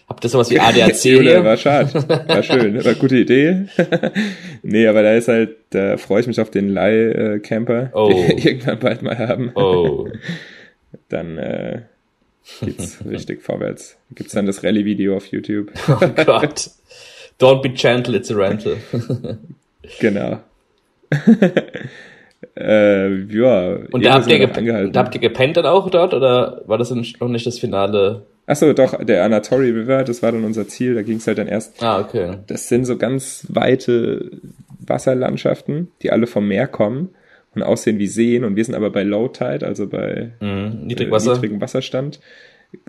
Habt 0.07 0.25
ihr 0.25 0.29
sowas 0.29 0.51
wie 0.51 0.59
ADAC 0.59 0.95
hier? 0.95 1.43
war 1.45 1.55
schade. 1.55 1.93
War 1.93 2.43
schön. 2.43 2.75
War 2.75 2.85
eine 2.85 2.95
gute 2.95 3.17
Idee. 3.17 3.67
nee, 4.61 4.85
aber 4.85 5.03
da 5.03 5.13
ist 5.13 5.29
halt, 5.29 5.55
da 5.69 5.95
freue 5.95 6.19
ich 6.19 6.27
mich 6.27 6.41
auf 6.41 6.51
den 6.51 6.69
Leih-Camper, 6.69 7.91
oh. 7.93 8.09
den 8.09 8.27
wir 8.27 8.45
irgendwann 8.45 8.79
bald 8.79 9.01
mal 9.03 9.17
haben. 9.17 9.51
Oh. 9.55 10.09
Dann, 11.07 11.37
äh, 11.37 11.83
geht's 12.61 13.03
richtig 13.09 13.41
vorwärts. 13.41 13.97
Gibt's 14.13 14.33
dann 14.33 14.45
das 14.45 14.63
Rallye-Video 14.63 15.15
auf 15.15 15.27
YouTube. 15.27 15.71
oh 15.87 16.07
Gott. 16.25 16.71
Don't 17.39 17.61
be 17.61 17.69
gentle, 17.69 18.15
it's 18.15 18.31
a 18.31 18.35
rental. 18.35 18.77
genau. 19.99 20.39
äh, 22.55 23.23
ja. 23.25 23.75
Und 23.91 24.05
da 24.05 24.13
habt, 24.13 24.27
ihr 24.27 24.47
da 24.47 24.99
habt 24.99 25.15
ihr 25.15 25.21
gepennt 25.21 25.57
dann 25.57 25.65
auch 25.65 25.89
dort 25.89 26.13
oder 26.13 26.61
war 26.67 26.77
das 26.77 26.91
noch 26.91 27.27
nicht 27.27 27.47
das 27.47 27.59
Finale? 27.59 28.25
Achso, 28.45 28.73
doch, 28.73 29.03
der 29.03 29.23
Anatori 29.23 29.71
River, 29.71 30.03
das 30.03 30.21
war 30.21 30.31
dann 30.31 30.43
unser 30.43 30.67
Ziel, 30.67 30.93
da 30.93 31.01
ging 31.01 31.17
es 31.17 31.27
halt 31.27 31.37
dann 31.37 31.47
erst. 31.47 31.81
Ah, 31.81 31.99
okay. 31.99 32.37
Das 32.47 32.67
sind 32.67 32.85
so 32.85 32.97
ganz 32.97 33.45
weite 33.49 34.31
Wasserlandschaften, 34.79 35.91
die 36.01 36.11
alle 36.11 36.27
vom 36.27 36.47
Meer 36.47 36.67
kommen 36.67 37.09
und 37.53 37.63
aussehen 37.63 37.99
wie 37.99 38.07
Seen 38.07 38.43
und 38.43 38.55
wir 38.55 38.63
sind 38.63 38.75
aber 38.75 38.89
bei 38.89 39.03
Low 39.03 39.27
Tide, 39.27 39.65
also 39.65 39.87
bei 39.87 40.31
mhm, 40.39 40.85
Niedrigwasser. 40.85 41.31
äh, 41.31 41.35
niedrigem 41.35 41.61
Wasserstand 41.61 42.19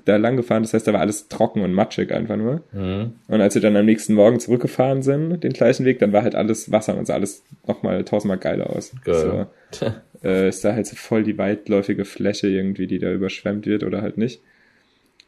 da 0.04 0.16
lang 0.16 0.36
gefahren. 0.36 0.62
Das 0.62 0.74
heißt, 0.74 0.86
da 0.86 0.92
war 0.92 1.00
alles 1.00 1.28
trocken 1.28 1.62
und 1.62 1.72
matschig 1.72 2.12
einfach 2.12 2.36
nur. 2.36 2.62
Mhm. 2.72 3.14
Und 3.26 3.40
als 3.40 3.54
wir 3.54 3.62
dann 3.62 3.76
am 3.76 3.84
nächsten 3.84 4.14
Morgen 4.14 4.38
zurückgefahren 4.38 5.02
sind, 5.02 5.42
den 5.42 5.52
gleichen 5.52 5.84
Weg, 5.84 5.98
dann 5.98 6.12
war 6.12 6.22
halt 6.22 6.34
alles 6.34 6.70
Wasser 6.70 6.96
und 6.96 7.06
sah 7.06 7.14
alles 7.14 7.42
nochmal 7.66 8.04
tausendmal 8.04 8.38
geiler 8.38 8.70
aus. 8.70 8.92
Geil. 9.04 9.48
So, 9.72 9.86
äh, 10.22 10.48
ist 10.48 10.64
da 10.64 10.74
halt 10.74 10.86
so 10.86 10.94
voll 10.94 11.24
die 11.24 11.38
weitläufige 11.38 12.04
Fläche 12.04 12.48
irgendwie, 12.48 12.86
die 12.86 13.00
da 13.00 13.12
überschwemmt 13.12 13.66
wird 13.66 13.82
oder 13.82 14.02
halt 14.02 14.18
nicht. 14.18 14.40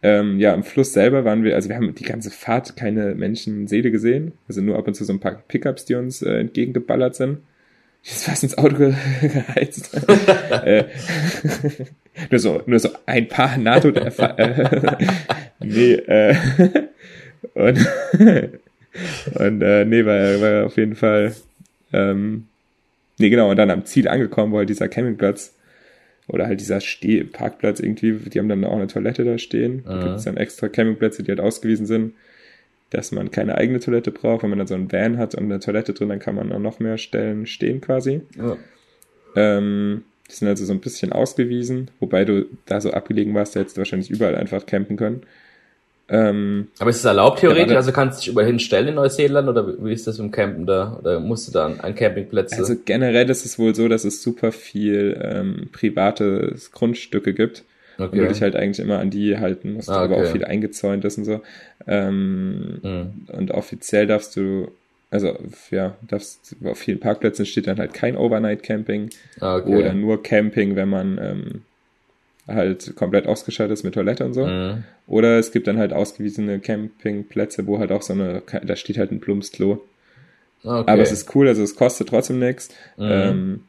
Ähm, 0.02 0.38
ja, 0.38 0.52
am 0.52 0.64
Fluss 0.64 0.92
selber 0.92 1.24
waren 1.24 1.42
wir, 1.42 1.54
also 1.54 1.68
wir 1.70 1.76
haben 1.76 1.94
die 1.94 2.04
ganze 2.04 2.30
Fahrt 2.30 2.76
keine 2.76 3.14
Menschenseele 3.14 3.90
gesehen. 3.90 4.32
Also 4.46 4.60
nur 4.60 4.76
ab 4.76 4.86
und 4.86 4.94
zu 4.94 5.04
so 5.04 5.12
ein 5.12 5.20
paar 5.20 5.42
Pickups, 5.48 5.86
die 5.86 5.94
uns 5.94 6.22
äh, 6.22 6.38
entgegengeballert 6.38 7.16
sind 7.16 7.38
ist 8.04 8.24
fast 8.24 8.42
ins 8.42 8.58
Auto 8.58 8.76
geheizt. 8.76 9.94
äh, 10.64 10.84
nur 12.30 12.38
so, 12.38 12.62
nur 12.66 12.78
so 12.78 12.90
ein 13.06 13.28
paar 13.28 13.56
NATO 13.56 13.88
äh, 13.88 15.10
nee, 15.60 15.94
äh, 15.94 16.36
und, 17.54 17.86
und 19.34 19.62
äh, 19.62 19.84
nee, 19.84 20.04
war, 20.04 20.40
war 20.40 20.66
auf 20.66 20.76
jeden 20.76 20.94
Fall 20.94 21.34
ähm, 21.92 22.46
nee, 23.18 23.30
genau, 23.30 23.50
und 23.50 23.56
dann 23.56 23.70
am 23.70 23.86
Ziel 23.86 24.08
angekommen, 24.08 24.52
wo 24.52 24.58
halt 24.58 24.68
dieser 24.68 24.88
Campingplatz 24.88 25.54
oder 26.26 26.46
halt 26.46 26.60
dieser 26.60 26.80
Steh 26.80 27.24
Parkplatz 27.24 27.80
irgendwie, 27.80 28.12
die 28.12 28.38
haben 28.38 28.48
dann 28.48 28.64
auch 28.64 28.76
eine 28.76 28.86
Toilette 28.86 29.24
da 29.24 29.38
stehen. 29.38 29.84
Da 29.84 30.02
gibt 30.02 30.16
es 30.16 30.24
dann 30.24 30.38
extra 30.38 30.68
Campingplätze, 30.68 31.22
die 31.22 31.30
halt 31.30 31.40
ausgewiesen 31.40 31.86
sind 31.86 32.14
dass 32.94 33.12
man 33.12 33.30
keine 33.30 33.56
eigene 33.56 33.80
Toilette 33.80 34.10
braucht. 34.10 34.42
Wenn 34.42 34.50
man 34.50 34.58
dann 34.58 34.68
so 34.68 34.74
ein 34.74 34.90
Van 34.90 35.18
hat 35.18 35.34
und 35.34 35.44
eine 35.44 35.60
Toilette 35.60 35.92
drin, 35.92 36.08
dann 36.08 36.18
kann 36.18 36.34
man 36.34 36.52
auch 36.52 36.58
noch 36.58 36.78
mehr 36.78 36.98
Stellen 36.98 37.46
stehen 37.46 37.80
quasi. 37.80 38.22
Ja. 38.36 38.56
Ähm, 39.36 40.04
die 40.30 40.34
sind 40.34 40.48
also 40.48 40.64
so 40.64 40.72
ein 40.72 40.80
bisschen 40.80 41.12
ausgewiesen, 41.12 41.90
wobei 42.00 42.24
du 42.24 42.46
da 42.66 42.80
so 42.80 42.92
abgelegen 42.92 43.34
warst, 43.34 43.54
da 43.54 43.60
hättest 43.60 43.76
du 43.76 43.80
wahrscheinlich 43.80 44.10
überall 44.10 44.36
einfach 44.36 44.64
campen 44.64 44.96
können. 44.96 45.22
Ähm, 46.08 46.68
Aber 46.78 46.90
ist 46.90 46.98
es 46.98 47.04
erlaubt 47.04 47.40
theoretisch? 47.40 47.72
Ja, 47.72 47.78
also 47.78 47.92
kannst 47.92 48.18
du 48.18 48.20
dich 48.20 48.28
überall 48.32 48.46
hinstellen 48.46 48.88
in 48.88 48.94
Neuseeland 48.94 49.48
oder 49.48 49.84
wie 49.84 49.92
ist 49.92 50.06
das 50.06 50.18
im 50.18 50.30
Campen 50.30 50.66
da? 50.66 50.98
Oder 51.00 51.18
musst 51.18 51.48
du 51.48 51.52
da 51.52 51.66
an, 51.66 51.80
an 51.80 51.94
Campingplätze? 51.94 52.56
Also 52.56 52.74
generell 52.84 53.28
ist 53.30 53.46
es 53.46 53.58
wohl 53.58 53.74
so, 53.74 53.88
dass 53.88 54.04
es 54.04 54.22
super 54.22 54.52
viel 54.52 55.18
ähm, 55.22 55.68
private 55.72 56.56
Grundstücke 56.72 57.32
gibt 57.32 57.64
Okay. 57.98 58.18
Und 58.18 58.18
du 58.18 58.28
dich 58.28 58.42
halt 58.42 58.56
eigentlich 58.56 58.84
immer 58.84 58.98
an 58.98 59.10
die 59.10 59.38
halten 59.38 59.74
musst, 59.74 59.88
ah, 59.88 60.04
okay. 60.04 60.14
aber 60.14 60.22
auch 60.22 60.32
viel 60.32 60.44
eingezäunt 60.44 61.04
ist 61.04 61.18
und 61.18 61.24
so. 61.24 61.40
Ähm, 61.86 62.80
mhm. 62.82 63.26
Und 63.32 63.50
offiziell 63.52 64.06
darfst 64.06 64.36
du, 64.36 64.70
also 65.10 65.38
ja, 65.70 65.96
darfst 66.08 66.56
auf 66.64 66.78
vielen 66.78 67.00
Parkplätzen 67.00 67.46
steht 67.46 67.66
dann 67.66 67.78
halt 67.78 67.94
kein 67.94 68.16
Overnight 68.16 68.62
Camping 68.62 69.10
ah, 69.40 69.56
okay. 69.56 69.76
oder 69.76 69.92
nur 69.92 70.22
Camping, 70.22 70.76
wenn 70.76 70.88
man 70.88 71.18
ähm, 71.18 71.62
halt 72.48 72.94
komplett 72.96 73.26
ausgestattet 73.26 73.72
ist 73.72 73.84
mit 73.84 73.94
Toilette 73.94 74.24
und 74.24 74.34
so. 74.34 74.46
Mhm. 74.46 74.84
Oder 75.06 75.38
es 75.38 75.52
gibt 75.52 75.66
dann 75.66 75.78
halt 75.78 75.92
ausgewiesene 75.92 76.58
Campingplätze, 76.58 77.66
wo 77.66 77.78
halt 77.78 77.92
auch 77.92 78.02
so 78.02 78.12
eine, 78.12 78.42
da 78.62 78.76
steht 78.76 78.98
halt 78.98 79.12
ein 79.12 79.20
Plumpsklo. 79.20 79.84
Okay. 80.62 80.90
Aber 80.90 81.02
es 81.02 81.12
ist 81.12 81.34
cool, 81.34 81.46
also 81.46 81.62
es 81.62 81.76
kostet 81.76 82.08
trotzdem 82.08 82.38
nichts. 82.38 82.70
Mhm. 82.96 83.08
Ähm, 83.10 83.60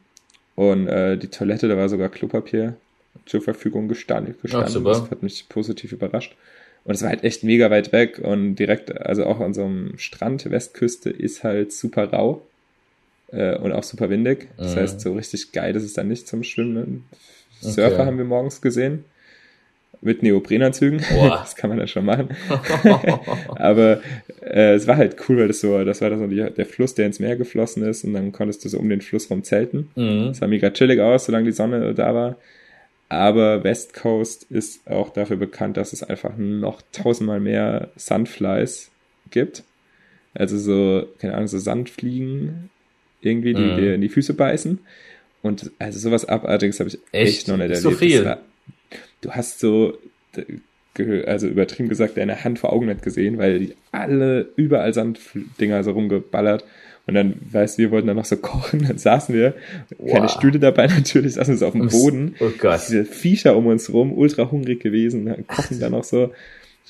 und 0.54 0.88
äh, 0.88 1.18
die 1.18 1.28
Toilette, 1.28 1.68
da 1.68 1.76
war 1.76 1.88
sogar 1.88 2.08
Klopapier 2.08 2.76
zur 3.24 3.40
Verfügung 3.40 3.88
gestanden. 3.88 4.34
gestanden. 4.40 4.86
Ach, 4.86 5.00
das 5.00 5.10
hat 5.10 5.22
mich 5.22 5.48
positiv 5.48 5.92
überrascht. 5.92 6.36
Und 6.86 6.94
es 6.94 7.02
war 7.02 7.08
halt 7.08 7.24
echt 7.24 7.42
mega 7.42 7.68
weit 7.68 7.92
weg 7.92 8.20
und 8.20 8.54
direkt, 8.56 8.96
also 8.96 9.26
auch 9.26 9.40
an 9.40 9.54
so 9.54 9.64
einem 9.64 9.98
Strand, 9.98 10.48
Westküste, 10.48 11.10
ist 11.10 11.42
halt 11.42 11.72
super 11.72 12.12
rau 12.12 12.42
äh, 13.32 13.56
und 13.58 13.72
auch 13.72 13.82
super 13.82 14.08
windig. 14.08 14.48
Das 14.56 14.76
mhm. 14.76 14.80
heißt, 14.80 15.00
so 15.00 15.14
richtig 15.14 15.50
geil 15.50 15.74
ist 15.74 15.82
es 15.82 15.94
dann 15.94 16.06
nicht 16.06 16.28
zum 16.28 16.44
Schwimmen. 16.44 17.04
Surfer 17.60 17.94
okay. 17.94 18.06
haben 18.06 18.18
wir 18.18 18.24
morgens 18.24 18.60
gesehen. 18.60 19.04
Mit 20.00 20.22
Neoprenanzügen. 20.22 21.02
Boah. 21.12 21.38
Das 21.40 21.56
kann 21.56 21.70
man 21.70 21.78
ja 21.80 21.88
schon 21.88 22.04
machen. 22.04 22.28
Aber 23.56 24.00
äh, 24.42 24.74
es 24.74 24.86
war 24.86 24.96
halt 24.96 25.16
cool, 25.28 25.38
weil 25.38 25.48
das 25.48 25.60
so, 25.60 25.84
das 25.84 26.00
war 26.02 26.16
so 26.16 26.26
die, 26.28 26.36
der 26.36 26.66
Fluss, 26.66 26.94
der 26.94 27.06
ins 27.06 27.18
Meer 27.18 27.34
geflossen 27.34 27.82
ist 27.82 28.04
und 28.04 28.14
dann 28.14 28.30
konntest 28.30 28.64
du 28.64 28.68
so 28.68 28.78
um 28.78 28.88
den 28.88 29.00
Fluss 29.00 29.28
rum 29.28 29.42
zelten. 29.42 29.90
Mhm. 29.96 30.34
sah 30.34 30.46
mega 30.46 30.70
chillig 30.70 31.00
aus, 31.00 31.24
solange 31.24 31.46
die 31.46 31.52
Sonne 31.52 31.94
da 31.94 32.14
war. 32.14 32.36
Aber 33.08 33.62
West 33.62 33.94
Coast 33.94 34.46
ist 34.50 34.88
auch 34.90 35.10
dafür 35.10 35.36
bekannt, 35.36 35.76
dass 35.76 35.92
es 35.92 36.02
einfach 36.02 36.36
noch 36.36 36.82
tausendmal 36.92 37.40
mehr 37.40 37.90
Sandflies 37.96 38.90
gibt. 39.30 39.62
Also 40.34 40.58
so, 40.58 41.06
keine 41.18 41.34
Ahnung, 41.34 41.46
so 41.46 41.58
Sandfliegen 41.58 42.70
irgendwie, 43.20 43.54
die 43.54 43.62
mhm. 43.62 43.76
dir 43.76 43.94
in 43.94 44.00
die 44.00 44.08
Füße 44.08 44.34
beißen. 44.34 44.80
Und 45.42 45.70
also 45.78 45.98
sowas 45.98 46.24
Abartiges 46.24 46.80
habe 46.80 46.88
ich 46.88 46.98
echt, 47.12 47.38
echt 47.38 47.48
noch 47.48 47.56
nicht 47.56 47.70
erlebt. 47.70 47.82
So 47.82 47.90
viel. 47.92 48.24
War, 48.24 48.40
du 49.20 49.30
hast 49.30 49.60
so, 49.60 49.98
also 51.26 51.46
übertrieben 51.46 51.88
gesagt, 51.88 52.16
deine 52.16 52.42
Hand 52.42 52.58
vor 52.58 52.72
Augen 52.72 52.86
nicht 52.86 53.02
gesehen, 53.02 53.38
weil 53.38 53.58
die 53.60 53.76
alle 53.92 54.50
überall 54.56 54.92
Sanddinger 54.92 55.84
so 55.84 55.92
rumgeballert. 55.92 56.64
Und 57.06 57.14
dann, 57.14 57.36
weißt 57.52 57.78
du, 57.78 57.82
wir 57.82 57.90
wollten 57.92 58.08
dann 58.08 58.16
noch 58.16 58.24
so 58.24 58.36
kochen, 58.36 58.84
dann 58.86 58.98
saßen 58.98 59.34
wir, 59.34 59.54
wow. 59.98 60.12
keine 60.12 60.28
Stühle 60.28 60.58
dabei 60.58 60.86
natürlich, 60.88 61.34
saßen 61.34 61.54
wir 61.54 61.58
so 61.58 61.66
auf 61.66 61.72
dem 61.72 61.88
Boden. 61.88 62.34
Oh 62.40 62.50
Gott. 62.58 62.80
Diese 62.88 63.04
Viecher 63.04 63.56
um 63.56 63.66
uns 63.66 63.92
rum, 63.92 64.12
ultra 64.12 64.50
hungrig 64.50 64.80
gewesen, 64.80 65.26
dann 65.26 65.46
kochen 65.46 65.78
dann 65.78 65.92
noch 65.92 66.04
so 66.04 66.32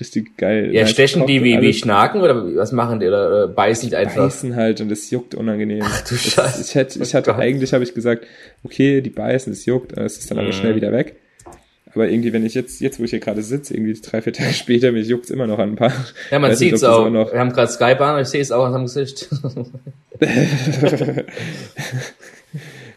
richtig 0.01 0.37
geil. 0.37 0.75
Ja, 0.75 0.87
stechen 0.87 1.27
die 1.27 1.43
wie, 1.43 1.61
wie 1.61 1.73
Schnaken 1.73 2.21
oder 2.21 2.57
was 2.57 2.73
machen 2.73 3.01
die 3.01 3.07
oder, 3.07 3.29
oder 3.29 3.49
beißen 3.49 3.89
die 3.89 3.97
einfach? 3.97 4.25
Beißen 4.25 4.57
halt 4.57 4.81
und 4.81 4.91
es 4.93 5.11
juckt 5.11 5.35
unangenehm. 5.35 5.83
Ach 5.85 6.03
du 6.03 6.17
Scheiße. 6.17 6.63
Ich, 6.63 6.75
hätte, 6.75 7.03
ich 7.03 7.15
hatte, 7.15 7.31
oh 7.33 7.35
eigentlich 7.35 7.73
habe 7.73 7.85
ich 7.85 7.95
gesagt, 7.95 8.27
okay, 8.63 9.01
die 9.01 9.11
beißen, 9.11 9.53
es 9.53 9.65
juckt, 9.65 9.97
es 9.97 10.19
ist 10.19 10.31
dann 10.31 10.39
aber 10.39 10.49
mhm. 10.49 10.53
schnell 10.53 10.77
wieder 10.77 10.93
weg. 10.93 11.17
Aber 11.97 12.09
irgendwie, 12.11 12.33
wenn 12.35 12.45
ich 12.45 12.53
jetzt, 12.53 12.83
jetzt 12.83 13.01
wo 13.01 13.05
ich 13.05 13.11
hier 13.11 13.21
gerade 13.21 13.41
sitze, 13.41 13.73
irgendwie 13.73 13.99
drei, 13.99 14.21
vier 14.21 14.35
Tage 14.35 14.53
später, 14.55 14.93
mich 14.93 15.09
juckt's 15.09 15.31
immer 15.31 15.47
noch 15.47 15.59
an 15.59 15.71
ein 15.71 15.77
paar. 15.77 15.93
Ja, 16.31 16.39
man 16.39 16.55
sieht's 16.55 16.83
nicht, 16.83 16.91
auch. 16.91 17.11
Wir 17.11 17.41
haben 17.41 17.53
gerade 17.53 17.73
Skype 17.73 18.05
an, 18.05 18.21
ich 18.21 18.29
sehe 18.29 18.43
es 18.43 18.53
auch 18.53 18.67
an 18.67 18.73
seinem 18.73 18.85
Gesicht. 18.85 19.31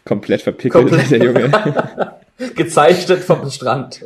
Komplett 0.04 0.42
verpickelt, 0.42 0.88
Komplett. 0.88 1.10
der 1.10 1.24
Junge. 1.24 1.50
Gezeichnet 2.54 3.20
vom 3.20 3.50
Strand. 3.50 4.02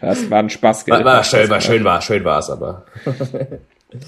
das 0.00 0.30
war 0.30 0.40
ein 0.40 0.50
Spaß. 0.50 0.86
War, 0.88 1.02
war 1.04 1.24
schön, 1.24 1.48
war 1.48 1.60
schön, 1.62 1.84
war 1.84 2.02
schön 2.02 2.22
war 2.24 2.40
es, 2.40 2.50
aber. 2.50 2.84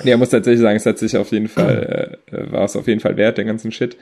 ja, 0.05 0.19
muss 0.19 0.29
tatsächlich 0.31 0.61
sagen, 0.61 0.77
es 0.77 0.85
hat 0.85 0.99
sich 0.99 1.17
auf 1.17 1.33
jeden 1.33 1.49
Fall, 1.49 2.19
äh, 2.31 2.53
war 2.53 2.65
es 2.65 2.77
auf 2.77 2.87
jeden 2.89 3.01
Fall 3.01 3.17
wert, 3.17 3.39
den 3.39 3.47
ganzen 3.47 3.73
Shit. 3.73 3.97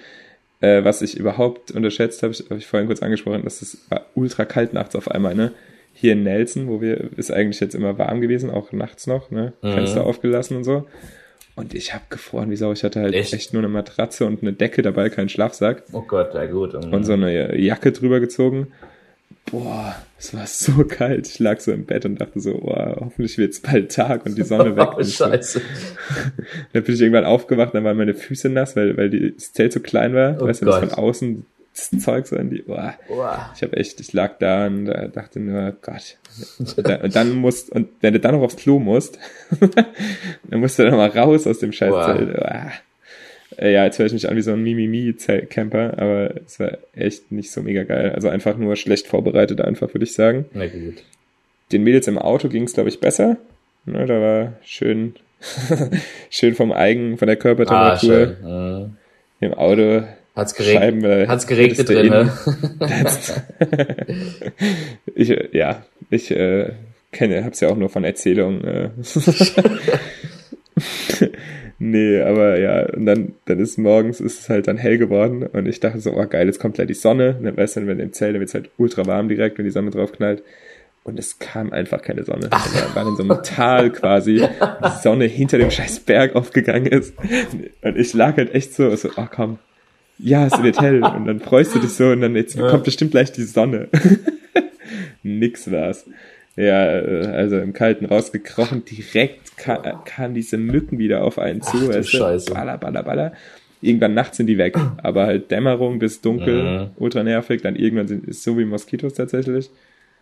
Äh, 0.60 0.84
was 0.84 1.02
ich 1.02 1.18
überhaupt 1.18 1.72
unterschätzt 1.72 2.22
habe, 2.22 2.32
habe 2.32 2.56
ich 2.58 2.66
vorhin 2.66 2.86
kurz 2.86 3.02
angesprochen, 3.02 3.42
dass 3.44 3.62
es 3.62 3.78
war 3.90 4.06
ultra 4.14 4.44
kalt 4.44 4.72
nachts 4.72 4.96
auf 4.96 5.10
einmal, 5.10 5.34
ne? 5.34 5.52
Hier 5.92 6.14
in 6.14 6.24
Nelson, 6.24 6.68
wo 6.68 6.80
wir, 6.80 7.10
ist 7.16 7.30
eigentlich 7.30 7.60
jetzt 7.60 7.74
immer 7.74 7.98
warm 7.98 8.20
gewesen, 8.20 8.50
auch 8.50 8.72
nachts 8.72 9.06
noch, 9.06 9.30
ne? 9.30 9.52
Mhm. 9.62 9.72
Fenster 9.72 10.04
aufgelassen 10.04 10.56
und 10.56 10.64
so. 10.64 10.86
Und 11.56 11.72
ich 11.74 11.94
habe 11.94 12.04
gefroren 12.10 12.50
wie 12.50 12.56
Sau. 12.56 12.72
Ich 12.72 12.82
hatte 12.82 13.00
halt 13.00 13.14
echt? 13.14 13.32
echt? 13.32 13.52
nur 13.52 13.62
eine 13.62 13.68
Matratze 13.68 14.26
und 14.26 14.42
eine 14.42 14.52
Decke 14.52 14.82
dabei, 14.82 15.08
keinen 15.08 15.28
Schlafsack. 15.28 15.84
Oh 15.92 16.02
Gott, 16.02 16.34
ja 16.34 16.46
gut. 16.46 16.74
Und, 16.74 16.92
und 16.92 17.04
so 17.04 17.12
eine 17.12 17.56
Jacke 17.56 17.92
drüber 17.92 18.18
gezogen. 18.18 18.72
Boah, 19.50 19.94
es 20.18 20.34
war 20.34 20.46
so 20.46 20.84
kalt. 20.88 21.28
Ich 21.28 21.38
lag 21.38 21.60
so 21.60 21.72
im 21.72 21.84
Bett 21.84 22.04
und 22.04 22.20
dachte 22.20 22.40
so, 22.40 22.58
boah, 22.58 22.96
hoffentlich 23.00 23.38
wird's 23.38 23.60
bald 23.60 23.92
Tag 23.92 24.24
und 24.26 24.36
die 24.36 24.42
Sonne 24.42 24.76
weg. 24.76 24.88
oh, 24.96 25.02
scheiße. 25.02 25.60
dann 26.72 26.82
bin 26.82 26.94
ich 26.94 27.00
irgendwann 27.00 27.24
aufgewacht, 27.24 27.74
dann 27.74 27.84
waren 27.84 27.96
meine 27.96 28.14
Füße 28.14 28.48
nass, 28.48 28.76
weil, 28.76 28.96
weil 28.96 29.10
die, 29.10 29.34
das 29.34 29.52
Zelt 29.52 29.72
so 29.72 29.80
klein 29.80 30.14
war. 30.14 30.38
Oh 30.40 30.46
weißt 30.46 30.62
du, 30.62 30.66
das 30.66 30.78
von 30.78 30.92
außen 30.92 31.46
das 31.74 31.90
Zeug 32.02 32.26
so 32.28 32.36
in 32.36 32.50
die, 32.50 32.62
boah. 32.62 32.94
boah. 33.08 33.50
Ich 33.56 33.62
habe 33.62 33.76
echt, 33.76 33.98
ich 33.98 34.12
lag 34.12 34.38
da 34.38 34.68
und 34.68 34.84
dachte 34.84 35.40
nur, 35.40 35.72
Gott. 35.82 36.18
Und 36.58 36.86
dann, 36.86 37.00
und 37.00 37.16
dann 37.16 37.32
musst, 37.32 37.70
und 37.72 37.88
wenn 38.00 38.12
du 38.14 38.20
dann 38.20 38.36
noch 38.36 38.42
aufs 38.42 38.54
Klo 38.54 38.78
musst, 38.78 39.18
dann 40.48 40.60
musst 40.60 40.78
du 40.78 40.84
dann 40.84 40.94
mal 40.94 41.08
raus 41.08 41.48
aus 41.48 41.58
dem 41.58 41.72
Scheißzelt. 41.72 42.36
Boah. 42.36 42.70
Äh, 43.58 43.72
ja, 43.72 43.84
jetzt 43.84 43.98
höre 43.98 44.06
ich 44.06 44.12
mich 44.12 44.28
an 44.28 44.36
wie 44.36 44.42
so 44.42 44.52
ein 44.52 44.62
Mimimi-Camper, 44.62 45.98
aber 45.98 46.34
es 46.44 46.60
war 46.60 46.78
echt 46.94 47.32
nicht 47.32 47.50
so 47.50 47.62
mega 47.62 47.84
geil. 47.84 48.12
Also 48.12 48.28
einfach 48.28 48.56
nur 48.56 48.76
schlecht 48.76 49.06
vorbereitet, 49.06 49.60
einfach, 49.60 49.92
würde 49.94 50.04
ich 50.04 50.14
sagen. 50.14 50.46
Na 50.52 50.66
gut. 50.66 51.02
Den 51.72 51.84
Mädels 51.84 52.08
im 52.08 52.18
Auto 52.18 52.48
ging 52.48 52.64
es, 52.64 52.74
glaube 52.74 52.88
ich, 52.88 53.00
besser. 53.00 53.38
Ne, 53.86 54.06
da 54.06 54.20
war 54.20 54.52
schön, 54.62 55.14
schön 56.30 56.54
vom 56.54 56.72
Eigen, 56.72 57.18
von 57.18 57.26
der 57.26 57.36
Körpertemperatur. 57.36 58.36
Ah, 58.44 58.88
Im 59.40 59.54
Auto 59.54 60.04
Hat's 60.34 60.54
geregnet, 60.54 61.04
äh, 61.04 61.28
hat's 61.28 61.46
geregnet 61.46 61.88
drin, 61.88 62.08
ne? 62.08 62.32
ich, 65.14 65.28
ja, 65.52 65.84
ich 66.10 66.30
äh, 66.32 66.72
kenne, 67.12 67.44
hab's 67.44 67.60
ja 67.60 67.68
auch 67.68 67.76
nur 67.76 67.88
von 67.88 68.02
Erzählungen. 68.02 68.64
Äh. 68.64 68.90
nee, 71.78 72.20
aber 72.20 72.58
ja, 72.58 72.86
und 72.94 73.06
dann, 73.06 73.34
dann 73.46 73.58
ist 73.58 73.78
morgens 73.78 74.20
ist 74.20 74.40
es 74.40 74.48
halt 74.48 74.68
dann 74.68 74.76
hell 74.76 74.98
geworden 74.98 75.44
und 75.44 75.66
ich 75.66 75.80
dachte 75.80 76.00
so, 76.00 76.12
oh 76.12 76.26
geil, 76.26 76.46
jetzt 76.46 76.60
kommt 76.60 76.74
gleich 76.74 76.86
die 76.86 76.94
Sonne. 76.94 77.36
Und 77.38 77.44
dann 77.44 77.56
weißt 77.56 77.76
du, 77.76 77.86
wenn 77.86 78.00
im 78.00 78.12
Zelt, 78.12 78.34
dann 78.34 78.40
wird's 78.40 78.54
halt 78.54 78.70
ultra 78.76 79.06
warm 79.06 79.28
direkt, 79.28 79.58
wenn 79.58 79.64
die 79.64 79.70
Sonne 79.70 79.90
drauf 79.90 80.12
knallt. 80.12 80.42
Und 81.04 81.18
es 81.18 81.38
kam 81.38 81.70
einfach 81.70 82.00
keine 82.00 82.24
Sonne. 82.24 82.48
Wir 82.50 82.94
waren 82.94 83.08
in 83.08 83.16
so 83.16 83.22
einem 83.22 83.42
Tal 83.42 83.90
quasi, 83.92 84.36
die 84.36 85.02
Sonne 85.02 85.26
hinter 85.26 85.58
dem 85.58 85.70
scheiß 85.70 86.00
Berg 86.00 86.34
aufgegangen 86.34 86.86
ist. 86.86 87.14
Und 87.82 87.98
ich 87.98 88.14
lag 88.14 88.38
halt 88.38 88.54
echt 88.54 88.72
so, 88.72 88.94
so, 88.96 89.10
oh 89.16 89.26
komm, 89.30 89.58
ja, 90.18 90.46
es 90.46 90.62
wird 90.62 90.80
hell. 90.80 91.02
Und 91.02 91.26
dann 91.26 91.40
freust 91.40 91.74
du 91.74 91.78
dich 91.78 91.90
so 91.90 92.08
und 92.08 92.20
dann 92.20 92.36
jetzt 92.36 92.56
ja. 92.56 92.68
kommt 92.70 92.84
bestimmt 92.84 93.10
gleich 93.10 93.32
die 93.32 93.42
Sonne. 93.42 93.88
Nix 95.22 95.70
war's. 95.70 96.06
Ja, 96.56 97.00
äh, 97.00 97.26
also 97.26 97.58
im 97.58 97.72
Kalten 97.72 98.04
rausgekrochen, 98.04 98.84
direkt 98.84 99.56
kam, 99.56 99.82
kamen 100.04 100.34
diese 100.34 100.56
Mücken 100.56 100.98
wieder 100.98 101.24
auf 101.24 101.38
einen 101.38 101.62
zu. 101.62 101.76
Ach, 101.90 101.94
du? 101.94 102.04
Scheiße. 102.04 102.52
Baller, 102.52 102.78
baller, 102.78 103.02
baller. 103.02 103.32
Irgendwann 103.80 104.14
nachts 104.14 104.36
sind 104.36 104.46
die 104.46 104.58
weg. 104.58 104.76
Aber 105.02 105.26
halt 105.26 105.50
Dämmerung 105.50 105.98
bis 105.98 106.20
dunkel, 106.20 106.62
mhm. 106.62 106.90
ultra 106.96 107.22
nervig. 107.22 107.62
Dann 107.62 107.76
irgendwann 107.76 108.08
sind 108.08 108.28
es 108.28 108.42
so 108.42 108.58
wie 108.58 108.64
Moskitos 108.64 109.14
tatsächlich. 109.14 109.70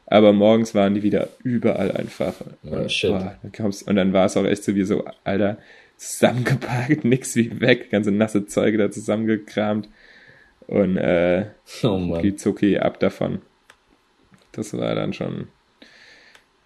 Aber 0.07 0.33
morgens 0.33 0.75
waren 0.75 0.95
die 0.95 1.03
wieder 1.03 1.29
überall 1.43 1.93
einfach. 1.93 2.35
Oh, 2.65 2.89
shit. 2.89 3.11
Boah, 3.11 3.37
dann 3.43 3.73
und 3.87 3.97
dann 3.97 4.13
war 4.13 4.27
es 4.27 4.37
auch 4.37 4.45
echt 4.45 4.65
so 4.65 4.75
wie 4.75 4.83
so, 4.83 5.05
Alter, 5.25 5.59
zusammengepackt, 5.97 7.05
nix 7.05 7.37
wie 7.37 7.61
weg, 7.61 7.91
ganze 7.91 8.11
nasse 8.11 8.47
Zeuge 8.47 8.79
da 8.79 8.91
zusammengekramt 8.91 9.89
und 10.67 10.97
äh, 10.97 11.47
oh 11.83 12.21
Zucki 12.37 12.79
ab 12.79 12.99
davon. 13.01 13.41
Das 14.53 14.77
war 14.77 14.95
dann 14.95 15.13
schon 15.13 15.49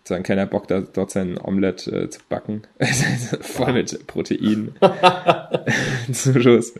sein 0.08 0.22
keiner 0.22 0.46
Bock, 0.46 0.68
da, 0.68 0.80
dort 0.80 1.10
sein 1.10 1.38
Omelett 1.38 1.86
äh, 1.86 2.08
zu 2.08 2.20
backen. 2.28 2.62
Voll 3.40 3.72
mit 3.72 4.06
Protein. 4.06 4.72
Zuschuss. 6.12 6.74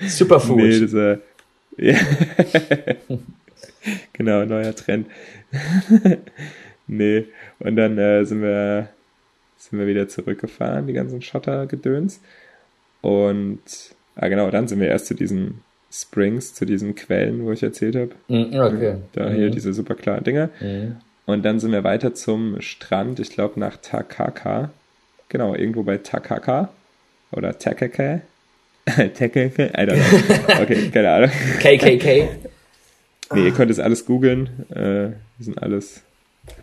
Superfood. 0.00 0.56
Nee, 0.56 0.80
das, 0.80 0.94
äh, 0.94 1.18
ja. 1.76 1.96
genau, 4.12 4.44
neuer 4.44 4.74
Trend. 4.74 5.08
nee, 6.86 7.26
und 7.58 7.76
dann 7.76 7.98
äh, 7.98 8.24
sind 8.24 8.42
wir 8.42 8.88
sind 9.56 9.78
wir 9.78 9.86
wieder 9.86 10.08
zurückgefahren, 10.08 10.86
die 10.86 10.92
ganzen 10.92 11.22
Schottergedöns. 11.22 12.20
Und, 13.00 13.60
ah 14.14 14.28
genau, 14.28 14.50
dann 14.50 14.68
sind 14.68 14.80
wir 14.80 14.88
erst 14.88 15.06
zu 15.06 15.14
diesen 15.14 15.62
Springs, 15.90 16.54
zu 16.54 16.64
diesen 16.64 16.94
Quellen, 16.94 17.44
wo 17.44 17.52
ich 17.52 17.62
erzählt 17.62 17.96
habe. 17.96 18.10
Mm, 18.28 18.54
okay. 18.58 18.96
Da 19.12 19.30
hier 19.30 19.48
mhm. 19.48 19.52
diese 19.52 19.72
super 19.72 19.94
klaren 19.94 20.24
Dinger. 20.24 20.50
Mhm. 20.60 20.96
Und 21.26 21.44
dann 21.44 21.58
sind 21.58 21.72
wir 21.72 21.84
weiter 21.84 22.14
zum 22.14 22.60
Strand, 22.60 23.18
ich 23.18 23.30
glaube 23.30 23.58
nach 23.58 23.76
Takaka. 23.78 24.70
Genau, 25.28 25.54
irgendwo 25.54 25.82
bei 25.82 25.98
Takaka. 25.98 26.68
Oder 27.32 27.58
Takaka. 27.58 28.20
Takaka? 28.86 29.64
I 29.64 29.86
don't 29.86 29.94
know. 29.94 30.62
Okay, 30.62 30.90
keine 30.90 31.10
Ahnung. 31.10 31.30
KKK. 31.60 32.28
nee, 33.34 33.44
ihr 33.44 33.52
könnt 33.52 33.70
es 33.70 33.80
alles 33.80 34.04
googeln. 34.04 34.66
Äh, 34.70 35.14
wir 35.38 35.44
sind 35.44 35.62
alles 35.62 36.02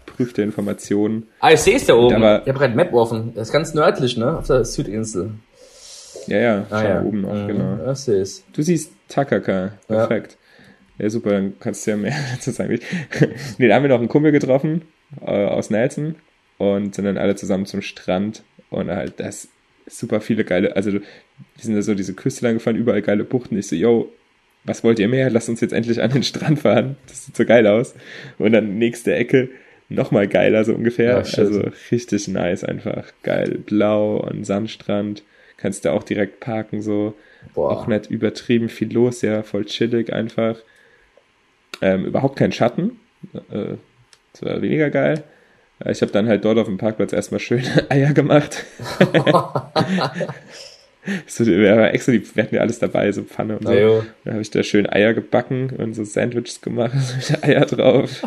geprüfte 0.05 0.43
Informationen. 0.43 1.27
Ah, 1.39 1.51
ich 1.51 1.59
sehe 1.59 1.77
es 1.77 1.85
da 1.85 1.95
oben. 1.95 2.15
Aber, 2.15 2.43
ich 2.43 2.47
habe 2.47 2.59
gerade 2.59 2.75
Map 2.75 2.93
offen. 2.93 3.33
Das 3.33 3.47
ist 3.47 3.53
ganz 3.53 3.73
nördlich, 3.73 4.15
ne? 4.17 4.37
Auf 4.37 4.47
der 4.47 4.63
Südinsel. 4.63 5.31
Ja, 6.27 6.37
ja, 6.37 6.65
ah, 6.69 6.83
ja. 6.83 7.01
oben 7.01 7.21
noch, 7.21 7.33
mhm. 7.33 7.47
genau. 7.47 7.91
Ich 7.91 7.97
sehe 7.97 8.21
es. 8.21 8.43
Du 8.53 8.61
siehst 8.61 8.93
Takaka. 9.07 9.71
Perfekt. 9.87 10.33
Ja. 10.33 10.37
Ja. 11.01 11.09
super, 11.09 11.31
dann 11.31 11.53
kannst 11.59 11.85
du 11.85 11.91
ja 11.91 11.97
mehr 11.97 12.15
dazu 12.33 12.51
sagen. 12.51 12.79
nee, 13.57 13.67
da 13.67 13.75
haben 13.75 13.83
wir 13.83 13.89
noch 13.89 13.99
einen 13.99 14.09
Kumpel 14.09 14.31
getroffen 14.31 14.83
äh, 15.21 15.45
aus 15.45 15.69
Nelson 15.69 16.15
und 16.57 16.95
sind 16.95 17.05
dann 17.05 17.17
alle 17.17 17.35
zusammen 17.35 17.65
zum 17.65 17.81
Strand 17.81 18.43
und 18.69 18.89
halt 18.89 19.19
das 19.19 19.49
super 19.87 20.21
viele 20.21 20.43
geile, 20.43 20.75
also 20.75 20.91
die 20.91 21.01
sind 21.61 21.75
da 21.75 21.81
so 21.81 21.95
diese 21.95 22.13
Küste 22.13 22.45
lang 22.45 22.55
gefahren, 22.55 22.75
überall 22.75 23.01
geile 23.01 23.23
Buchten. 23.23 23.57
Ich 23.57 23.67
so, 23.67 23.75
yo, 23.75 24.11
was 24.63 24.83
wollt 24.83 24.99
ihr 24.99 25.07
mehr? 25.07 25.29
Lasst 25.29 25.49
uns 25.49 25.61
jetzt 25.61 25.73
endlich 25.73 26.01
an 26.01 26.11
den 26.11 26.23
Strand 26.23 26.59
fahren. 26.59 26.97
Das 27.07 27.25
sieht 27.25 27.35
so 27.35 27.45
geil 27.45 27.65
aus. 27.67 27.95
Und 28.37 28.51
dann 28.51 28.77
nächste 28.77 29.15
Ecke 29.15 29.49
nochmal 29.89 30.27
geiler 30.27 30.63
so 30.63 30.73
ungefähr. 30.73 31.23
Ja, 31.25 31.39
also 31.39 31.63
richtig 31.91 32.27
nice 32.27 32.63
einfach. 32.63 33.11
Geil. 33.23 33.59
Blau 33.65 34.17
und 34.17 34.45
Sandstrand. 34.45 35.23
Kannst 35.57 35.85
du 35.85 35.91
auch 35.91 36.03
direkt 36.03 36.39
parken 36.39 36.81
so. 36.81 37.15
Boah. 37.53 37.71
Auch 37.71 37.87
nicht 37.87 38.09
übertrieben 38.09 38.69
viel 38.69 38.93
los, 38.93 39.23
ja, 39.23 39.41
voll 39.41 39.65
chillig 39.65 40.13
einfach. 40.13 40.57
Ähm, 41.81 42.05
überhaupt 42.05 42.37
kein 42.37 42.51
Schatten. 42.51 42.99
Äh, 43.33 43.75
das 44.33 44.43
war 44.43 44.61
weniger 44.61 44.89
geil. 44.89 45.23
Ich 45.89 46.01
habe 46.01 46.11
dann 46.11 46.27
halt 46.27 46.45
dort 46.45 46.59
auf 46.59 46.67
dem 46.67 46.77
Parkplatz 46.77 47.11
erstmal 47.11 47.39
schöne 47.39 47.63
Eier 47.89 48.13
gemacht. 48.13 48.65
so, 51.25 51.45
wir, 51.45 51.71
haben 51.71 51.85
extra 51.85 52.11
die, 52.11 52.35
wir 52.35 52.43
hatten 52.43 52.55
ja 52.55 52.61
alles 52.61 52.79
dabei, 52.79 53.11
so 53.11 53.23
Pfanne 53.23 53.57
und 53.57 53.65
so. 53.67 53.73
Ja, 53.73 54.03
dann 54.23 54.33
habe 54.33 54.41
ich 54.41 54.51
da 54.51 54.61
schön 54.63 54.87
Eier 54.87 55.13
gebacken 55.13 55.71
und 55.77 55.95
so 55.95 56.03
Sandwiches 56.03 56.61
gemacht, 56.61 56.93
mit 57.29 57.43
Eier 57.43 57.65
drauf. 57.65 58.21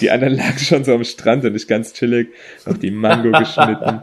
Die 0.00 0.10
anderen 0.10 0.34
lagen 0.34 0.58
schon 0.58 0.84
so 0.84 0.94
am 0.94 1.04
Strand 1.04 1.44
und 1.44 1.54
ich 1.54 1.68
ganz 1.68 1.92
chillig. 1.92 2.28
Noch 2.66 2.76
die 2.76 2.90
Mango 2.90 3.30
geschnitten. 3.30 4.02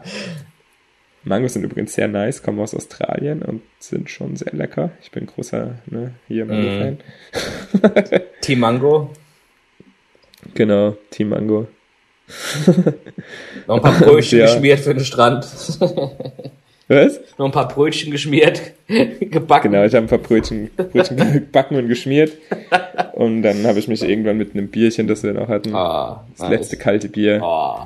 Mangos 1.24 1.54
sind 1.54 1.64
übrigens 1.64 1.94
sehr 1.94 2.08
nice, 2.08 2.42
kommen 2.42 2.60
aus 2.60 2.74
Australien 2.74 3.42
und 3.42 3.62
sind 3.78 4.10
schon 4.10 4.36
sehr 4.36 4.52
lecker. 4.52 4.90
Ich 5.02 5.10
bin 5.10 5.26
großer 5.26 5.76
ne, 5.86 6.12
hier 6.28 6.44
Mango-Fan. 6.44 6.98
Mm. 7.72 8.20
Team 8.42 8.60
Mango. 8.60 9.10
Genau, 10.54 10.96
Team 11.10 11.30
Mango. 11.30 11.66
Noch 13.66 13.76
ein 13.76 13.82
paar 13.82 13.98
Brötchen 13.98 14.38
ja. 14.38 14.46
geschmiert 14.46 14.80
für 14.80 14.94
den 14.94 15.04
Strand. 15.04 15.46
Was? 16.88 17.20
Noch 17.38 17.46
ein 17.46 17.52
paar 17.52 17.68
Brötchen 17.68 18.10
geschmiert, 18.10 18.60
gebacken. 18.86 19.72
Genau, 19.72 19.84
ich 19.84 19.94
habe 19.94 20.04
ein 20.04 20.08
paar 20.08 20.18
Brötchen, 20.18 20.70
Brötchen 20.76 21.16
gebacken 21.32 21.76
und 21.76 21.88
geschmiert. 21.88 22.32
Und 23.14 23.42
dann 23.42 23.66
habe 23.66 23.78
ich 23.78 23.88
mich 23.88 24.02
irgendwann 24.02 24.36
mit 24.36 24.54
einem 24.54 24.68
Bierchen, 24.68 25.06
das 25.06 25.22
wir 25.22 25.32
noch 25.32 25.48
hatten, 25.48 25.74
oh, 25.74 26.16
das 26.32 26.40
nice. 26.40 26.50
letzte 26.50 26.76
kalte 26.76 27.08
Bier, 27.08 27.40
oh. 27.42 27.78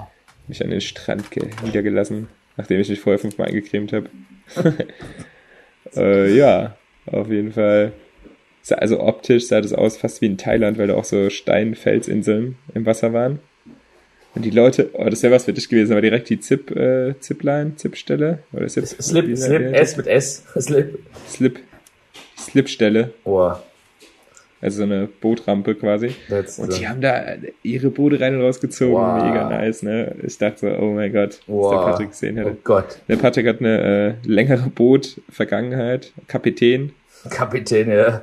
mich 0.48 0.62
an 0.64 0.70
den 0.70 0.80
Strand 0.80 1.24
niedergelassen, 1.64 2.28
nachdem 2.58 2.80
ich 2.80 2.90
mich 2.90 3.00
vorher 3.00 3.18
fünfmal 3.18 3.48
eingecremt 3.48 3.94
habe. 3.94 4.10
äh, 5.96 6.36
ja, 6.36 6.76
auf 7.06 7.30
jeden 7.30 7.52
Fall. 7.52 7.92
Also 8.70 9.00
optisch 9.00 9.46
sah 9.46 9.62
das 9.62 9.72
aus 9.72 9.96
fast 9.96 10.20
wie 10.20 10.26
in 10.26 10.36
Thailand, 10.36 10.76
weil 10.76 10.88
da 10.88 10.94
auch 10.94 11.04
so 11.04 11.30
Steinfelsinseln 11.30 12.56
im 12.74 12.84
Wasser 12.84 13.14
waren. 13.14 13.38
Und 14.34 14.44
die 14.44 14.50
Leute, 14.50 14.90
oh, 14.92 15.08
das 15.08 15.22
wäre 15.22 15.34
was 15.34 15.46
für 15.46 15.54
dich 15.54 15.70
gewesen, 15.70 15.92
aber 15.92 16.02
direkt 16.02 16.28
die 16.28 16.38
Zip, 16.38 16.70
äh, 16.72 17.18
Zipline, 17.18 17.76
Zipstelle, 17.76 18.40
oder 18.52 18.66
Zip, 18.66 18.84
Slip, 18.86 19.36
Slip, 19.38 19.74
S 19.74 19.96
mit 19.96 20.06
S, 20.06 20.44
Slip. 20.60 20.98
Slip, 21.26 21.60
Slipstelle. 22.36 23.14
Oh. 23.24 23.52
Also 24.60 24.78
so 24.78 24.82
eine 24.84 25.06
Bootrampe 25.06 25.76
quasi. 25.76 26.16
That's 26.28 26.58
und 26.58 26.76
die 26.76 26.88
haben 26.88 27.00
da 27.00 27.22
ihre 27.62 27.90
Boote 27.90 28.20
rein 28.20 28.34
und 28.34 28.42
rausgezogen. 28.42 28.94
Wow. 28.94 29.22
Mega 29.22 29.48
nice, 29.48 29.82
ne? 29.82 30.16
Ich 30.26 30.36
dachte 30.36 30.58
so, 30.60 30.66
oh 30.66 30.94
mein 30.94 31.12
Gott, 31.12 31.40
wow. 31.46 31.64
was 31.64 31.70
der 31.70 31.90
Patrick 31.90 32.10
gesehen 32.10 32.36
hätte. 32.38 32.50
Oh 32.50 32.56
Gott. 32.64 32.98
Der 33.06 33.16
Patrick 33.16 33.46
hat 33.46 33.60
eine 33.60 34.16
äh, 34.24 34.28
längere 34.28 34.68
Boot-Vergangenheit, 34.68 36.12
Kapitän. 36.26 36.90
Kapitän, 37.30 37.88
ja. 37.88 38.22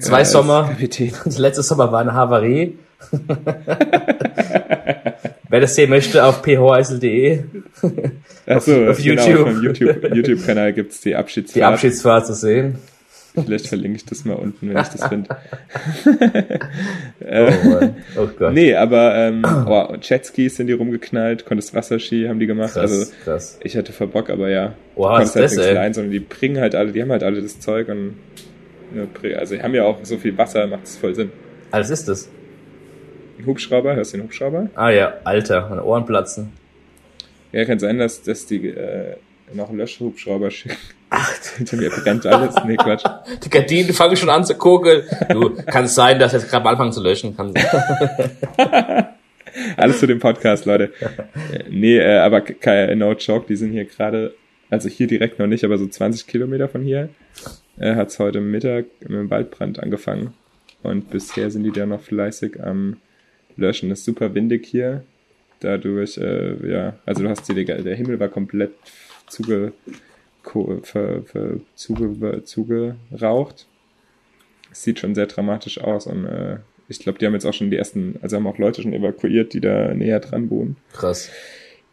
Zwei 0.00 0.18
ja, 0.20 0.24
Sommer. 0.24 0.64
Kapitän. 0.70 1.12
Das 1.24 1.38
letzte 1.38 1.62
Sommer 1.62 1.92
war 1.92 2.00
eine 2.00 2.14
Havarie. 2.14 2.76
Wer 5.48 5.60
das 5.60 5.74
sehen 5.74 5.90
möchte, 5.90 6.24
auf 6.24 6.42
phheisel.de. 6.42 7.44
Achso, 8.46 8.84
auf, 8.84 8.90
auf 8.90 9.02
genau, 9.02 9.26
YouTube. 9.26 9.46
Auf 9.46 9.62
YouTube, 9.62 10.14
YouTube-Kanal 10.14 10.72
gibt's 10.72 11.00
die 11.00 11.14
Abschiedsfahrt. 11.14 11.56
Die 11.56 11.64
Abschiedsfahrt 11.64 12.26
zu 12.26 12.34
sehen. 12.34 12.78
Vielleicht 13.34 13.68
verlinke 13.68 13.96
ich 13.96 14.04
das 14.04 14.24
mal 14.24 14.34
unten, 14.34 14.68
wenn 14.68 14.76
ich 14.76 14.88
das 14.88 15.06
finde. 15.06 15.36
oh, 17.20 18.20
oh 18.22 18.28
Gott. 18.36 18.52
Nee, 18.52 18.74
aber 18.74 19.14
ähm, 19.14 19.44
oh, 19.44 19.94
Jetskis 20.00 20.56
sind 20.56 20.66
die 20.66 20.72
rumgeknallt, 20.72 21.46
konntest 21.46 21.74
Wasserski 21.74 22.26
haben 22.26 22.40
die 22.40 22.46
gemacht. 22.46 22.72
Krass, 22.72 22.90
also 22.90 23.12
krass. 23.24 23.60
ich 23.62 23.76
hatte 23.76 23.92
voll 23.92 24.08
Bock, 24.08 24.30
aber 24.30 24.48
ja. 24.48 24.74
Wow, 24.96 25.16
konntest 25.16 25.36
halt 25.36 25.50
nichts 25.50 25.56
lernen, 25.56 25.94
sondern 25.94 26.12
die 26.12 26.20
bringen 26.20 26.58
halt 26.58 26.74
alle, 26.74 26.92
die 26.92 27.02
haben 27.02 27.12
halt 27.12 27.22
alle 27.22 27.40
das 27.40 27.60
Zeug 27.60 27.88
und 27.88 28.16
also 29.36 29.54
die 29.54 29.62
haben 29.62 29.74
ja 29.74 29.84
auch 29.84 29.98
so 30.02 30.18
viel 30.18 30.36
Wasser, 30.36 30.66
macht 30.66 30.84
es 30.84 30.96
voll 30.96 31.14
Sinn. 31.14 31.30
Alles 31.70 31.90
ist 31.90 32.08
das. 32.08 32.28
Ein 33.38 33.46
Hubschrauber, 33.46 33.94
hörst 33.94 34.12
du 34.12 34.18
den 34.18 34.24
Hubschrauber? 34.24 34.70
Ah 34.74 34.90
ja, 34.90 35.14
Alter, 35.24 35.68
meine 35.68 35.84
Ohren 35.84 36.04
platzen. 36.04 36.52
Ja, 37.52 37.64
kann 37.64 37.78
sein, 37.78 37.98
dass, 37.98 38.22
dass 38.22 38.46
die 38.46 38.68
äh, 38.68 39.16
noch 39.52 39.68
einen 39.68 39.78
Löschhubschrauber 39.78 40.50
schicken. 40.50 40.76
Ach, 41.10 41.32
hinter 41.56 41.76
mir 41.76 41.90
brennt 41.90 42.24
alles. 42.24 42.54
Nee, 42.64 42.76
Quatsch. 42.76 43.04
Die 43.44 43.50
Gardinen 43.50 43.92
fangen 43.92 44.16
schon 44.16 44.30
an 44.30 44.44
zu 44.44 44.54
kugeln. 44.54 45.02
Du, 45.28 45.50
kann 45.66 45.84
es 45.84 45.94
sein, 45.94 46.18
dass 46.20 46.32
jetzt 46.32 46.48
gerade 46.48 46.64
mal 46.64 46.70
anfangen 46.70 46.92
zu 46.92 47.02
löschen 47.02 47.36
kann. 47.36 47.52
alles 49.76 49.98
zu 49.98 50.06
dem 50.06 50.20
Podcast, 50.20 50.66
Leute. 50.66 50.92
Nee, 51.68 51.98
äh, 51.98 52.18
aber 52.18 52.44
no 52.94 53.12
joke, 53.12 53.46
die 53.48 53.56
sind 53.56 53.72
hier 53.72 53.86
gerade, 53.86 54.34
also 54.70 54.88
hier 54.88 55.08
direkt 55.08 55.40
noch 55.40 55.48
nicht, 55.48 55.64
aber 55.64 55.78
so 55.78 55.86
20 55.88 56.28
Kilometer 56.28 56.68
von 56.68 56.82
hier, 56.82 57.08
äh, 57.78 57.96
hat 57.96 58.08
es 58.08 58.18
heute 58.20 58.40
Mittag 58.40 58.86
mit 59.00 59.10
dem 59.10 59.30
Waldbrand 59.30 59.80
angefangen. 59.80 60.34
Und 60.82 61.10
bisher 61.10 61.50
sind 61.50 61.64
die 61.64 61.72
da 61.72 61.86
noch 61.86 62.00
fleißig 62.00 62.62
am 62.62 62.98
Löschen. 63.56 63.90
Das 63.90 63.98
ist 64.00 64.04
super 64.04 64.34
windig 64.34 64.64
hier. 64.64 65.02
Dadurch, 65.60 66.16
äh, 66.16 66.70
ja, 66.70 66.94
also 67.04 67.22
du 67.22 67.28
hast 67.28 67.48
die, 67.48 67.64
der 67.64 67.94
Himmel 67.94 68.18
war 68.18 68.28
komplett 68.28 68.70
zuge, 69.26 69.72
ver, 70.82 71.22
ver, 71.22 71.60
zuge, 71.74 72.44
zugeraucht. 72.44 73.66
Sieht 74.72 75.00
schon 75.00 75.14
sehr 75.14 75.26
dramatisch 75.26 75.80
aus 75.80 76.06
und 76.06 76.24
äh, 76.26 76.58
ich 76.88 76.98
glaube, 76.98 77.18
die 77.18 77.26
haben 77.26 77.34
jetzt 77.34 77.46
auch 77.46 77.54
schon 77.54 77.70
die 77.70 77.76
ersten, 77.76 78.18
also 78.20 78.36
haben 78.36 78.46
auch 78.46 78.58
Leute 78.58 78.82
schon 78.82 78.92
evakuiert, 78.92 79.52
die 79.52 79.60
da 79.60 79.94
näher 79.94 80.20
dran 80.20 80.50
wohnen. 80.50 80.76
Krass. 80.92 81.30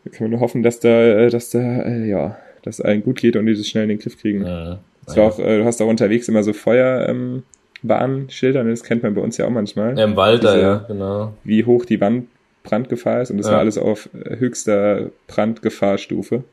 Da 0.04 0.10
können 0.10 0.32
wir 0.32 0.38
nur 0.38 0.40
hoffen, 0.40 0.64
dass 0.64 0.80
da, 0.80 0.90
äh, 0.90 1.30
dass 1.30 1.52
da, 1.52 1.60
äh, 1.84 2.08
ja, 2.08 2.38
dass 2.64 2.82
allen 2.82 3.04
gut 3.04 3.20
geht 3.20 3.36
und 3.36 3.46
die 3.46 3.56
das 3.56 3.68
schnell 3.68 3.84
in 3.84 3.90
den 3.90 4.00
Griff 4.00 4.20
kriegen. 4.20 4.46
Ja, 4.46 4.80
ja. 5.16 5.24
Auch, 5.24 5.40
äh, 5.40 5.60
du 5.60 5.66
hast 5.66 5.82
auch 5.82 5.88
unterwegs 5.88 6.28
immer 6.28 6.44
so 6.44 6.54
Feuer, 6.54 7.08
ähm, 7.08 7.44
Warnschilder, 7.84 8.64
das 8.64 8.84
kennt 8.84 9.04
man 9.04 9.14
bei 9.14 9.22
uns 9.22 9.38
ja 9.38 9.46
auch 9.46 9.52
manchmal. 9.52 9.98
Ja, 9.98 10.04
Im 10.06 10.16
Wald, 10.16 10.42
Diese, 10.42 10.60
ja, 10.60 10.76
genau. 10.88 11.34
Wie 11.44 11.64
hoch 11.64 11.86
die 11.86 12.02
Wand 12.02 12.28
Brandgefahr 12.64 13.22
ist 13.22 13.32
und 13.32 13.38
das 13.38 13.48
ja. 13.48 13.54
war 13.54 13.60
alles 13.60 13.78
auf 13.78 14.10
höchster 14.14 15.12
Brandgefahrstufe. 15.28 16.44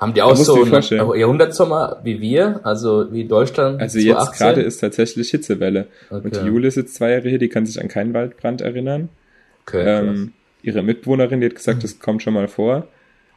Haben 0.00 0.14
die 0.14 0.22
auch 0.22 0.34
so 0.34 0.64
einen 0.64 0.82
Jahrhundertsommer 1.18 2.00
wie 2.02 2.22
wir, 2.22 2.60
also 2.64 3.12
wie 3.12 3.26
Deutschland? 3.26 3.82
Also 3.82 3.98
jetzt 3.98 4.32
gerade 4.32 4.62
ist 4.62 4.78
tatsächlich 4.78 5.30
Hitzewelle. 5.30 5.88
Okay. 6.08 6.24
Und 6.24 6.36
die 6.36 6.46
Jule 6.46 6.68
ist 6.68 6.76
jetzt 6.76 6.94
zwei 6.94 7.10
Jahre 7.10 7.28
hier, 7.28 7.38
die 7.38 7.50
kann 7.50 7.66
sich 7.66 7.78
an 7.78 7.88
keinen 7.88 8.14
Waldbrand 8.14 8.62
erinnern. 8.62 9.10
Okay, 9.66 9.84
ähm, 9.84 10.32
ihre 10.62 10.82
Mitbewohnerin, 10.82 11.40
die 11.40 11.48
hat 11.48 11.54
gesagt, 11.54 11.84
das 11.84 11.98
kommt 11.98 12.22
schon 12.22 12.32
mal 12.32 12.48
vor. 12.48 12.88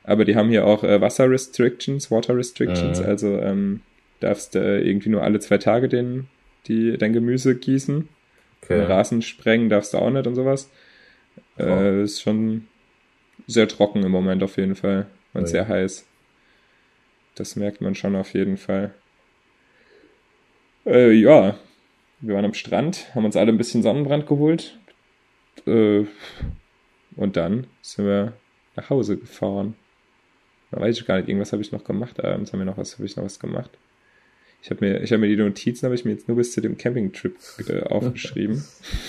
Aber 0.05 0.23
die 0.23 0.37
haben 0.37 0.49
hier 0.49 0.65
auch 0.65 0.85
äh, 0.85 1.01
Wasser 1.01 1.29
Restrictions, 1.29 2.09
Water 2.09 2.37
Restrictions. 2.37 3.01
Mhm. 3.01 3.05
Also 3.05 3.37
ähm, 3.39 3.81
darfst 4.21 4.55
äh, 4.55 4.79
irgendwie 4.79 5.09
nur 5.09 5.21
alle 5.21 5.39
zwei 5.39 5.57
Tage 5.57 5.89
den, 5.89 6.27
die, 6.67 6.97
dein 6.97 7.11
Gemüse 7.11 7.55
gießen. 7.55 8.07
Okay. 8.61 8.77
Den 8.77 8.85
Rasen 8.85 9.21
sprengen 9.21 9.67
darfst 9.67 9.93
du 9.93 9.97
auch 9.97 10.09
nicht 10.09 10.27
und 10.27 10.35
sowas. 10.35 10.69
Oh. 11.57 11.63
Äh, 11.63 12.03
ist 12.03 12.21
schon 12.21 12.67
sehr 13.47 13.67
trocken 13.67 14.03
im 14.03 14.11
Moment 14.11 14.43
auf 14.43 14.55
jeden 14.55 14.75
Fall 14.75 15.07
und 15.33 15.41
okay. 15.41 15.49
sehr 15.49 15.67
heiß. 15.67 16.05
Das 17.35 17.55
merkt 17.55 17.81
man 17.81 17.95
schon 17.95 18.15
auf 18.15 18.33
jeden 18.33 18.57
Fall. 18.57 18.93
Äh, 20.85 21.11
ja, 21.11 21.57
wir 22.21 22.35
waren 22.35 22.45
am 22.45 22.53
Strand, 22.53 23.13
haben 23.15 23.25
uns 23.25 23.35
alle 23.35 23.51
ein 23.51 23.57
bisschen 23.57 23.83
Sonnenbrand 23.83 24.27
geholt. 24.27 24.77
Äh, 25.65 26.05
und 27.15 27.37
dann 27.37 27.67
sind 27.81 28.05
wir 28.05 28.33
nach 28.75 28.89
Hause 28.89 29.17
gefahren. 29.17 29.75
Da 30.71 30.79
weiß 30.79 30.97
ich 30.97 31.05
gar 31.05 31.17
nicht, 31.17 31.29
irgendwas 31.29 31.51
habe 31.51 31.61
ich 31.61 31.71
noch 31.71 31.83
gemacht. 31.83 32.23
Abends 32.23 32.51
haben 32.51 32.59
wir 32.59 32.65
noch 32.65 32.77
was, 32.77 32.93
habe 32.93 33.05
ich 33.05 33.15
noch 33.15 33.23
was 33.23 33.39
gemacht. 33.39 33.71
Ich 34.61 34.69
habe 34.69 34.85
mir, 34.85 35.01
ich 35.01 35.11
habe 35.11 35.19
mir 35.19 35.27
die 35.27 35.35
Notizen 35.35 35.85
habe 35.85 35.95
ich 35.95 36.05
mir 36.05 36.11
jetzt 36.11 36.27
nur 36.27 36.37
bis 36.37 36.53
zu 36.53 36.61
dem 36.61 36.77
Campingtrip 36.77 37.35
äh, 37.67 37.81
aufgeschrieben. 37.83 38.63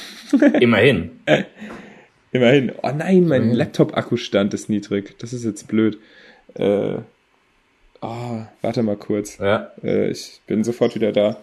Immerhin. 0.61 1.13
Immerhin. 2.33 2.73
Oh 2.83 2.91
nein, 2.91 3.27
mein 3.27 3.53
Laptop-Akkustand 3.53 4.53
ist 4.53 4.69
niedrig. 4.69 5.17
Das 5.19 5.33
ist 5.33 5.45
jetzt 5.45 5.69
blöd. 5.69 5.99
Äh, 6.55 6.99
Oh, 8.07 8.45
warte 8.61 8.83
mal 8.83 8.99
kurz. 8.99 9.39
Ja. 9.39 9.73
Äh, 9.83 10.11
ich 10.11 10.43
bin 10.47 10.63
sofort 10.63 10.95
wieder 10.95 11.11
da. 11.11 11.39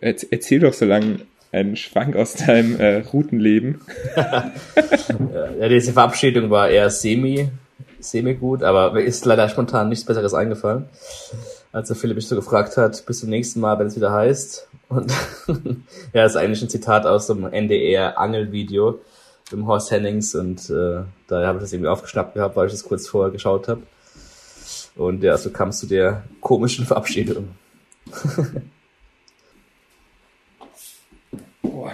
Erzähl 0.00 0.60
doch 0.60 0.72
so 0.72 0.86
lange 0.86 1.20
einen 1.52 1.76
Schwank 1.76 2.16
aus 2.16 2.34
deinem 2.34 2.80
äh, 2.80 3.00
Routenleben. 3.00 3.82
ja, 4.16 5.68
diese 5.68 5.92
Verabschiedung 5.92 6.48
war 6.48 6.70
eher 6.70 6.88
semi, 6.88 7.50
semi 8.00 8.34
gut, 8.34 8.62
aber 8.62 8.92
mir 8.92 9.02
ist 9.02 9.26
leider 9.26 9.48
spontan 9.50 9.90
nichts 9.90 10.06
Besseres 10.06 10.32
eingefallen. 10.32 10.86
Als 11.70 11.88
der 11.88 11.96
Philipp 11.96 12.16
mich 12.16 12.26
so 12.26 12.34
gefragt 12.34 12.78
hat, 12.78 13.04
bis 13.04 13.20
zum 13.20 13.28
nächsten 13.28 13.60
Mal, 13.60 13.78
wenn 13.78 13.88
es 13.88 13.96
wieder 13.96 14.12
heißt. 14.12 14.66
Und 14.88 15.12
ja, 15.48 16.22
das 16.22 16.32
ist 16.32 16.36
eigentlich 16.36 16.62
ein 16.62 16.70
Zitat 16.70 17.04
aus 17.04 17.26
dem 17.26 17.44
NDR 17.44 18.18
Angelvideo 18.18 19.00
mit 19.52 19.66
Horst 19.66 19.90
Hennings 19.90 20.34
und 20.34 20.70
äh, 20.70 21.02
da 21.26 21.46
habe 21.46 21.58
ich 21.58 21.64
das 21.64 21.72
irgendwie 21.74 21.90
aufgeschnappt 21.90 22.34
gehabt, 22.34 22.56
weil 22.56 22.66
ich 22.66 22.72
das 22.72 22.84
kurz 22.84 23.08
vorher 23.08 23.30
geschaut 23.30 23.68
habe. 23.68 23.82
Und 24.98 25.22
ja, 25.22 25.38
so 25.38 25.50
kam 25.50 25.68
es 25.68 25.78
zu 25.78 25.86
der 25.86 26.24
komischen 26.40 26.84
Verabschiedung. 26.84 27.50
Boah. 31.62 31.92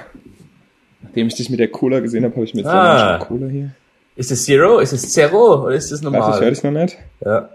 Nachdem 1.03 1.27
ich 1.27 1.35
dich 1.35 1.51
mit 1.51 1.61
der 1.61 1.69
Cola 1.69 2.01
gesehen 2.01 2.25
habe, 2.25 2.35
habe 2.35 2.47
ich 2.47 2.55
mir 2.55 2.63
jetzt 2.63 2.71
ah. 2.71 3.17
eine 3.17 3.25
Cola 3.25 3.47
hier. 3.49 3.73
Ist 4.17 4.33
es 4.33 4.47
Zero? 4.47 4.79
Ist 4.79 4.93
es 4.93 5.13
Zero 5.13 5.67
oder 5.67 5.75
ist 5.75 5.93
es 5.93 6.01
normal? 6.01 6.23
Warte, 6.23 6.37
ich 6.37 6.45
höre 6.45 6.51
dich 6.51 6.63
noch 6.63 6.71
nicht. 6.71 6.97
Ja. 7.23 7.51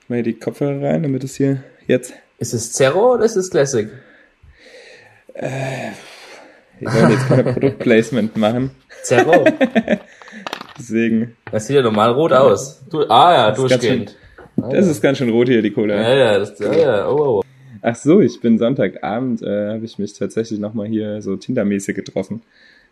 Ich 0.00 0.08
mache 0.08 0.16
hier 0.16 0.22
die 0.22 0.38
Kopfhörer 0.38 0.82
rein, 0.88 1.02
damit 1.02 1.22
es 1.22 1.36
hier 1.36 1.62
jetzt. 1.86 2.14
Ist 2.38 2.54
es 2.54 2.72
Zero 2.72 3.14
oder 3.14 3.26
ist 3.26 3.36
es 3.36 3.50
Classic? 3.50 3.90
Äh, 5.34 5.90
wir 6.78 6.94
wollen 6.94 7.10
jetzt 7.10 7.28
keine 7.28 7.42
Produktplacement 7.52 8.38
machen. 8.38 8.70
Zero. 9.02 9.44
Deswegen. 10.78 11.36
Das 11.52 11.66
sieht 11.66 11.76
ja 11.76 11.82
normal 11.82 12.12
rot 12.12 12.32
aus. 12.32 12.82
Du, 12.88 13.06
ah 13.10 13.34
ja, 13.34 13.50
durchgehend. 13.50 14.16
Das 14.70 14.86
ist 14.86 15.00
ganz 15.00 15.18
schön 15.18 15.30
rot 15.30 15.48
hier, 15.48 15.62
die 15.62 15.70
Cola. 15.70 15.94
Ja, 15.94 16.14
ja, 16.14 16.38
das, 16.38 16.58
ja, 16.58 16.72
ja. 16.72 17.08
Oh, 17.08 17.16
oh, 17.16 17.38
oh. 17.38 17.42
Ach 17.82 17.96
so, 17.96 18.20
ich 18.20 18.40
bin 18.40 18.58
Sonntagabend, 18.58 19.42
äh, 19.42 19.70
habe 19.70 19.84
ich 19.84 19.98
mich 19.98 20.12
tatsächlich 20.12 20.60
nochmal 20.60 20.86
hier 20.86 21.22
so 21.22 21.36
Tinder-mäßig 21.36 21.94
getroffen. 21.94 22.42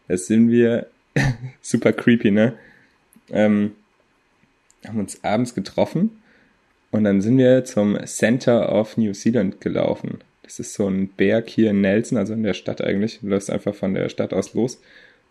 Jetzt 0.09 0.27
sind 0.27 0.51
wir 0.51 0.87
super 1.61 1.93
creepy, 1.93 2.31
ne? 2.31 2.55
Ähm, 3.31 3.73
haben 4.87 5.01
uns 5.01 5.23
abends 5.23 5.55
getroffen 5.55 6.23
und 6.91 7.05
dann 7.05 7.21
sind 7.21 7.37
wir 7.37 7.65
zum 7.65 7.99
Center 8.07 8.73
of 8.73 8.97
New 8.97 9.13
Zealand 9.13 9.61
gelaufen. 9.61 10.19
Das 10.43 10.59
ist 10.59 10.73
so 10.73 10.89
ein 10.89 11.09
Berg 11.09 11.51
hier 11.51 11.71
in 11.71 11.83
Nelson, 11.83 12.17
also 12.17 12.33
in 12.33 12.43
der 12.43 12.55
Stadt 12.55 12.81
eigentlich. 12.81 13.21
Du 13.21 13.29
läufst 13.29 13.51
einfach 13.51 13.75
von 13.75 13.93
der 13.93 14.09
Stadt 14.09 14.33
aus 14.33 14.55
los 14.55 14.81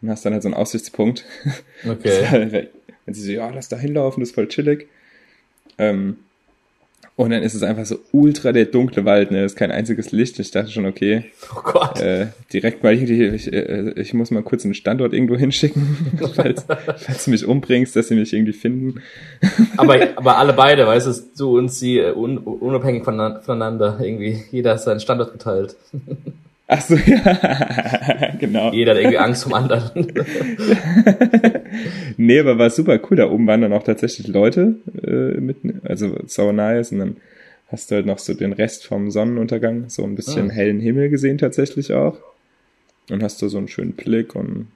und 0.01 0.11
hast 0.11 0.25
dann 0.25 0.33
halt 0.33 0.43
so 0.43 0.49
einen 0.49 0.55
Aussichtspunkt. 0.55 1.25
Okay. 1.87 2.69
Wenn 3.05 3.13
sie 3.13 3.21
so, 3.21 3.31
ja, 3.31 3.49
lass 3.49 3.69
da 3.69 3.77
hinlaufen, 3.77 4.19
das 4.19 4.29
ist 4.29 4.35
voll 4.35 4.49
chillig. 4.49 4.89
Ähm, 5.77 6.17
und 7.17 7.31
dann 7.31 7.41
ist 7.41 7.55
es 7.55 7.63
einfach 7.63 7.85
so 7.85 7.97
ultra 8.11 8.51
der 8.51 8.65
dunkle 8.65 9.03
Wald, 9.03 9.31
ne? 9.31 9.41
Das 9.41 9.53
ist 9.53 9.57
kein 9.57 9.71
einziges 9.71 10.11
Licht. 10.11 10.37
Ich 10.37 10.51
dachte 10.51 10.69
schon, 10.69 10.85
okay. 10.85 11.25
Oh 11.51 11.61
Gott. 11.63 11.99
Äh, 11.99 12.27
direkt 12.53 12.83
mal 12.83 12.93
irgendwie, 12.93 13.25
ich, 13.29 13.51
äh, 13.51 13.91
ich 13.95 14.13
muss 14.13 14.29
mal 14.29 14.43
kurz 14.43 14.65
einen 14.65 14.75
Standort 14.75 15.13
irgendwo 15.13 15.35
hinschicken, 15.35 15.97
falls, 16.35 16.65
falls 16.67 17.25
du 17.25 17.31
mich 17.31 17.43
umbringst, 17.43 17.95
dass 17.95 18.09
sie 18.09 18.15
mich 18.15 18.33
irgendwie 18.33 18.53
finden. 18.53 19.01
aber, 19.77 19.95
aber 20.15 20.37
alle 20.37 20.53
beide, 20.53 20.85
weißt 20.85 21.07
du, 21.07 21.13
du 21.35 21.57
und 21.57 21.69
sie 21.69 21.99
uh, 21.99 22.13
un, 22.13 22.37
unabhängig 22.37 23.03
voneinander, 23.03 23.97
irgendwie, 23.99 24.43
jeder 24.51 24.73
hat 24.73 24.81
seinen 24.81 24.99
Standort 24.99 25.31
geteilt. 25.33 25.75
Ach 26.69 26.81
so, 26.81 26.95
ja, 27.05 28.35
genau. 28.39 28.73
Jeder 28.73 28.91
hat 28.91 28.99
irgendwie 28.99 29.17
Angst 29.17 29.43
vom 29.43 29.53
anderen. 29.53 30.11
nee, 32.17 32.39
aber 32.39 32.59
war 32.59 32.69
super 32.69 32.99
cool. 33.09 33.17
Da 33.17 33.29
oben 33.29 33.47
waren 33.47 33.61
dann 33.61 33.71
auch 33.73 33.83
tatsächlich 33.83 34.27
Leute 34.27 34.75
äh, 35.01 35.39
mit, 35.39 35.57
also 35.85 36.17
so 36.25 36.51
nice. 36.51 36.91
Und 36.91 36.99
dann 36.99 37.17
hast 37.69 37.89
du 37.89 37.95
halt 37.95 38.05
noch 38.05 38.19
so 38.19 38.33
den 38.33 38.51
Rest 38.51 38.85
vom 38.85 39.11
Sonnenuntergang, 39.11 39.89
so 39.89 40.03
ein 40.03 40.15
bisschen 40.15 40.51
ah. 40.51 40.53
hellen 40.53 40.81
Himmel 40.81 41.09
gesehen 41.09 41.37
tatsächlich 41.37 41.93
auch. 41.93 42.17
Und 43.09 43.23
hast 43.23 43.41
du 43.41 43.47
so 43.47 43.57
einen 43.57 43.69
schönen 43.69 43.93
Blick 43.93 44.35
und 44.35 44.67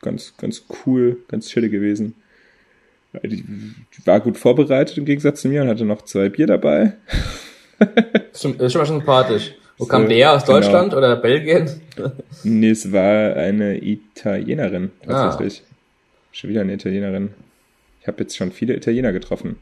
ganz, 0.00 0.32
ganz 0.38 0.64
cool, 0.86 1.18
ganz 1.28 1.48
chill 1.48 1.68
gewesen. 1.68 2.14
Die, 3.22 3.42
die 3.42 4.06
war 4.06 4.20
gut 4.20 4.38
vorbereitet 4.38 4.96
im 4.96 5.04
Gegensatz 5.04 5.42
zu 5.42 5.48
mir 5.48 5.62
und 5.62 5.68
hatte 5.68 5.84
noch 5.84 6.02
zwei 6.02 6.30
Bier 6.30 6.46
dabei. 6.46 6.94
Schon, 8.34 8.58
ist 8.58 8.72
schon 8.72 8.80
mal 8.80 8.86
sympathisch. 8.86 9.54
Wo 9.78 9.84
so, 9.84 9.90
kam 9.90 10.08
der? 10.08 10.32
Aus 10.32 10.44
genau. 10.44 10.58
Deutschland 10.58 10.90
genau. 10.90 10.98
oder 10.98 11.16
Belgien? 11.16 11.70
nee, 12.44 12.70
es 12.70 12.92
war 12.92 13.36
eine 13.36 13.82
Italienerin, 13.82 14.90
tatsächlich. 15.04 15.62
Ah. 15.64 15.74
Schon 16.32 16.50
wieder 16.50 16.62
eine 16.62 16.74
Italienerin. 16.74 17.30
Ich 18.00 18.06
habe 18.06 18.22
jetzt 18.22 18.36
schon 18.36 18.52
viele 18.52 18.74
Italiener 18.74 19.12
getroffen. 19.12 19.56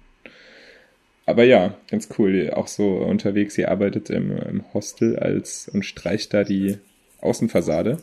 Aber 1.27 1.45
ja, 1.45 1.75
ganz 1.91 2.09
cool. 2.19 2.51
Auch 2.55 2.67
so 2.67 2.97
unterwegs. 2.97 3.55
Sie 3.55 3.67
arbeitet 3.67 4.11
im, 4.11 4.37
im 4.37 4.65
Hostel 4.75 5.19
als 5.19 5.69
und 5.73 5.85
streicht 5.85 6.35
da 6.35 6.45
die 6.45 6.79
Außenfassade. 7.21 7.99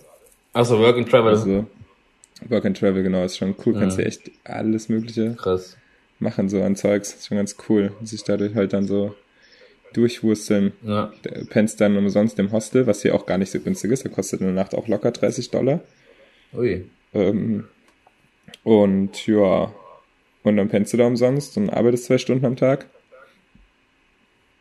Also 0.54 0.80
Work 0.80 0.97
and 0.97 1.10
Travel. 1.10 1.30
Also 1.32 1.67
Work 2.50 2.65
and 2.65 2.78
Travel, 2.78 3.04
genau, 3.04 3.24
ist 3.24 3.38
schon 3.38 3.56
cool. 3.65 3.74
Mhm. 3.74 3.80
Kannst 3.80 3.97
du 4.00 4.06
echt 4.06 4.32
alles 4.43 4.89
Mögliche 4.89 5.36
Krass. 5.36 5.78
machen, 6.19 6.50
so 6.50 6.62
an 6.63 6.76
Zeugs. 6.76 7.13
Ist 7.13 7.28
schon 7.28 7.38
ganz 7.38 7.56
cool. 7.69 7.91
Sich 8.04 8.24
dadurch 8.24 8.56
halt 8.56 8.74
dann 8.74 8.88
so 8.88 9.15
durchwursteln. 9.93 10.73
Ja. 10.84 11.12
Pennst 11.49 11.82
dann 11.82 11.97
umsonst 11.97 12.39
im 12.39 12.51
Hostel, 12.51 12.88
was 12.88 13.01
hier 13.01 13.15
auch 13.15 13.25
gar 13.25 13.38
nicht 13.38 13.51
so 13.51 13.60
günstig 13.60 13.91
ist. 13.91 14.06
Da 14.06 14.10
kostet 14.10 14.41
eine 14.41 14.51
Nacht 14.51 14.75
auch 14.75 14.88
locker 14.88 15.12
30 15.12 15.49
Dollar. 15.51 15.82
Ui. 16.54 16.86
Ähm, 17.13 17.65
und 18.63 19.27
ja, 19.27 19.73
und 20.43 20.58
dann 20.58 20.69
pennst 20.69 20.93
du 20.93 20.97
da 20.97 21.08
umsonst 21.08 21.58
und 21.58 21.69
arbeitest 21.69 22.06
zwei 22.06 22.17
Stunden 22.17 22.45
am 22.45 22.56
Tag. 22.56 22.88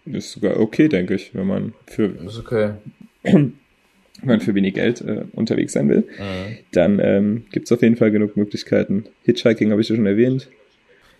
Ist 0.06 0.32
sogar 0.32 0.58
okay, 0.58 0.88
denke 0.88 1.14
ich, 1.14 1.34
wenn 1.34 1.46
man 1.46 1.74
für. 1.86 2.14
Okay. 2.38 2.74
wenn 3.22 3.52
man 4.22 4.40
für 4.40 4.54
wenig 4.54 4.74
Geld 4.74 5.00
äh, 5.00 5.24
unterwegs 5.32 5.72
sein 5.72 5.88
will, 5.88 6.04
mhm. 6.18 6.58
dann 6.72 6.98
ähm, 6.98 7.44
gibt 7.52 7.66
es 7.66 7.72
auf 7.72 7.82
jeden 7.82 7.96
Fall 7.96 8.10
genug 8.10 8.36
Möglichkeiten. 8.36 9.04
Hitchhiking 9.24 9.70
habe 9.70 9.80
ich 9.80 9.88
ja 9.88 9.96
schon 9.96 10.06
erwähnt. 10.06 10.48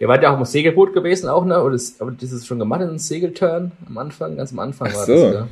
Ihr 0.00 0.08
wart 0.08 0.22
ja 0.22 0.34
auch 0.34 0.38
im 0.38 0.44
Segelboot 0.46 0.94
gewesen, 0.94 1.28
auch, 1.28 1.44
ne? 1.44 1.62
Oder 1.62 1.74
ist, 1.74 2.00
aber 2.00 2.10
dieses 2.10 2.46
schon 2.46 2.58
gemacht, 2.58 2.80
einen 2.80 2.98
Segelturn 2.98 3.72
am 3.86 3.98
Anfang, 3.98 4.36
ganz 4.38 4.50
am 4.50 4.58
Anfang 4.58 4.88
Ach 4.90 4.96
war 4.96 5.04
so. 5.04 5.14
das, 5.14 5.34
ja. 5.34 5.40
Habe 5.40 5.48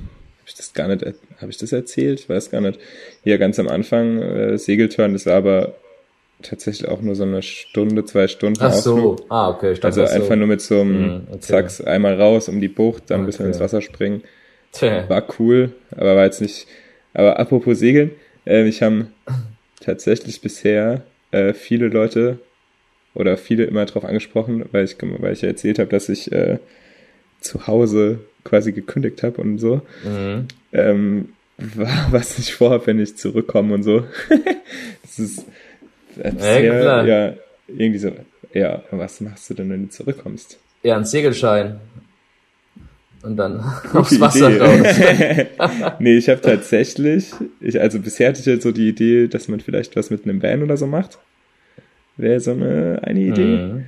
ich 0.47 0.55
das 0.55 0.73
gar 0.73 0.89
nicht, 0.89 1.05
habe 1.05 1.51
ich 1.51 1.59
das 1.59 1.73
erzählt? 1.73 2.21
Ich 2.21 2.29
weiß 2.31 2.51
gar 2.51 2.63
nicht. 2.63 2.81
Hier 3.23 3.37
ganz 3.37 3.59
am 3.59 3.69
Anfang, 3.69 4.23
äh, 4.23 4.57
Segelturn, 4.57 5.13
das 5.13 5.27
war 5.27 5.35
aber 5.35 5.75
tatsächlich 6.41 6.89
auch 6.89 7.03
nur 7.03 7.15
so 7.15 7.25
eine 7.25 7.43
Stunde, 7.43 8.07
zwei 8.07 8.27
Stunden 8.27 8.59
Ach 8.63 8.73
Ausflug. 8.73 9.19
so, 9.19 9.27
ah, 9.29 9.51
okay. 9.51 9.73
Ich 9.73 9.85
also 9.85 10.01
einfach 10.01 10.29
so. 10.29 10.37
nur 10.37 10.47
mit 10.47 10.63
so 10.63 10.81
einem 10.81 11.17
mm, 11.17 11.27
okay. 11.29 11.41
Zacks 11.41 11.81
einmal 11.83 12.19
raus 12.19 12.49
um 12.49 12.59
die 12.59 12.69
Bucht, 12.69 13.11
dann 13.11 13.17
okay. 13.17 13.23
ein 13.23 13.27
bisschen 13.27 13.47
ins 13.47 13.61
Wasser 13.61 13.83
springen. 13.83 14.23
Tja. 14.73 15.07
War 15.11 15.27
cool, 15.39 15.73
aber 15.91 16.17
war 16.17 16.25
jetzt 16.25 16.41
nicht. 16.41 16.67
Aber 17.13 17.39
apropos 17.39 17.79
Segeln, 17.79 18.13
äh, 18.47 18.67
ich 18.67 18.81
haben 18.83 19.13
tatsächlich 19.81 20.41
bisher 20.41 21.03
äh, 21.33 21.53
viele 21.53 21.89
Leute 21.89 22.39
oder 23.19 23.37
viele 23.37 23.65
immer 23.65 23.85
darauf 23.85 24.05
angesprochen, 24.05 24.65
weil 24.73 24.85
ich, 24.85 24.97
weil 25.01 25.33
ich 25.33 25.43
ja 25.43 25.49
erzählt 25.49 25.79
habe, 25.79 25.91
dass 25.91 26.09
ich 26.09 26.33
äh, 26.33 26.59
zu 27.41 27.67
Hause 27.67 28.21
quasi 28.45 28.73
gekündigt 28.73 29.23
habe 29.23 29.41
und 29.41 29.59
so. 29.59 29.83
Mhm. 30.05 30.47
Ähm, 30.73 31.29
was 32.11 32.39
ich 32.39 32.55
vorhabe, 32.55 32.87
wenn 32.87 33.01
ich 33.01 33.17
zurückkomme 33.17 33.75
und 33.75 33.83
so. 33.83 34.05
das 35.03 35.19
ist 35.19 35.45
sehr, 36.17 36.63
ja, 36.63 37.05
ja, 37.05 37.35
irgendwie 37.67 37.99
so, 37.99 38.13
ja, 38.53 38.83
was 38.91 39.21
machst 39.21 39.51
du 39.51 39.55
denn, 39.55 39.71
wenn 39.71 39.85
du 39.85 39.89
zurückkommst? 39.91 40.59
Ja, 40.83 40.97
ein 40.97 41.05
Segelschein. 41.05 41.81
Und 43.23 43.37
dann 43.37 43.61
aufs 43.95 44.21
Wasser 44.21 44.51
Idee. 44.51 45.49
raus. 45.59 45.97
nee, 45.99 46.17
ich 46.17 46.29
habe 46.29 46.41
tatsächlich, 46.41 47.33
ich, 47.61 47.81
also 47.81 47.99
bisher 47.99 48.29
hatte 48.29 48.41
ich 48.41 48.47
halt 48.47 48.63
so 48.63 48.71
die 48.71 48.89
Idee, 48.89 49.27
dass 49.27 49.49
man 49.49 49.59
vielleicht 49.59 49.97
was 49.97 50.11
mit 50.11 50.25
einem 50.25 50.41
Van 50.41 50.63
oder 50.63 50.77
so 50.77 50.87
macht. 50.87 51.19
Wäre 52.19 52.41
so 52.41 52.51
eine, 52.51 53.01
eine 53.03 53.21
Idee. 53.21 53.57
Mhm. 53.57 53.85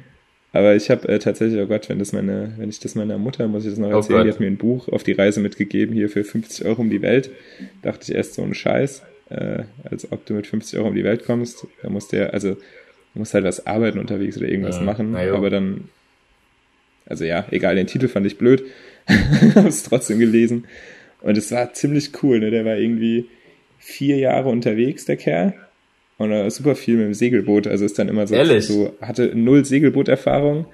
Aber 0.53 0.75
ich 0.75 0.91
habe 0.91 1.09
äh, 1.09 1.19
tatsächlich, 1.19 1.61
oh 1.61 1.67
Gott, 1.67 1.89
wenn 1.89 1.99
das 1.99 2.13
meine, 2.13 2.55
wenn 2.57 2.71
ich 2.71 2.81
das 2.81 2.95
meiner 2.95 3.19
Mutter, 3.19 3.47
muss 3.47 3.65
ich 3.65 3.71
das 3.71 3.79
noch 3.79 3.91
oh 3.91 3.97
erzählen, 3.97 4.21
oh 4.21 4.25
die 4.25 4.31
hat 4.31 4.41
mir 4.41 4.47
ein 4.47 4.57
Buch 4.57 4.89
auf 4.89 5.03
die 5.03 5.13
Reise 5.13 5.41
mitgegeben, 5.41 5.95
hier 5.95 6.09
für 6.09 6.25
50 6.25 6.65
Euro 6.65 6.81
um 6.81 6.91
die 6.91 7.03
Welt. 7.03 7.31
Dachte 7.83 8.11
ich 8.11 8.17
erst 8.17 8.35
so 8.35 8.43
ein 8.43 8.55
Scheiß 8.55 9.03
äh, 9.31 9.65
als 9.85 10.11
ob 10.13 10.27
du 10.27 10.35
mit 10.35 10.47
50 10.47 10.79
Euro 10.79 10.89
um 10.89 10.95
die 10.95 11.05
Welt 11.05 11.25
kommst. 11.25 11.67
Da 11.83 11.89
musst 11.89 12.13
du 12.13 12.19
ja, 12.19 12.27
also 12.27 12.57
musst 13.15 13.35
halt 13.35 13.45
was 13.45 13.67
arbeiten 13.67 13.99
unterwegs 13.99 14.37
oder 14.37 14.49
irgendwas 14.49 14.77
ja, 14.77 14.83
machen. 14.83 15.17
Aber 15.17 15.51
dann, 15.51 15.89
also 17.07 17.25
ja, 17.25 17.47
egal, 17.51 17.77
den 17.77 17.87
Titel 17.87 18.09
fand 18.09 18.27
ich 18.27 18.39
blöd. 18.39 18.65
habe 19.55 19.69
es 19.69 19.83
trotzdem 19.83 20.19
gelesen. 20.19 20.67
Und 21.23 21.37
es 21.37 21.51
war 21.53 21.73
ziemlich 21.73 22.11
cool, 22.23 22.41
ne? 22.41 22.51
Der 22.51 22.65
war 22.65 22.77
irgendwie 22.77 23.29
vier 23.79 24.17
Jahre 24.19 24.49
unterwegs, 24.49 25.05
der 25.05 25.17
Kerl. 25.17 25.55
Und 26.21 26.33
er 26.33 26.51
super 26.51 26.75
viel 26.75 26.97
mit 26.97 27.07
dem 27.07 27.15
Segelboot. 27.15 27.67
Also 27.67 27.87
ist 27.87 27.99
dann 27.99 28.09
immer 28.09 28.27
so, 28.27 28.35
Ehrlich? 28.35 28.67
so 28.67 28.93
hatte 29.01 29.33
null 29.35 29.65
Segelbooterfahrung 29.65 30.67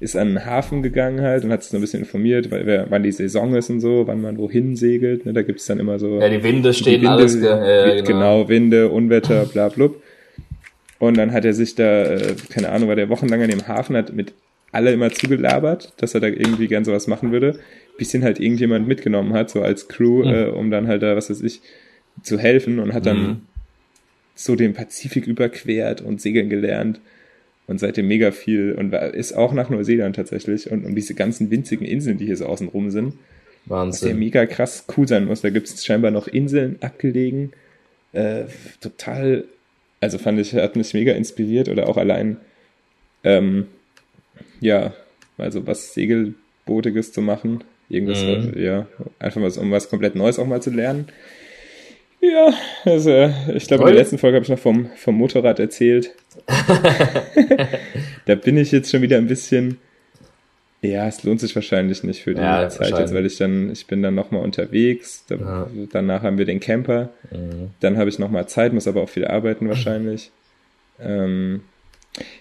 ist 0.00 0.16
an 0.16 0.30
den 0.30 0.44
Hafen 0.44 0.82
gegangen 0.82 1.22
halt 1.22 1.44
und 1.44 1.50
hat 1.52 1.62
sich 1.62 1.70
so 1.70 1.78
ein 1.78 1.80
bisschen 1.80 2.00
informiert, 2.00 2.50
weil, 2.50 2.86
wann 2.90 3.02
die 3.02 3.12
Saison 3.12 3.54
ist 3.54 3.70
und 3.70 3.80
so, 3.80 4.06
wann 4.06 4.20
man 4.20 4.36
wohin 4.36 4.76
segelt. 4.76 5.24
Ne? 5.24 5.32
Da 5.32 5.40
gibt's 5.40 5.64
dann 5.64 5.78
immer 5.78 5.98
so. 5.98 6.20
Ja, 6.20 6.28
die 6.28 6.42
Winde 6.42 6.74
stehen 6.74 7.00
die 7.00 7.06
Winde, 7.06 7.10
alles. 7.10 7.40
Ja, 7.40 7.94
genau. 7.94 8.04
genau, 8.04 8.48
Winde, 8.50 8.90
Unwetter, 8.90 9.46
bla 9.46 9.70
blub. 9.70 10.02
Und 10.98 11.16
dann 11.16 11.32
hat 11.32 11.46
er 11.46 11.54
sich 11.54 11.74
da, 11.74 12.02
äh, 12.02 12.34
keine 12.50 12.68
Ahnung, 12.68 12.88
war 12.88 12.96
der 12.96 13.08
wochenlang 13.08 13.42
an 13.42 13.48
dem 13.48 13.66
Hafen, 13.66 13.96
hat 13.96 14.12
mit 14.12 14.34
alle 14.72 14.92
immer 14.92 15.10
zugelabert, 15.10 15.94
dass 15.96 16.14
er 16.14 16.20
da 16.20 16.26
irgendwie 16.26 16.66
gern 16.68 16.84
sowas 16.84 17.06
machen 17.06 17.32
würde. 17.32 17.60
Bis 17.96 18.12
ihn 18.12 18.24
halt 18.24 18.40
irgendjemand 18.40 18.86
mitgenommen 18.86 19.32
hat, 19.32 19.48
so 19.48 19.62
als 19.62 19.88
Crew, 19.88 20.24
mhm. 20.24 20.34
äh, 20.34 20.44
um 20.48 20.70
dann 20.70 20.86
halt 20.86 21.02
da, 21.02 21.16
was 21.16 21.30
weiß 21.30 21.40
ich, 21.42 21.62
zu 22.22 22.38
helfen 22.38 22.78
und 22.78 22.92
hat 22.92 23.06
dann 23.06 23.22
mhm. 23.22 23.40
So 24.44 24.56
den 24.56 24.74
Pazifik 24.74 25.26
überquert 25.26 26.00
und 26.00 26.20
segeln 26.20 26.48
gelernt 26.48 27.00
und 27.66 27.78
seitdem 27.78 28.08
mega 28.08 28.32
viel 28.32 28.72
und 28.72 28.92
ist 28.92 29.32
auch 29.32 29.52
nach 29.52 29.70
Neuseeland 29.70 30.16
tatsächlich 30.16 30.70
und 30.70 30.84
um 30.84 30.94
diese 30.94 31.14
ganzen 31.14 31.50
winzigen 31.50 31.86
Inseln, 31.86 32.18
die 32.18 32.26
hier 32.26 32.36
so 32.36 32.46
außen 32.46 32.68
rum 32.68 32.90
sind. 32.90 33.14
Wahnsinn. 33.66 34.08
Was 34.08 34.10
ja 34.10 34.18
mega 34.18 34.46
krass 34.46 34.86
cool 34.96 35.06
sein 35.06 35.24
muss. 35.26 35.42
Da 35.42 35.50
gibt 35.50 35.68
es 35.68 35.84
scheinbar 35.84 36.10
noch 36.10 36.26
Inseln 36.26 36.78
abgelegen. 36.80 37.52
Äh, 38.12 38.44
total, 38.80 39.44
also 40.00 40.18
fand 40.18 40.40
ich, 40.40 40.54
hat 40.54 40.76
mich 40.76 40.92
mega 40.94 41.12
inspiriert 41.12 41.68
oder 41.68 41.88
auch 41.88 41.96
allein, 41.96 42.36
ähm, 43.24 43.68
ja, 44.60 44.92
also 45.38 45.66
was 45.66 45.94
Segelbootiges 45.94 47.12
zu 47.12 47.22
machen. 47.22 47.62
Irgendwas, 47.88 48.22
mhm. 48.22 48.54
ja, 48.56 48.86
einfach 49.18 49.40
was, 49.42 49.58
um 49.58 49.70
was 49.70 49.88
komplett 49.88 50.14
Neues 50.16 50.38
auch 50.38 50.46
mal 50.46 50.62
zu 50.62 50.70
lernen. 50.70 51.06
Ja, 52.22 52.54
also 52.84 53.32
ich 53.52 53.66
glaube, 53.66 53.82
in 53.82 53.88
der 53.88 53.96
letzten 53.96 54.16
Folge 54.16 54.36
habe 54.36 54.44
ich 54.44 54.48
noch 54.48 54.58
vom, 54.58 54.90
vom 54.94 55.16
Motorrad 55.16 55.58
erzählt. 55.58 56.12
da 58.26 58.36
bin 58.36 58.56
ich 58.56 58.70
jetzt 58.70 58.92
schon 58.92 59.02
wieder 59.02 59.16
ein 59.16 59.26
bisschen. 59.26 59.78
Ja, 60.82 61.08
es 61.08 61.24
lohnt 61.24 61.40
sich 61.40 61.54
wahrscheinlich 61.56 62.04
nicht 62.04 62.22
für 62.22 62.34
die 62.34 62.40
ja, 62.40 62.68
Zeit 62.68 62.96
jetzt, 62.96 63.12
weil 63.12 63.26
ich 63.26 63.38
dann, 63.38 63.70
ich 63.70 63.88
bin 63.88 64.02
dann 64.02 64.14
nochmal 64.14 64.42
unterwegs. 64.42 65.24
Da, 65.26 65.34
ja. 65.34 65.70
Danach 65.90 66.22
haben 66.22 66.38
wir 66.38 66.44
den 66.44 66.60
Camper. 66.60 67.10
Mhm. 67.30 67.70
Dann 67.80 67.98
habe 67.98 68.08
ich 68.08 68.20
nochmal 68.20 68.48
Zeit, 68.48 68.72
muss 68.72 68.86
aber 68.86 69.02
auch 69.02 69.08
viel 69.08 69.26
arbeiten 69.26 69.68
wahrscheinlich. 69.68 70.30
Ähm, 71.00 71.62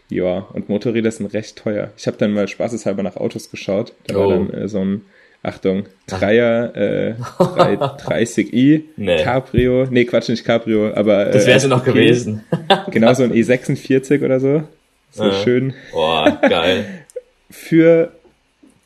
ja, 0.09 0.39
und 0.53 0.69
Motorräder 0.69 1.09
sind 1.09 1.33
recht 1.33 1.57
teuer. 1.57 1.91
Ich 1.97 2.05
habe 2.05 2.17
dann 2.17 2.33
mal 2.33 2.47
spaßeshalber 2.47 3.01
nach 3.01 3.15
Autos 3.15 3.49
geschaut. 3.49 3.93
Da 4.05 4.17
oh. 4.17 4.19
war 4.19 4.37
dann 4.37 4.53
äh, 4.53 4.67
so 4.67 4.79
ein 4.83 5.01
Achtung, 5.43 5.85
Dreier, 6.05 6.75
äh, 6.75 7.15
30i, 7.39 8.83
nee. 8.95 9.23
Cabrio, 9.23 9.87
nee, 9.89 10.05
Quatsch, 10.05 10.29
nicht 10.29 10.45
Cabrio, 10.45 10.93
aber. 10.93 11.27
Äh, 11.27 11.31
das 11.31 11.47
wäre 11.47 11.67
noch 11.67 11.83
gewesen. 11.83 12.43
genau 12.91 13.13
so 13.15 13.23
ein 13.23 13.33
E46 13.33 14.23
oder 14.23 14.39
so. 14.39 14.63
So 15.09 15.23
äh. 15.23 15.43
schön. 15.43 15.73
Boah, 15.91 16.39
geil. 16.47 16.85
Für, 17.49 18.11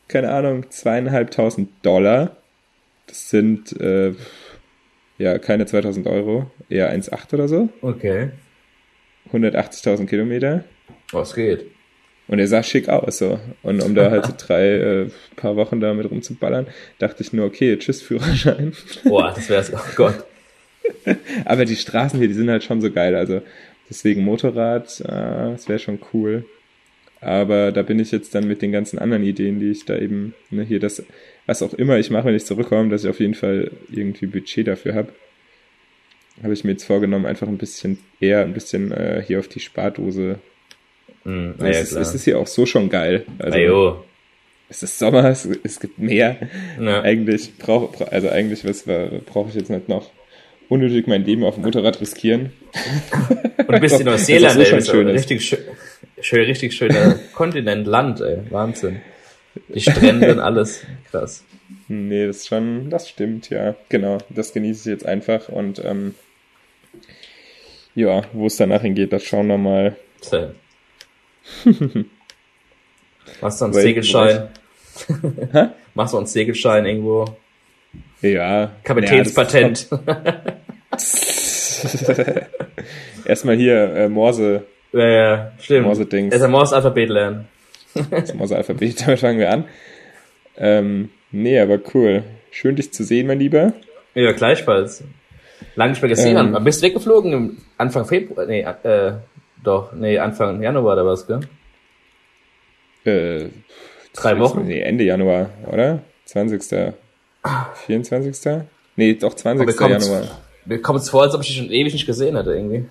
keine 0.08 0.32
Ahnung, 0.32 0.70
zweieinhalbtausend 0.70 1.70
Dollar. 1.84 2.38
Das 3.08 3.30
sind, 3.30 3.80
äh, 3.80 4.14
ja, 5.18 5.38
keine 5.40 5.66
2000 5.66 6.08
Euro, 6.08 6.50
eher 6.70 6.92
1,8 6.92 7.34
oder 7.34 7.48
so. 7.50 7.70
Okay. 7.82 8.30
180.000 9.32 10.06
Kilometer. 10.08 10.64
Was 11.12 11.36
geht? 11.36 11.75
Und 12.28 12.40
er 12.40 12.48
sah 12.48 12.64
schick 12.64 12.90
aus, 12.90 13.20
so. 13.20 13.40
Und 13.62 13.84
um 13.84 13.94
da 13.94 14.10
halt 14.10 14.26
so 14.26 14.34
drei, 14.36 14.70
äh, 14.72 15.10
paar 15.36 15.56
Wochen 15.56 15.80
damit 15.80 16.10
rumzuballern, 16.10 16.68
dachte 16.98 17.22
ich 17.22 17.34
nur, 17.34 17.46
okay, 17.46 17.78
tschüss 17.78 18.02
Führerschein. 18.02 18.74
Boah, 19.04 19.32
das 19.36 19.50
wär's, 19.50 19.72
oh 19.74 19.80
Gott. 19.96 20.26
Aber 21.46 21.66
die 21.66 21.76
Straßen 21.76 22.18
hier, 22.18 22.28
die 22.28 22.34
sind 22.34 22.50
halt 22.50 22.64
schon 22.64 22.82
so 22.82 22.92
geil, 22.92 23.16
also 23.16 23.42
deswegen 23.90 24.24
Motorrad, 24.24 25.02
äh, 25.02 25.52
das 25.52 25.70
wäre 25.70 25.80
schon 25.80 26.00
cool. 26.14 26.46
Aber 27.22 27.72
da 27.72 27.82
bin 27.82 28.00
ich 28.00 28.12
jetzt 28.12 28.36
dann 28.36 28.48
mit 28.48 28.62
den 28.62 28.72
ganzen 28.72 29.00
anderen 29.00 29.24
Ideen, 29.24 29.60
die 29.60 29.72
ich 29.72 29.86
da 29.86 29.98
eben, 29.98 30.34
ne, 30.50 30.64
hier 30.64 30.80
das, 30.80 31.04
was 31.46 31.64
auch 31.64 31.74
immer 31.74 31.98
ich 31.98 32.12
mache, 32.12 32.26
wenn 32.26 32.36
ich 32.36 32.46
zurückkomme, 32.46 32.90
dass 32.90 33.04
ich 33.04 33.10
auf 33.10 33.20
jeden 33.20 33.36
Fall 33.36 33.72
irgendwie 33.92 34.28
Budget 34.28 34.68
dafür 34.68 34.96
habe. 34.96 35.14
Habe 36.44 36.54
ich 36.54 36.64
mir 36.64 36.72
jetzt 36.72 36.84
vorgenommen, 36.84 37.26
einfach 37.26 37.48
ein 37.48 37.58
bisschen 37.58 38.00
eher 38.20 38.42
ein 38.42 38.54
bisschen 38.54 38.92
äh, 38.92 39.24
hier 39.26 39.40
auf 39.40 39.48
die 39.48 39.60
Spardose 39.60 40.40
Mhm, 41.26 41.56
ja, 41.60 41.68
es, 41.68 41.92
es, 41.92 42.14
ist 42.14 42.24
hier 42.24 42.40
auch 42.40 42.48
so 42.48 42.66
schon 42.66 42.90
geil. 42.90 43.26
Also, 43.40 43.58
Ajo. 43.58 44.06
es 44.70 44.84
ist 44.84 45.00
Sommer, 45.00 45.26
es, 45.26 45.48
es 45.64 45.80
gibt 45.80 45.98
mehr. 46.00 46.38
Ja. 46.80 47.02
Eigentlich 47.02 47.58
brauche 47.58 48.12
also 48.12 48.30
eigentlich 48.30 48.64
was 48.64 48.84
brauche 49.26 49.50
ich 49.50 49.56
jetzt 49.56 49.70
nicht 49.70 49.90
noch 49.90 50.12
unnötig 50.70 51.08
mein 51.08 51.26
Leben 51.26 51.44
auf 51.44 51.56
dem 51.56 51.64
Motorrad 51.64 52.00
riskieren. 52.00 52.52
Und 53.58 53.72
du 53.72 53.80
bist 53.80 54.00
in 54.00 54.06
Neuseeland, 54.06 54.58
ey, 54.58 54.82
schön 54.82 55.08
richtig 55.08 55.46
schön, 55.46 55.60
schön, 56.22 56.46
richtig 56.46 56.74
schöner 56.74 57.20
Kontinent, 57.34 57.88
Land, 57.88 58.22
ey, 58.22 58.40
Wahnsinn. 58.52 59.02
Die 59.70 59.80
Strände 59.80 60.32
und 60.32 60.40
alles. 60.40 60.86
Krass. 61.10 61.44
Nee, 61.88 62.28
das 62.28 62.38
ist 62.38 62.48
schon, 62.48 62.90
das 62.90 63.10
stimmt, 63.10 63.50
ja. 63.50 63.76
Genau, 63.90 64.20
das 64.30 64.54
genieße 64.54 64.90
ich 64.90 64.94
jetzt 64.94 65.06
einfach 65.06 65.50
und 65.50 65.84
ähm, 65.84 66.14
ja, 67.96 68.24
wo 68.34 68.48
es 68.48 68.58
danach 68.58 68.82
hingeht, 68.82 69.14
das 69.14 69.24
schauen 69.24 69.48
wir 69.48 69.58
mal. 69.58 69.96
Machst 73.42 73.62
du 73.62 73.66
einen 73.66 73.74
Segelschein? 73.74 74.50
Machst 75.94 76.14
du 76.14 76.18
einen 76.18 76.28
Segelschein 76.28 76.86
irgendwo? 76.86 77.26
Ja. 78.22 78.72
Kapitänspatent. 78.84 79.88
Ja, 79.92 80.34
Erstmal 83.26 83.56
hier 83.56 83.96
äh, 83.96 84.10
Morse. 84.10 84.64
Ja, 84.94 85.08
ja, 85.08 85.52
stimmt. 85.60 85.88
Morse-Dings. 85.88 86.32
Erstmal 86.32 86.52
Morse-Alphabet 86.52 87.10
lernen. 87.10 87.48
Das 88.10 88.34
Morse-Alphabet, 88.34 89.02
damit 89.02 89.20
fangen 89.20 89.40
wir 89.40 89.52
an. 89.52 89.66
Ähm, 90.58 91.10
nee, 91.32 91.60
aber 91.60 91.80
cool. 91.94 92.24
Schön, 92.52 92.76
dich 92.76 92.94
zu 92.94 93.04
sehen, 93.04 93.28
mein 93.28 93.40
Lieber. 93.40 93.74
Ja, 94.14 94.32
gleichfalls. 94.32 95.04
Lange 95.76 95.92
nicht 95.92 96.02
mehr 96.02 96.10
gesehen 96.10 96.38
ähm, 96.38 96.56
haben. 96.56 96.64
Bist 96.64 96.82
du 96.82 96.88
weggeflogen 96.88 97.58
Anfang 97.78 98.06
Februar? 98.06 98.46
Nee, 98.46 98.62
äh, 98.62 99.14
doch, 99.66 99.94
nee, 99.94 100.18
Anfang 100.18 100.62
Januar 100.62 100.94
oder 100.94 101.06
was, 101.06 101.28
gell? 101.28 101.42
Äh, 103.06 103.50
Drei 104.14 104.40
Wochen? 104.40 104.66
Nee, 104.66 104.80
Ende 104.80 105.04
Januar, 105.04 105.50
oder? 105.72 106.00
20. 106.26 106.94
24. 107.86 108.64
Nee, 108.96 109.14
doch 109.16 109.34
20. 109.34 109.80
Januar. 109.80 110.24
Mir 110.66 110.82
kommt 110.82 111.02
es 111.02 111.10
vor, 111.10 111.24
als 111.24 111.36
ob 111.36 111.42
ich 111.42 111.48
dich 111.48 111.58
schon 111.58 111.70
ewig 111.72 111.94
nicht 111.94 112.06
gesehen 112.06 112.36
hätte, 112.36 112.54
irgendwie. 112.54 112.86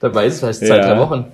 Dabei 0.00 0.26
ist 0.26 0.34
es 0.34 0.40
vielleicht 0.40 0.60
zwei, 0.60 0.76
ja. 0.76 0.94
drei 0.94 0.98
Wochen. 0.98 1.32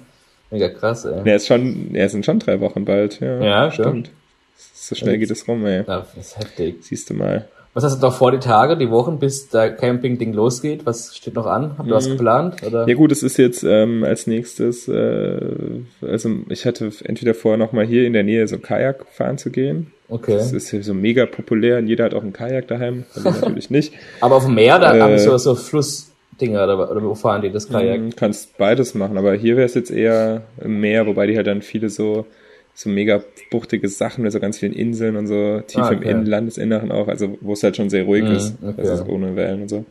Mega 0.50 0.68
krass, 0.68 1.04
ey. 1.04 1.22
Ja, 1.24 1.36
ist 1.36 1.46
schon, 1.46 1.94
ja, 1.94 2.04
es 2.04 2.12
sind 2.12 2.24
schon 2.24 2.38
drei 2.38 2.60
Wochen 2.60 2.84
bald, 2.84 3.20
ja. 3.20 3.40
Ja, 3.40 3.70
stimmt. 3.70 4.10
So 4.56 4.94
schnell 4.94 5.18
geht 5.18 5.30
es 5.30 5.46
rum, 5.46 5.64
ey. 5.66 5.84
Ja, 5.86 6.00
das 6.00 6.16
ist 6.16 6.38
heftig. 6.38 6.76
Siehst 6.80 7.10
du 7.10 7.14
mal. 7.14 7.48
Was 7.76 7.84
hast 7.84 7.98
du 7.98 8.06
noch 8.06 8.14
vor 8.14 8.32
die 8.32 8.38
Tage, 8.38 8.78
die 8.78 8.90
Wochen, 8.90 9.18
bis 9.18 9.50
der 9.50 9.70
Camping-Ding 9.70 10.32
losgeht? 10.32 10.86
Was 10.86 11.14
steht 11.14 11.34
noch 11.34 11.44
an? 11.44 11.74
Habt 11.76 11.80
ihr 11.80 11.92
mhm. 11.92 11.96
was 11.96 12.08
geplant? 12.08 12.62
Oder? 12.66 12.88
Ja 12.88 12.94
gut, 12.94 13.12
es 13.12 13.22
ist 13.22 13.36
jetzt 13.36 13.64
ähm, 13.64 14.02
als 14.02 14.26
nächstes, 14.26 14.88
äh, 14.88 15.38
also 16.00 16.30
ich 16.48 16.64
hatte 16.64 16.90
entweder 17.04 17.34
vor, 17.34 17.58
nochmal 17.58 17.84
hier 17.84 18.06
in 18.06 18.14
der 18.14 18.22
Nähe 18.22 18.48
so 18.48 18.56
Kajak 18.56 19.04
fahren 19.10 19.36
zu 19.36 19.50
gehen. 19.50 19.92
Okay. 20.08 20.38
Das 20.38 20.54
ist 20.54 20.72
ja 20.72 20.80
so 20.80 20.94
mega 20.94 21.26
populär 21.26 21.76
und 21.76 21.86
jeder 21.86 22.04
hat 22.04 22.14
auch 22.14 22.22
ein 22.22 22.32
Kajak 22.32 22.66
daheim, 22.66 23.04
also 23.14 23.28
natürlich 23.42 23.68
nicht. 23.68 23.92
Aber 24.22 24.36
auf 24.36 24.46
dem 24.46 24.54
Meer, 24.54 24.78
da 24.78 24.96
äh, 24.96 25.00
haben 25.02 25.18
so, 25.18 25.36
so 25.36 25.54
Flussdinger 25.54 26.64
oder, 26.64 26.90
oder 26.90 27.02
wo 27.02 27.14
fahren 27.14 27.42
die 27.42 27.50
das 27.50 27.68
Kajak? 27.68 28.00
Mhm, 28.00 28.16
kannst 28.16 28.56
beides 28.56 28.94
machen, 28.94 29.18
aber 29.18 29.34
hier 29.34 29.58
wäre 29.58 29.66
es 29.66 29.74
jetzt 29.74 29.90
eher 29.90 30.44
im 30.64 30.80
Meer, 30.80 31.06
wobei 31.06 31.26
die 31.26 31.36
halt 31.36 31.46
dann 31.46 31.60
viele 31.60 31.90
so 31.90 32.24
so 32.76 32.90
mega 32.90 33.24
buchtige 33.50 33.88
Sachen 33.88 34.22
mit 34.22 34.32
so 34.32 34.38
ganz 34.38 34.58
vielen 34.58 34.74
Inseln 34.74 35.16
und 35.16 35.26
so 35.26 35.60
tief 35.66 35.80
ah, 35.80 35.92
okay. 35.92 36.10
im 36.10 36.26
Landesinneren 36.26 36.92
auch, 36.92 37.08
also 37.08 37.38
wo 37.40 37.54
es 37.54 37.62
halt 37.62 37.74
schon 37.74 37.88
sehr 37.88 38.04
ruhig 38.04 38.24
mm, 38.24 38.32
ist, 38.32 38.54
okay. 38.62 38.88
also 38.88 39.06
ohne 39.06 39.34
Wellen 39.34 39.62
und 39.62 39.68
so. 39.68 39.86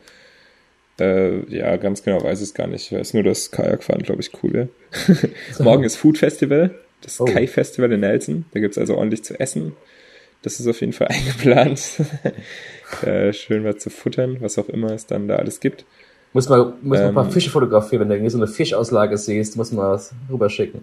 Äh, 1.00 1.52
ja, 1.52 1.76
ganz 1.78 2.04
genau 2.04 2.24
weiß 2.24 2.40
ich 2.40 2.50
es 2.50 2.54
gar 2.54 2.68
nicht. 2.68 2.92
Ich 2.92 2.98
weiß 2.98 3.16
nur, 3.16 3.24
dass 3.24 3.50
Kajakfahren, 3.50 4.04
glaube 4.04 4.22
ich, 4.22 4.32
cool 4.44 4.54
wäre. 4.54 4.70
Morgen 5.60 5.84
ist 5.84 5.96
Food 5.96 6.20
Festival, 6.20 6.76
das 7.02 7.20
oh. 7.20 7.26
Kai 7.26 7.48
Festival 7.48 7.92
in 7.92 8.02
Nelson. 8.02 8.46
Da 8.54 8.60
gibt's 8.60 8.78
also 8.78 8.96
ordentlich 8.96 9.24
zu 9.24 9.40
essen. 9.40 9.74
Das 10.44 10.60
ist 10.60 10.68
auf 10.68 10.80
jeden 10.80 10.94
Fall 10.94 11.08
eingeplant. 11.10 11.82
äh, 13.02 13.34
schön 13.34 13.64
was 13.64 13.80
zu 13.80 13.90
futtern, 13.90 14.38
was 14.42 14.60
auch 14.60 14.70
immer 14.70 14.92
es 14.92 15.08
dann 15.08 15.28
da 15.28 15.38
alles 15.38 15.60
gibt. 15.60 15.86
Muss 16.34 16.50
man, 16.50 16.74
muss 16.84 17.00
man 17.00 17.02
ähm, 17.02 17.08
ein 17.08 17.14
paar 17.16 17.26
ähm, 17.26 17.32
Fische 17.32 17.50
fotografieren, 17.50 18.08
wenn 18.08 18.24
du 18.24 18.30
so 18.30 18.38
eine 18.38 18.48
Fischauslage 18.48 19.18
siehst, 19.18 19.58
muss 19.58 19.72
man 19.72 19.88
was 19.88 20.14
rüberschicken. 20.30 20.82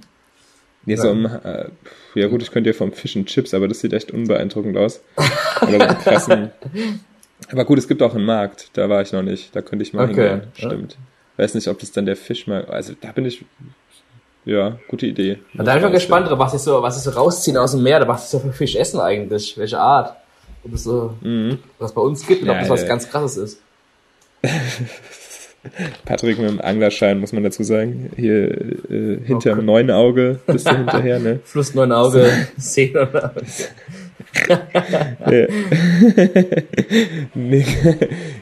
Nee, 0.85 0.97
so 0.97 1.11
im, 1.11 1.27
äh, 1.27 1.67
ja 2.15 2.27
gut, 2.27 2.43
ich 2.43 2.51
könnte 2.51 2.71
ja 2.71 2.75
vom 2.75 2.93
Fish 2.93 3.17
and 3.17 3.27
Chips, 3.27 3.55
aber 3.55 3.69
das 3.69 3.81
sieht 3.81 3.93
echt 3.93 4.11
unbeeindruckend 4.11 4.77
aus. 4.77 5.01
Oder 5.61 5.97
so 6.19 6.33
aber 7.53 7.65
gut, 7.65 7.79
es 7.79 7.87
gibt 7.87 8.03
auch 8.03 8.15
einen 8.15 8.25
Markt, 8.25 8.71
da 8.73 8.89
war 8.89 9.01
ich 9.03 9.13
noch 9.13 9.23
nicht, 9.23 9.55
da 9.55 9.63
könnte 9.63 9.85
ich 9.85 9.93
mal 9.93 10.11
okay. 10.11 10.29
hingehen. 10.29 10.53
Stimmt. 10.55 10.93
Ja. 10.93 11.45
Weiß 11.45 11.55
nicht, 11.55 11.69
ob 11.69 11.79
das 11.79 11.93
dann 11.93 12.07
der 12.07 12.17
Fischmarkt, 12.17 12.69
also 12.69 12.95
da 13.01 13.13
bin 13.13 13.25
ich, 13.25 13.45
ja, 14.45 14.79
gute 14.89 15.07
Idee. 15.07 15.39
Und 15.57 15.65
da 15.65 15.73
bin 15.73 15.79
ich 15.79 15.83
mal 15.85 15.93
gespannt, 15.93 16.29
was 16.31 16.55
ich 16.55 16.61
so, 16.61 16.83
was 16.83 16.97
ich 16.97 17.03
so 17.05 17.11
rausziehen 17.11 17.57
aus 17.57 17.73
dem 17.73 17.83
Meer, 17.83 18.07
was 18.09 18.25
ich 18.25 18.31
so 18.31 18.41
für 18.41 18.53
Fisch 18.53 18.75
essen 18.75 19.01
eigentlich, 19.01 19.57
welche 19.57 19.79
Art. 19.79 20.17
Ob 20.65 20.75
es 20.75 20.85
so, 20.85 21.15
mhm. 21.21 21.59
was 21.79 21.93
bei 21.93 22.03
uns 22.03 22.27
gibt 22.27 22.43
und 22.43 22.49
ja, 22.49 22.55
ob 22.55 22.61
das 22.61 22.69
was 22.69 22.83
ja. 22.83 22.89
ganz 22.89 23.09
krasses 23.09 23.37
ist. 23.37 23.63
Patrick 26.05 26.39
mit 26.39 26.51
dem 26.51 26.61
Anglerschein, 26.61 27.21
muss 27.21 27.33
man 27.33 27.45
dazu 27.45 27.63
sagen. 27.63 28.11
Hier 28.17 28.51
äh, 28.91 29.19
hinterm 29.25 29.59
okay. 29.59 29.67
neuen 29.67 29.91
Auge 29.91 30.41
bist 30.47 30.69
du 30.69 30.77
hinterher, 30.77 31.21
ne? 31.21 31.41
Fluss 31.45 31.75
neun 31.75 31.93
Auge, 31.93 32.29
zehn 32.59 32.97
oder 32.97 33.35
nee, 37.35 37.67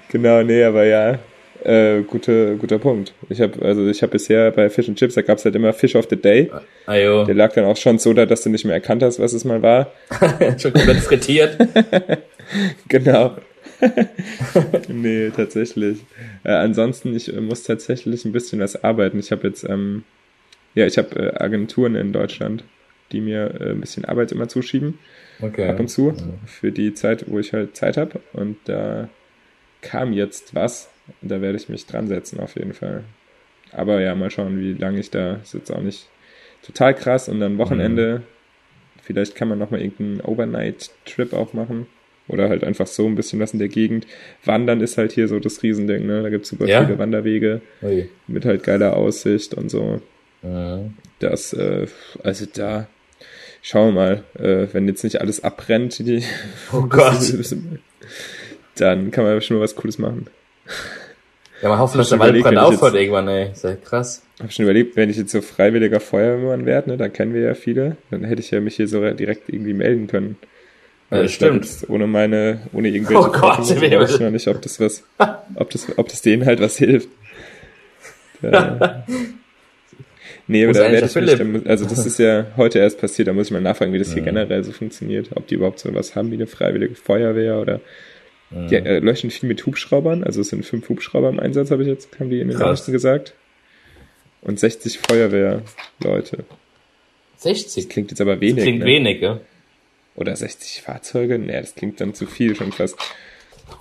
genau, 0.09 0.43
nee, 0.43 0.63
aber 0.63 0.85
ja, 0.85 1.19
äh, 1.65 2.03
gute, 2.03 2.57
guter 2.57 2.79
Punkt. 2.79 3.13
Ich 3.29 3.41
habe 3.41 3.61
also 3.63 3.89
ich 3.89 4.03
habe 4.03 4.13
bisher 4.13 4.51
bei 4.53 4.71
Fish 4.71 4.89
and 4.89 4.99
Chips, 4.99 5.15
da 5.15 5.23
gab's 5.23 5.45
halt 5.45 5.57
immer 5.57 5.73
Fish 5.73 5.97
of 5.97 6.07
the 6.09 6.17
Day. 6.17 6.51
Ajo. 6.87 7.25
Der 7.25 7.35
lag 7.35 7.53
dann 7.53 7.65
auch 7.65 7.77
schon 7.77 7.99
so 7.99 8.13
da, 8.13 8.25
dass 8.25 8.43
du 8.43 8.51
nicht 8.51 8.65
mehr 8.65 8.75
erkannt 8.75 9.03
hast, 9.03 9.19
was 9.19 9.33
es 9.33 9.45
mal 9.45 9.63
war. 9.63 9.91
schon 10.59 10.73
komplett 10.73 10.99
frittiert. 10.99 11.59
genau. 12.89 13.37
nee, 14.89 15.31
tatsächlich. 15.31 16.05
Äh, 16.45 16.53
ansonsten, 16.53 17.15
ich 17.15 17.35
äh, 17.35 17.41
muss 17.41 17.63
tatsächlich 17.63 18.25
ein 18.25 18.33
bisschen 18.33 18.61
was 18.61 18.83
arbeiten. 18.83 19.19
Ich 19.19 19.33
habe 19.33 19.47
jetzt, 19.49 19.65
ähm, 19.65 20.05
ja, 20.75 20.87
ich 20.87 20.99
habe 20.99 21.17
äh, 21.19 21.43
Agenturen 21.43 21.95
in 21.95 22.13
Deutschland, 22.13 22.65
die 23.13 23.21
mir 23.21 23.61
äh, 23.61 23.71
ein 23.71 23.81
bisschen 23.81 24.05
Arbeit 24.05 24.33
immer 24.33 24.49
zuschieben. 24.49 24.99
Okay. 25.41 25.69
Ab 25.69 25.81
und 25.81 25.89
zu. 25.89 26.15
Für 26.47 26.73
die 26.73 26.95
Zeit, 26.95 27.25
wo 27.29 27.39
ich 27.39 27.53
halt 27.53 27.77
Zeit 27.77 27.97
habe. 27.97 28.21
Und 28.33 28.57
da 28.65 29.09
kam 29.81 30.13
jetzt 30.13 30.55
was. 30.55 30.91
Da 31.23 31.41
werde 31.41 31.57
ich 31.57 31.69
mich 31.69 31.87
dran 31.87 32.09
setzen, 32.09 32.41
auf 32.41 32.57
jeden 32.57 32.75
Fall. 32.75 33.05
Aber 33.73 34.01
ja, 34.01 34.15
mal 34.15 34.31
schauen, 34.31 34.61
wie 34.61 34.75
lange 34.75 35.01
ich 35.01 35.11
da. 35.11 35.37
Ist 35.37 35.55
jetzt 35.55 35.71
auch 35.71 35.81
nicht 35.81 36.09
total 36.63 36.95
krass. 36.95 37.29
Und 37.29 37.41
dann 37.41 37.59
Wochenende. 37.59 38.19
Mhm. 38.19 38.41
Vielleicht 39.03 39.35
kann 39.35 39.49
man 39.49 39.59
nochmal 39.59 39.81
irgendeinen 39.81 40.21
Overnight-Trip 40.21 41.33
auch 41.33 41.53
machen. 41.53 41.87
Oder 42.31 42.49
halt 42.49 42.63
einfach 42.63 42.87
so 42.87 43.07
ein 43.07 43.17
bisschen 43.17 43.41
was 43.41 43.53
in 43.53 43.59
der 43.59 43.69
Gegend. 43.69 44.07
Wandern 44.45 44.81
ist 44.81 44.97
halt 44.99 45.13
hier 45.13 45.27
so 45.27 45.41
das 45.41 45.63
Riesending, 45.63 46.07
ne? 46.07 46.23
Da 46.23 46.31
gibt's 46.31 46.49
super 46.49 46.67
ja? 46.67 46.85
viele 46.85 46.99
Wanderwege 46.99 47.61
Ui. 47.83 48.09
mit 48.29 48.45
halt 48.45 48.63
geiler 48.63 48.97
Aussicht 48.97 49.55
und 49.55 49.69
so. 49.69 50.01
Ja. 50.43 50.81
Das, 51.19 51.53
äh, 51.53 51.87
also 52.23 52.47
da, 52.53 52.87
schauen 53.63 53.95
wir 53.95 54.01
mal, 54.01 54.25
äh, 54.39 54.73
wenn 54.73 54.87
jetzt 54.87 55.03
nicht 55.03 55.21
alles 55.21 55.43
abbrennt, 55.43 55.99
die, 55.99 56.23
oh 56.73 56.83
Gott. 56.89 57.19
dann 58.77 59.11
kann 59.11 59.25
man 59.25 59.41
schon 59.43 59.57
mal 59.57 59.65
was 59.65 59.75
Cooles 59.75 59.99
machen. 59.99 60.27
Ja, 61.63 61.69
mal 61.69 61.79
hoffen, 61.79 61.99
dass 61.99 62.09
der 62.09 62.19
Waldbrand 62.19 62.57
aufhört 62.57 62.95
irgendwann, 62.95 63.29
ey. 63.29 63.51
Ist 63.51 63.65
ja 63.65 63.75
krass. 63.75 64.23
Hab 64.41 64.53
schon 64.53 64.63
überlegt, 64.65 64.97
wenn 64.97 65.11
ich 65.11 65.19
jetzt 65.19 65.33
so 65.33 65.43
freiwilliger 65.43 66.01
Feuerwehrmann 66.01 66.65
werde, 66.65 66.91
ne, 66.91 66.97
dann 66.97 67.13
kennen 67.13 67.35
wir 67.35 67.43
ja 67.43 67.55
viele, 67.55 67.97
dann 68.11 68.25
hätte 68.25 68.41
ich 68.41 68.51
ja 68.51 68.61
mich 68.61 68.77
hier 68.77 68.89
so 68.89 69.01
direkt 69.11 69.51
irgendwie 69.51 69.75
melden 69.75 70.07
können. 70.07 70.39
Ja, 71.11 71.23
das 71.23 71.33
stimmt. 71.33 71.69
Ohne 71.89 72.07
meine, 72.07 72.61
ohne 72.73 72.89
irgendwelche 72.89 73.21
oh 73.21 73.33
Gott, 73.33 73.59
ich 73.69 73.81
weiß 73.81 74.21
noch 74.21 74.31
nicht, 74.31 74.47
ob 74.47 74.63
das 74.63 74.79
was, 74.79 75.03
ob 75.57 75.71
das, 75.71 75.99
ob 75.99 76.09
das 76.09 76.23
denen 76.23 76.47
halt 76.47 76.61
was 76.61 76.79
hilft. 76.79 77.09
Ja. 78.43 79.05
nee, 80.47 80.65
aber 80.65 80.73
da 80.73 80.93
werde 80.93 81.07
ich 81.07 81.15
mich, 81.15 81.37
dann, 81.37 81.67
also 81.67 81.85
das 81.85 82.07
ist 82.07 82.19
ja 82.19 82.47
heute 82.57 82.79
erst 82.79 83.01
passiert, 83.01 83.29
da 83.29 83.33
muss 83.33 83.49
ich 83.49 83.53
mal 83.53 83.61
nachfragen, 83.61 83.93
wie 83.93 83.99
das 83.99 84.13
hier 84.13 84.23
ja. 84.23 84.27
generell 84.27 84.63
so 84.63 84.73
funktioniert, 84.73 85.31
ob 85.35 85.49
die 85.49 85.57
überhaupt 85.57 85.81
so 85.81 85.93
was 85.93 86.15
haben 86.15 86.31
wie 86.31 86.37
eine 86.37 86.47
freiwillige 86.47 86.95
Feuerwehr 86.95 87.59
oder 87.59 87.81
ja. 88.51 88.67
die 88.69 88.77
äh, 88.77 88.99
löschen 89.01 89.31
viel 89.31 89.49
mit 89.49 89.67
Hubschraubern, 89.67 90.23
also 90.23 90.41
es 90.41 90.49
sind 90.49 90.65
fünf 90.65 90.89
Hubschrauber 90.89 91.29
im 91.29 91.41
Einsatz, 91.41 91.73
habe 91.73 91.83
ich 91.83 91.89
jetzt, 91.89 92.19
haben 92.21 92.31
die 92.31 92.41
in 92.41 92.49
den 92.49 92.59
Nachrichten 92.59 92.93
gesagt. 92.93 93.35
Und 94.43 94.59
60 94.59 95.01
Feuerwehrleute. 95.01 96.45
60? 97.37 97.85
Das 97.85 97.93
klingt 97.93 98.11
jetzt 98.11 98.21
aber 98.21 98.41
wenig. 98.41 98.57
Das 98.57 98.65
klingt 98.65 98.81
ne? 98.81 98.87
wenig, 98.87 99.21
ja. 99.21 99.41
Oder 100.21 100.37
60 100.37 100.83
Fahrzeuge? 100.83 101.39
Nee, 101.39 101.59
das 101.61 101.75
klingt 101.75 101.99
dann 102.01 102.13
zu 102.13 102.27
viel 102.27 102.55
schon 102.55 102.73
fast. 102.73 102.97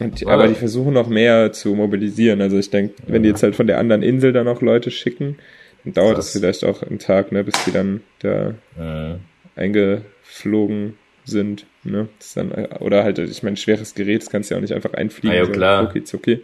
Und, 0.00 0.26
aber 0.26 0.48
die 0.48 0.54
versuchen 0.54 0.94
noch 0.94 1.08
mehr 1.08 1.52
zu 1.52 1.74
mobilisieren. 1.74 2.40
Also 2.40 2.56
ich 2.56 2.70
denke, 2.70 2.94
wenn 3.06 3.22
die 3.22 3.30
jetzt 3.30 3.42
halt 3.42 3.56
von 3.56 3.66
der 3.66 3.78
anderen 3.78 4.02
Insel 4.02 4.32
dann 4.32 4.48
auch 4.48 4.62
Leute 4.62 4.90
schicken, 4.90 5.36
dann 5.84 5.92
dauert 5.92 6.14
Krass. 6.14 6.32
das 6.32 6.40
vielleicht 6.40 6.64
auch 6.64 6.82
einen 6.82 7.00
Tag, 7.00 7.32
ne, 7.32 7.44
bis 7.44 7.54
die 7.64 7.72
dann 7.72 8.00
da 8.20 8.54
ja. 8.78 9.18
eingeflogen 9.56 10.96
sind. 11.24 11.66
Ne? 11.82 12.08
Das 12.18 12.32
dann, 12.32 12.52
oder 12.78 13.04
halt, 13.04 13.18
ich 13.18 13.42
meine, 13.42 13.56
schweres 13.56 13.94
Gerät, 13.94 14.22
das 14.22 14.30
kannst 14.30 14.50
du 14.50 14.54
ja 14.54 14.58
auch 14.58 14.62
nicht 14.62 14.72
einfach 14.72 14.94
einfliegen. 14.94 15.36
Ah, 15.36 15.42
ja, 15.42 15.46
klar. 15.46 15.84
Okay, 15.84 16.02
okay. 16.14 16.42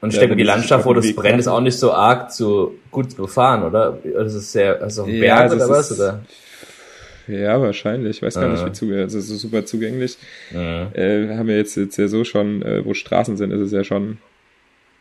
Und 0.00 0.12
ich 0.12 0.18
denke, 0.20 0.36
die 0.36 0.44
Landschaft, 0.44 0.86
wo 0.86 0.94
das 0.94 1.12
brennt, 1.14 1.40
ist 1.40 1.48
auch 1.48 1.60
nicht 1.60 1.76
so 1.76 1.92
arg 1.92 2.30
zu 2.30 2.78
gut 2.92 3.10
zu 3.10 3.26
fahren, 3.26 3.64
oder? 3.64 3.98
Das 4.14 4.32
ist 4.32 4.52
sehr, 4.52 4.80
also 4.80 5.04
Berg 5.04 5.22
ja, 5.22 5.36
also 5.36 5.56
oder 5.56 5.68
was? 5.68 5.92
Oder? 5.92 6.22
Ja, 7.28 7.60
wahrscheinlich. 7.60 8.18
Ich 8.18 8.22
weiß 8.22 8.34
gar 8.34 8.48
nicht, 8.48 8.64
wie 8.64 8.72
zugänglich. 8.72 9.04
Also 9.04 9.20
so 9.20 9.36
super 9.36 9.64
zugänglich. 9.64 10.16
Äh, 10.52 11.36
haben 11.36 11.46
wir 11.46 11.56
jetzt, 11.56 11.76
jetzt 11.76 11.96
ja 11.96 12.08
so 12.08 12.24
schon, 12.24 12.62
äh, 12.62 12.84
wo 12.84 12.94
Straßen 12.94 13.36
sind, 13.36 13.52
ist 13.52 13.60
es 13.60 13.72
ja 13.72 13.84
schon, 13.84 14.18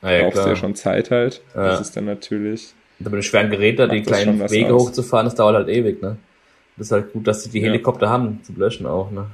ah, 0.01 0.11
ja, 0.11 0.23
brauchst 0.23 0.45
du 0.45 0.49
ja 0.49 0.55
schon 0.55 0.75
Zeit 0.75 1.11
halt. 1.11 1.41
Das 1.53 1.81
ist 1.81 1.95
dann 1.95 2.05
natürlich. 2.05 2.73
Und 2.99 3.05
mit 3.05 3.13
den 3.13 3.23
schweren 3.23 3.49
Geräten, 3.49 3.89
die 3.89 4.01
kleinen 4.01 4.39
Wege 4.49 4.73
hochzufahren, 4.73 5.25
das 5.25 5.35
dauert 5.35 5.55
halt 5.55 5.69
ewig, 5.69 6.01
ne? 6.01 6.17
Das 6.77 6.87
ist 6.87 6.91
halt 6.91 7.13
gut, 7.13 7.27
dass 7.27 7.43
sie 7.43 7.49
die 7.49 7.61
Helikopter 7.61 8.07
ja. 8.07 8.11
haben 8.11 8.39
zum 8.43 8.57
Löschen 8.57 8.85
auch, 8.85 9.11
ne? 9.11 9.27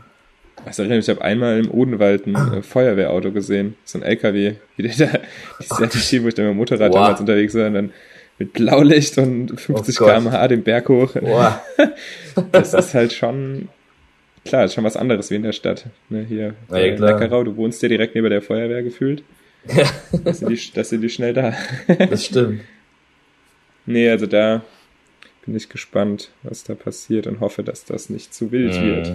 Also 0.65 0.83
ich 0.83 1.09
habe 1.09 1.21
einmal 1.21 1.59
im 1.59 1.71
Odenwald 1.71 2.25
ein 2.25 2.35
äh, 2.35 2.61
Feuerwehrauto 2.61 3.31
gesehen, 3.31 3.75
so 3.83 3.99
ein 3.99 4.03
LKW, 4.03 4.55
wie 4.77 4.83
der 4.83 4.95
da, 4.95 5.85
die 5.85 5.97
Schiene, 5.97 6.23
wo 6.23 6.27
ich 6.27 6.35
dann 6.35 6.45
mit 6.45 6.53
dem 6.53 6.57
Motorrad 6.57 6.91
wow. 6.91 6.95
damals 6.95 7.19
unterwegs 7.19 7.55
war 7.55 7.67
und 7.67 7.73
dann 7.73 7.93
mit 8.39 8.53
Blaulicht 8.53 9.17
und 9.17 9.59
50 9.59 10.01
oh 10.01 10.05
km/h 10.05 10.47
den 10.47 10.63
Berg 10.63 10.89
hoch. 10.89 11.15
Wow. 11.15 11.55
das 12.51 12.73
ist 12.73 12.93
halt 12.93 13.13
schon, 13.13 13.69
klar, 14.45 14.65
ist 14.65 14.73
schon 14.73 14.83
was 14.83 14.97
anderes 14.97 15.29
wie 15.29 15.35
in 15.35 15.43
der 15.43 15.51
Stadt. 15.51 15.85
Ne, 16.09 16.25
hier, 16.27 16.55
ja, 16.69 16.77
ja, 16.77 16.91
Neckarau, 16.99 17.43
du 17.43 17.55
wohnst 17.55 17.81
ja 17.83 17.89
direkt 17.89 18.15
neben 18.15 18.29
der 18.29 18.41
Feuerwehr 18.41 18.83
gefühlt. 18.83 19.23
Ja. 19.67 19.85
das, 20.23 20.39
sind 20.39 20.49
die, 20.49 20.59
das 20.73 20.89
sind 20.89 21.01
die 21.01 21.09
schnell 21.09 21.33
da. 21.33 21.53
das 21.87 22.25
stimmt. 22.25 22.61
Nee, 23.85 24.09
also 24.09 24.25
da 24.25 24.61
bin 25.45 25.55
ich 25.55 25.69
gespannt, 25.69 26.31
was 26.43 26.63
da 26.63 26.75
passiert 26.75 27.27
und 27.27 27.39
hoffe, 27.39 27.63
dass 27.63 27.85
das 27.85 28.09
nicht 28.09 28.33
zu 28.33 28.51
wild 28.51 28.73
mhm. 28.75 28.85
wird. 28.85 29.13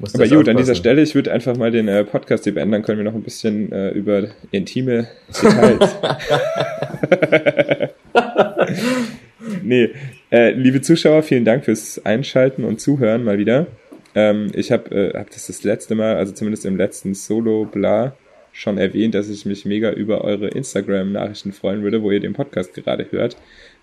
Muss 0.00 0.14
Aber 0.14 0.26
gut, 0.26 0.48
an 0.48 0.56
dieser 0.56 0.74
Stelle, 0.74 1.02
ich 1.02 1.14
würde 1.14 1.30
einfach 1.30 1.58
mal 1.58 1.70
den 1.70 1.86
äh, 1.86 2.04
Podcast 2.04 2.44
hier 2.44 2.54
beenden, 2.54 2.72
dann 2.72 2.82
können 2.82 2.96
wir 2.96 3.04
noch 3.04 3.14
ein 3.14 3.22
bisschen 3.22 3.70
äh, 3.70 3.90
über 3.90 4.28
intime 4.50 5.08
Details. 5.28 5.96
nee, 9.62 9.90
äh, 10.32 10.52
liebe 10.52 10.80
Zuschauer, 10.80 11.22
vielen 11.22 11.44
Dank 11.44 11.66
fürs 11.66 12.00
Einschalten 12.06 12.64
und 12.64 12.80
Zuhören 12.80 13.24
mal 13.24 13.36
wieder. 13.36 13.66
Ähm, 14.14 14.50
ich 14.54 14.72
habe 14.72 15.12
äh, 15.12 15.18
hab 15.18 15.28
das 15.30 15.48
das 15.48 15.64
letzte 15.64 15.94
Mal, 15.94 16.16
also 16.16 16.32
zumindest 16.32 16.64
im 16.64 16.78
letzten 16.78 17.12
Solo-Bla, 17.12 18.16
schon 18.52 18.78
erwähnt, 18.78 19.14
dass 19.14 19.28
ich 19.28 19.44
mich 19.44 19.66
mega 19.66 19.90
über 19.90 20.24
eure 20.24 20.48
Instagram-Nachrichten 20.48 21.52
freuen 21.52 21.82
würde, 21.82 22.02
wo 22.02 22.10
ihr 22.10 22.20
den 22.20 22.32
Podcast 22.32 22.72
gerade 22.72 23.06
hört. 23.10 23.36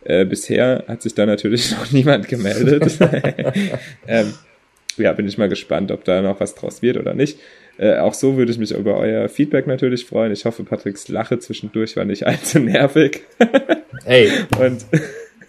Äh, 0.04 0.26
bisher 0.26 0.84
hat 0.88 1.04
sich 1.04 1.14
da 1.14 1.28
natürlich 1.28 1.72
noch 1.78 1.92
niemand 1.92 2.28
gemeldet. 2.28 2.98
ähm, 4.08 4.34
ja, 4.98 5.14
bin 5.14 5.28
ich 5.28 5.38
mal 5.38 5.50
gespannt, 5.50 5.92
ob 5.92 6.04
da 6.04 6.22
noch 6.22 6.40
was 6.40 6.56
draus 6.56 6.82
wird 6.82 6.98
oder 6.98 7.14
nicht. 7.14 7.40
Äh, 7.78 7.98
auch 7.98 8.14
so 8.14 8.38
würde 8.38 8.52
ich 8.52 8.58
mich 8.58 8.72
über 8.72 8.98
euer 8.98 9.30
Feedback 9.30 9.68
natürlich 9.68 10.06
freuen. 10.06 10.32
Ich 10.32 10.46
hoffe, 10.46 10.64
Patricks 10.64 11.08
Lache 11.10 11.40
zwischendurch 11.40 11.96
war 11.96 12.06
nicht 12.06 12.26
allzu 12.26 12.60
nervig. 12.60 13.22
Hey. 14.06 14.30
Und 14.60 14.86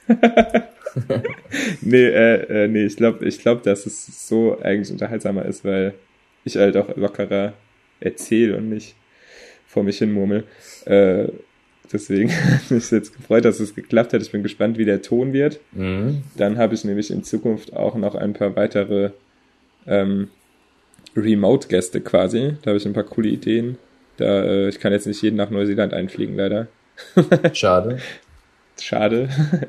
nee, 1.81 2.07
äh, 2.07 2.65
äh, 2.65 2.69
nee, 2.69 2.87
ich 2.87 2.97
glaube, 2.97 3.25
ich 3.27 3.39
glaub, 3.39 3.63
dass 3.63 3.87
es 3.87 4.27
so 4.29 4.59
eigentlich 4.61 4.91
unterhaltsamer 4.91 5.45
ist, 5.45 5.65
weil 5.65 5.95
ich 6.45 6.57
halt 6.57 6.77
auch 6.77 6.97
lockerer 6.97 7.53
erzähle 8.01 8.57
und 8.57 8.71
nicht 8.71 8.95
vor 9.67 9.83
mich 9.83 9.99
hin 9.99 10.13
murmel. 10.13 10.45
Äh, 10.87 11.29
deswegen 11.93 12.31
hat 12.53 12.71
mich 12.71 12.91
jetzt 12.91 13.15
gefreut, 13.17 13.45
dass 13.45 13.61
es 13.61 13.75
geklappt 13.75 14.13
hat. 14.13 14.23
Ich 14.23 14.33
bin 14.33 14.43
gespannt, 14.43 14.79
wie 14.79 14.85
der 14.85 15.03
Ton 15.03 15.33
wird. 15.33 15.61
Mhm. 15.73 16.23
Dann 16.37 16.59
habe 16.59 16.75
ich 16.75 16.85
nämlich 16.85 17.11
in 17.11 17.23
Zukunft 17.23 17.75
auch 17.75 17.95
noch 17.95 18.15
ein 18.15 18.33
paar 18.33 18.57
weitere 18.57 19.11
ähm, 19.89 20.29
Remote-Gäste 21.17 22.01
quasi. 22.01 22.55
Da 22.63 22.71
habe 22.71 22.79
ich 22.79 22.87
ein 22.87 22.93
paar 22.93 23.05
coole 23.05 23.29
Ideen. 23.29 23.79
Da, 24.17 24.45
äh, 24.45 24.69
ich 24.69 24.81
kann 24.81 24.93
jetzt 24.93 25.07
nicht 25.07 25.23
jeden 25.23 25.37
nach 25.37 25.51
Neuseeland 25.51 25.95
einfliegen, 25.95 26.37
leider. 26.37 26.69
Schade. 27.53 27.99
Schade. 28.81 29.29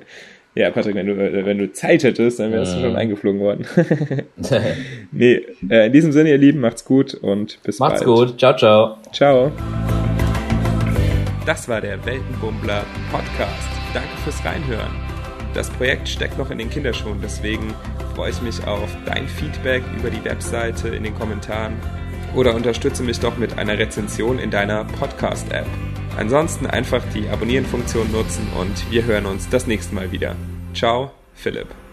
Ja, 0.55 0.71
Patrick, 0.71 0.95
wenn 0.95 1.05
du, 1.05 1.13
äh, 1.13 1.45
wenn 1.45 1.59
du 1.59 1.71
Zeit 1.71 2.03
hättest, 2.03 2.39
dann 2.39 2.51
wärst 2.51 2.75
du 2.75 2.81
schon 2.81 2.95
eingeflogen 2.95 3.39
worden. 3.39 3.65
nee, 5.11 5.45
äh, 5.69 5.85
in 5.85 5.93
diesem 5.93 6.11
Sinne, 6.11 6.31
ihr 6.31 6.37
Lieben, 6.37 6.59
macht's 6.59 6.83
gut 6.83 7.13
und 7.13 7.61
bis 7.63 7.79
macht's 7.79 8.03
bald. 8.03 8.07
Macht's 8.07 8.31
gut. 8.31 8.39
Ciao, 8.39 8.57
ciao. 8.57 8.97
Ciao. 9.13 9.51
Das 11.45 11.69
war 11.69 11.79
der 11.79 12.03
Weltenbummler 12.03 12.83
Podcast. 13.11 13.69
Danke 13.93 14.09
fürs 14.23 14.43
Reinhören. 14.43 15.08
Das 15.53 15.69
Projekt 15.69 16.07
steckt 16.07 16.37
noch 16.37 16.51
in 16.51 16.57
den 16.57 16.69
Kinderschuhen, 16.69 17.19
deswegen 17.21 17.73
freue 18.15 18.31
ich 18.31 18.41
mich 18.41 18.65
auf 18.67 18.89
dein 19.05 19.27
Feedback 19.27 19.83
über 19.97 20.09
die 20.09 20.23
Webseite 20.23 20.89
in 20.89 21.03
den 21.03 21.17
Kommentaren 21.17 21.73
oder 22.35 22.53
unterstütze 22.55 23.03
mich 23.03 23.19
doch 23.19 23.37
mit 23.37 23.57
einer 23.57 23.77
Rezension 23.77 24.39
in 24.39 24.51
deiner 24.51 24.85
Podcast-App. 24.85 25.65
Ansonsten 26.17 26.67
einfach 26.67 27.01
die 27.13 27.27
Abonnieren-Funktion 27.29 28.11
nutzen 28.11 28.47
und 28.59 28.91
wir 28.91 29.05
hören 29.05 29.25
uns 29.25 29.49
das 29.49 29.67
nächste 29.67 29.95
Mal 29.95 30.11
wieder. 30.11 30.35
Ciao, 30.73 31.11
Philipp. 31.33 31.88